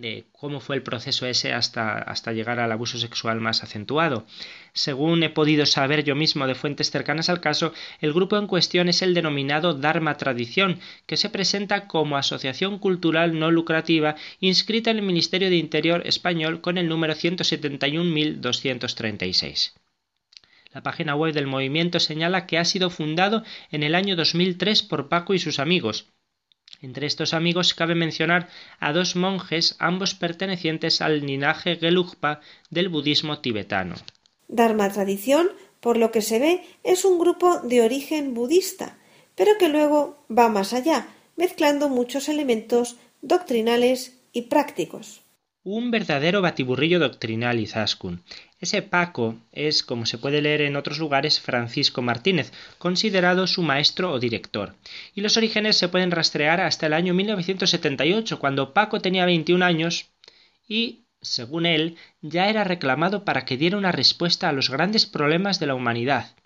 de 0.00 0.24
cómo 0.32 0.60
fue 0.60 0.76
el 0.76 0.82
proceso 0.82 1.26
ese 1.26 1.52
hasta, 1.52 2.32
llegar 2.32 2.60
al 2.60 2.72
abuso 2.72 2.98
sexual 2.98 3.40
más 3.40 3.62
acentuado. 3.62 4.26
Según 4.72 5.22
he 5.22 5.30
podido 5.30 5.66
saber 5.66 6.04
yo 6.04 6.14
mismo 6.14 6.46
de 6.46 6.54
fuentes 6.54 6.90
cercanas 6.90 7.28
al 7.28 7.40
caso, 7.40 7.72
el 8.00 8.12
grupo 8.12 8.36
en 8.36 8.46
cuestión 8.46 8.88
es 8.88 9.02
el 9.02 9.14
denominado 9.14 9.74
Dharma 9.74 10.16
Tradición, 10.16 10.78
que 11.06 11.16
se 11.16 11.30
presenta 11.30 11.86
como 11.86 12.16
asociación 12.16 12.78
cultural 12.78 13.38
no 13.38 13.50
lucrativa 13.50 14.16
inscrita 14.40 14.90
en 14.90 14.98
el 14.98 15.04
Ministerio 15.04 15.50
de 15.50 15.56
Interior 15.56 16.02
español 16.06 16.60
con 16.60 16.78
el 16.78 16.88
número 16.88 17.14
171.236. 17.14 19.72
La 20.72 20.82
página 20.82 21.14
web 21.14 21.32
del 21.32 21.46
movimiento 21.46 22.00
señala 22.00 22.46
que 22.46 22.58
ha 22.58 22.64
sido 22.64 22.90
fundado 22.90 23.44
en 23.70 23.84
el 23.84 23.94
año 23.94 24.16
2003 24.16 24.82
por 24.82 25.08
Paco 25.08 25.32
y 25.32 25.38
sus 25.38 25.60
amigos, 25.60 26.08
entre 26.82 27.06
estos 27.06 27.34
amigos 27.34 27.74
cabe 27.74 27.94
mencionar 27.94 28.48
a 28.80 28.92
dos 28.92 29.16
monjes, 29.16 29.76
ambos 29.78 30.14
pertenecientes 30.14 31.00
al 31.00 31.24
linaje 31.26 31.76
Gelugpa 31.76 32.40
del 32.70 32.88
budismo 32.88 33.40
tibetano. 33.40 33.96
Dharma 34.48 34.90
Tradición, 34.90 35.50
por 35.80 35.96
lo 35.96 36.10
que 36.10 36.22
se 36.22 36.38
ve, 36.38 36.62
es 36.82 37.04
un 37.04 37.18
grupo 37.18 37.60
de 37.60 37.82
origen 37.82 38.34
budista, 38.34 38.98
pero 39.34 39.52
que 39.58 39.68
luego 39.68 40.24
va 40.30 40.48
más 40.48 40.72
allá, 40.72 41.08
mezclando 41.36 41.88
muchos 41.88 42.28
elementos 42.28 42.96
doctrinales 43.22 44.20
y 44.32 44.42
prácticos. 44.42 45.23
Un 45.66 45.90
verdadero 45.90 46.42
batiburrillo 46.42 46.98
doctrinal, 46.98 47.58
Izaskun. 47.58 48.22
Ese 48.60 48.82
Paco 48.82 49.38
es, 49.50 49.82
como 49.82 50.04
se 50.04 50.18
puede 50.18 50.42
leer 50.42 50.60
en 50.60 50.76
otros 50.76 50.98
lugares, 50.98 51.40
Francisco 51.40 52.02
Martínez, 52.02 52.52
considerado 52.76 53.46
su 53.46 53.62
maestro 53.62 54.12
o 54.12 54.20
director. 54.20 54.74
Y 55.14 55.22
los 55.22 55.38
orígenes 55.38 55.78
se 55.78 55.88
pueden 55.88 56.10
rastrear 56.10 56.60
hasta 56.60 56.84
el 56.84 56.92
año 56.92 57.14
1978, 57.14 58.38
cuando 58.38 58.74
Paco 58.74 59.00
tenía 59.00 59.24
21 59.24 59.64
años 59.64 60.10
y, 60.68 61.06
según 61.22 61.64
él, 61.64 61.96
ya 62.20 62.50
era 62.50 62.64
reclamado 62.64 63.24
para 63.24 63.46
que 63.46 63.56
diera 63.56 63.78
una 63.78 63.90
respuesta 63.90 64.50
a 64.50 64.52
los 64.52 64.68
grandes 64.68 65.06
problemas 65.06 65.60
de 65.60 65.66
la 65.66 65.74
humanidad. 65.74 66.36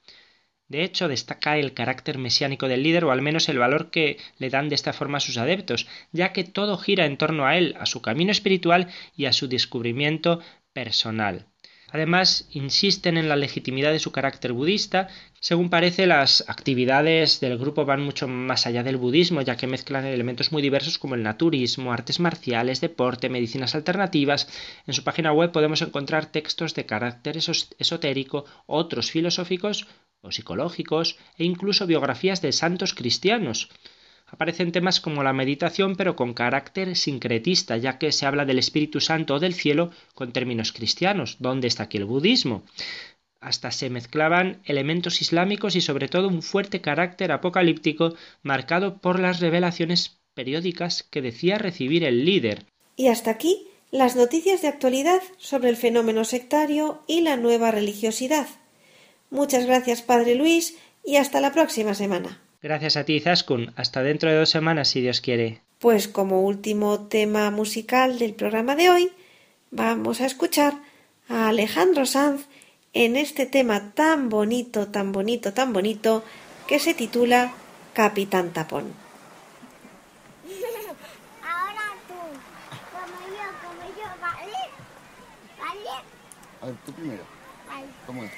De 0.69 0.85
hecho, 0.85 1.09
destaca 1.09 1.57
el 1.57 1.73
carácter 1.73 2.19
mesiánico 2.19 2.69
del 2.69 2.83
líder, 2.83 3.05
o 3.07 3.11
al 3.11 3.23
menos 3.23 3.49
el 3.49 3.59
valor 3.59 3.91
que 3.91 4.19
le 4.37 4.51
dan 4.51 4.69
de 4.69 4.75
esta 4.75 4.93
forma 4.93 5.17
a 5.17 5.21
sus 5.21 5.39
adeptos, 5.39 5.87
ya 6.13 6.33
que 6.35 6.45
todo 6.45 6.77
gira 6.77 7.07
en 7.07 7.17
torno 7.17 7.47
a 7.47 7.57
él, 7.57 7.75
a 7.81 7.87
su 7.87 8.03
camino 8.03 8.33
espiritual 8.33 8.89
y 9.17 9.25
a 9.25 9.33
su 9.33 9.49
descubrimiento 9.49 10.41
personal. 10.75 11.47
Además, 11.91 12.47
insisten 12.51 13.17
en 13.17 13.31
la 13.31 13.37
legitimidad 13.37 13.93
de 13.93 13.99
su 13.99 14.13
carácter 14.13 14.53
budista. 14.53 15.09
Según 15.41 15.71
parece, 15.71 16.07
las 16.07 16.45
actividades 16.47 17.41
del 17.41 17.57
grupo 17.57 17.87
van 17.87 18.03
mucho 18.03 18.29
más 18.29 18.67
allá 18.67 18.83
del 18.83 18.99
budismo, 18.99 19.41
ya 19.41 19.57
que 19.57 19.67
mezclan 19.67 20.05
elementos 20.05 20.53
muy 20.53 20.61
diversos 20.61 20.99
como 20.99 21.15
el 21.15 21.23
naturismo, 21.23 21.91
artes 21.91 22.21
marciales, 22.21 22.83
deporte, 22.83 23.31
medicinas 23.31 23.75
alternativas. 23.75 24.49
En 24.87 24.93
su 24.93 25.03
página 25.03 25.33
web 25.33 25.51
podemos 25.51 25.81
encontrar 25.81 26.27
textos 26.27 26.75
de 26.75 26.85
carácter 26.85 27.39
esotérico, 27.39 28.45
otros 28.67 29.11
filosóficos 29.11 29.87
o 30.23 30.31
psicológicos 30.33 31.17
e 31.39 31.45
incluso 31.45 31.87
biografías 31.87 32.43
de 32.43 32.53
santos 32.53 32.95
cristianos. 32.95 33.69
Aparecen 34.27 34.73
temas 34.73 35.01
como 35.01 35.23
la 35.23 35.33
meditación 35.33 35.97
pero 35.97 36.15
con 36.15 36.35
carácter 36.35 36.97
sincretista, 36.97 37.77
ya 37.77 37.99
que 37.99 38.13
se 38.13 38.27
habla 38.27 38.45
del 38.45 38.59
Espíritu 38.59 39.01
Santo 39.01 39.35
o 39.35 39.41
del 39.41 39.55
cielo 39.55 39.91
con 40.15 40.33
términos 40.33 40.73
cristianos. 40.73 41.37
¿Dónde 41.39 41.69
está 41.69 41.85
aquí 41.85 41.97
el 41.97 42.05
budismo? 42.05 42.63
Hasta 43.41 43.71
se 43.71 43.89
mezclaban 43.89 44.61
elementos 44.65 45.23
islámicos 45.23 45.77
y 45.77 45.81
sobre 45.81 46.09
todo 46.09 46.29
un 46.29 46.43
fuerte 46.43 46.81
carácter 46.81 47.33
apocalíptico 47.33 48.15
marcado 48.43 48.99
por 48.99 49.21
las 49.21 49.41
revelaciones 49.41 50.19
periódicas 50.35 51.05
que 51.05 51.23
decía 51.23 51.57
recibir 51.57 52.05
el 52.05 52.25
líder. 52.25 52.67
Y 52.97 53.09
hasta 53.09 53.31
aquí 53.31 53.69
las 53.91 54.17
noticias 54.17 54.61
de 54.61 54.69
actualidad 54.69 55.23
sobre 55.39 55.71
el 55.71 55.77
fenómeno 55.77 56.25
sectario 56.25 57.03
y 57.07 57.23
la 57.23 57.37
nueva 57.37 57.71
religiosidad. 57.71 58.47
Muchas 59.31 59.67
gracias, 59.67 60.03
Padre 60.03 60.35
Luis, 60.35 60.77
y 61.05 61.17
hasta 61.17 61.41
la 61.41 61.53
próxima 61.53 61.95
semana. 61.95 62.41
Gracias 62.63 62.97
a 62.97 63.05
ti, 63.05 63.21
Zaskun. 63.21 63.73
Hasta 63.77 64.03
dentro 64.03 64.31
de 64.31 64.37
dos 64.37 64.51
semanas, 64.51 64.89
si 64.89 65.01
Dios 65.01 65.21
quiere. 65.21 65.61
Pues 65.79 66.09
como 66.09 66.43
último 66.43 67.07
tema 67.07 67.51
musical 67.51 68.19
del 68.19 68.35
programa 68.35 68.75
de 68.75 68.91
hoy, 68.91 69.13
vamos 69.71 70.21
a 70.21 70.27
escuchar 70.27 70.75
a 71.29 71.49
Alejandro 71.49 72.05
Sanz 72.05 72.47
en 72.95 73.17
este 73.17 73.47
tema 73.47 73.93
tan 73.95 74.29
bonito, 74.29 74.89
tan 74.89 75.13
bonito, 75.13 75.53
tan 75.53 75.73
bonito, 75.73 76.25
que 76.67 76.79
se 76.81 76.95
titula 76.95 77.53
Capitán 77.93 78.53
Tapón. 78.53 78.87
Ahora 81.43 81.95
tú, 82.09 82.15
como 82.93 83.19
yo, 83.37 83.47
como 83.63 83.83
yo, 83.97 84.09
¿vale? 84.21 84.59
¿Vale? 85.61 86.03
A 86.61 86.67
ver, 86.67 86.75
tú 86.85 86.93
primero. 86.93 87.38
¿Cómo 88.07 88.25
es? 88.25 88.31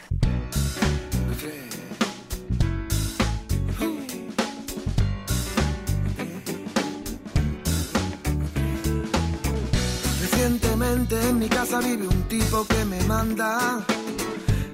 Recientemente 10.20 11.20
en 11.28 11.38
mi 11.38 11.48
casa 11.48 11.80
vive 11.80 12.09
un 12.09 12.22
tipo 12.28 12.66
que 12.66 12.84
me 12.84 13.01
manda, 13.05 13.84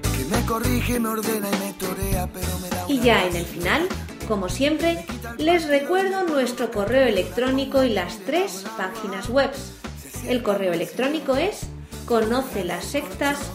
que 0.03 0.25
me 0.25 0.47
corrige, 0.47 0.99
me 1.01 1.09
ordena 1.09 1.49
y 1.49 1.59
me 1.59 1.73
torea, 1.75 2.29
pero 2.33 2.59
me 2.61 2.69
da 2.69 2.85
Y 2.89 3.01
ya 3.01 3.27
en 3.27 3.37
el 3.37 3.45
final, 3.45 3.89
como 4.29 4.49
siempre, 4.49 5.05
les 5.39 5.69
recuerdo 5.69 6.25
nuestro 6.25 6.71
correo 6.71 7.07
electrónico 7.07 7.85
y 7.85 7.91
las 7.91 8.19
tres 8.21 8.65
páginas 8.77 9.29
web. 9.29 9.51
El 10.27 10.43
correo 10.43 10.73
electrónico 10.73 11.37
es 11.37 11.67
conoce 12.07 12.65
las 12.65 12.85
sectas 12.85 13.51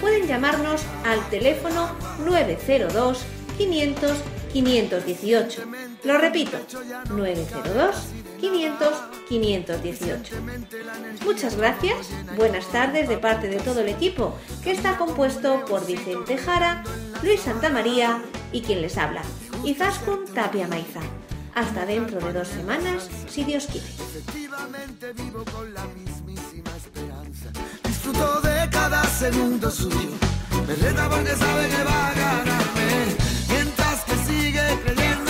pueden 0.04 0.28
llamarnos 0.28 0.82
al 1.06 1.26
teléfono 1.30 1.90
902 2.26 3.24
500 3.58 4.12
518. 4.52 5.62
Lo 6.04 6.18
repito, 6.18 6.58
902 7.10 7.96
500 8.42 8.90
518. 9.30 10.36
Muchas 11.24 11.56
gracias, 11.56 12.10
buenas 12.36 12.68
tardes 12.68 13.08
de 13.08 13.18
parte 13.18 13.48
de 13.48 13.62
todo 13.62 13.80
el 13.80 13.88
equipo, 13.88 14.38
que 14.62 14.72
está 14.72 14.98
compuesto 14.98 15.64
por 15.64 15.86
Vicente 15.86 16.38
Jara, 16.38 16.84
Luis 17.24 17.40
Santamaría 17.40 18.22
y 18.52 18.62
quien 18.62 18.82
les 18.82 18.98
habla, 18.98 19.22
Izaskun 19.64 20.26
Tapia 20.34 20.68
Maiza. 20.68 21.00
Hasta 21.56 21.86
dentro 21.86 22.20
de 22.20 22.34
dos 22.34 22.50
semanas, 22.50 23.10
si 23.30 23.46
Dios 23.46 23.68
quiere. 23.68 23.88
Cada 28.94 29.10
segundo 29.10 29.72
suyo. 29.72 30.12
Me 30.68 30.76
reta 30.76 31.10
porque 31.10 31.36
sabe 31.36 31.68
que 31.68 31.84
va 31.84 32.10
a 32.10 32.14
ganarme. 32.14 33.16
Mientras 33.50 34.04
que 34.04 34.16
sigue 34.28 34.62
creyendo, 34.86 35.23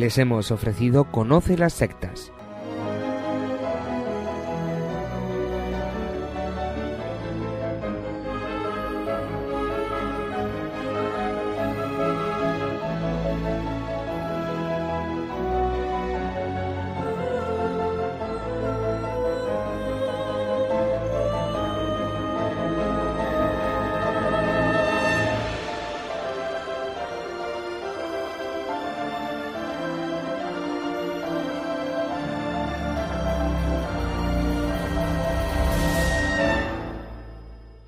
Les 0.00 0.16
hemos 0.16 0.50
ofrecido 0.50 1.04
Conoce 1.04 1.58
las 1.58 1.74
sectas, 1.74 2.32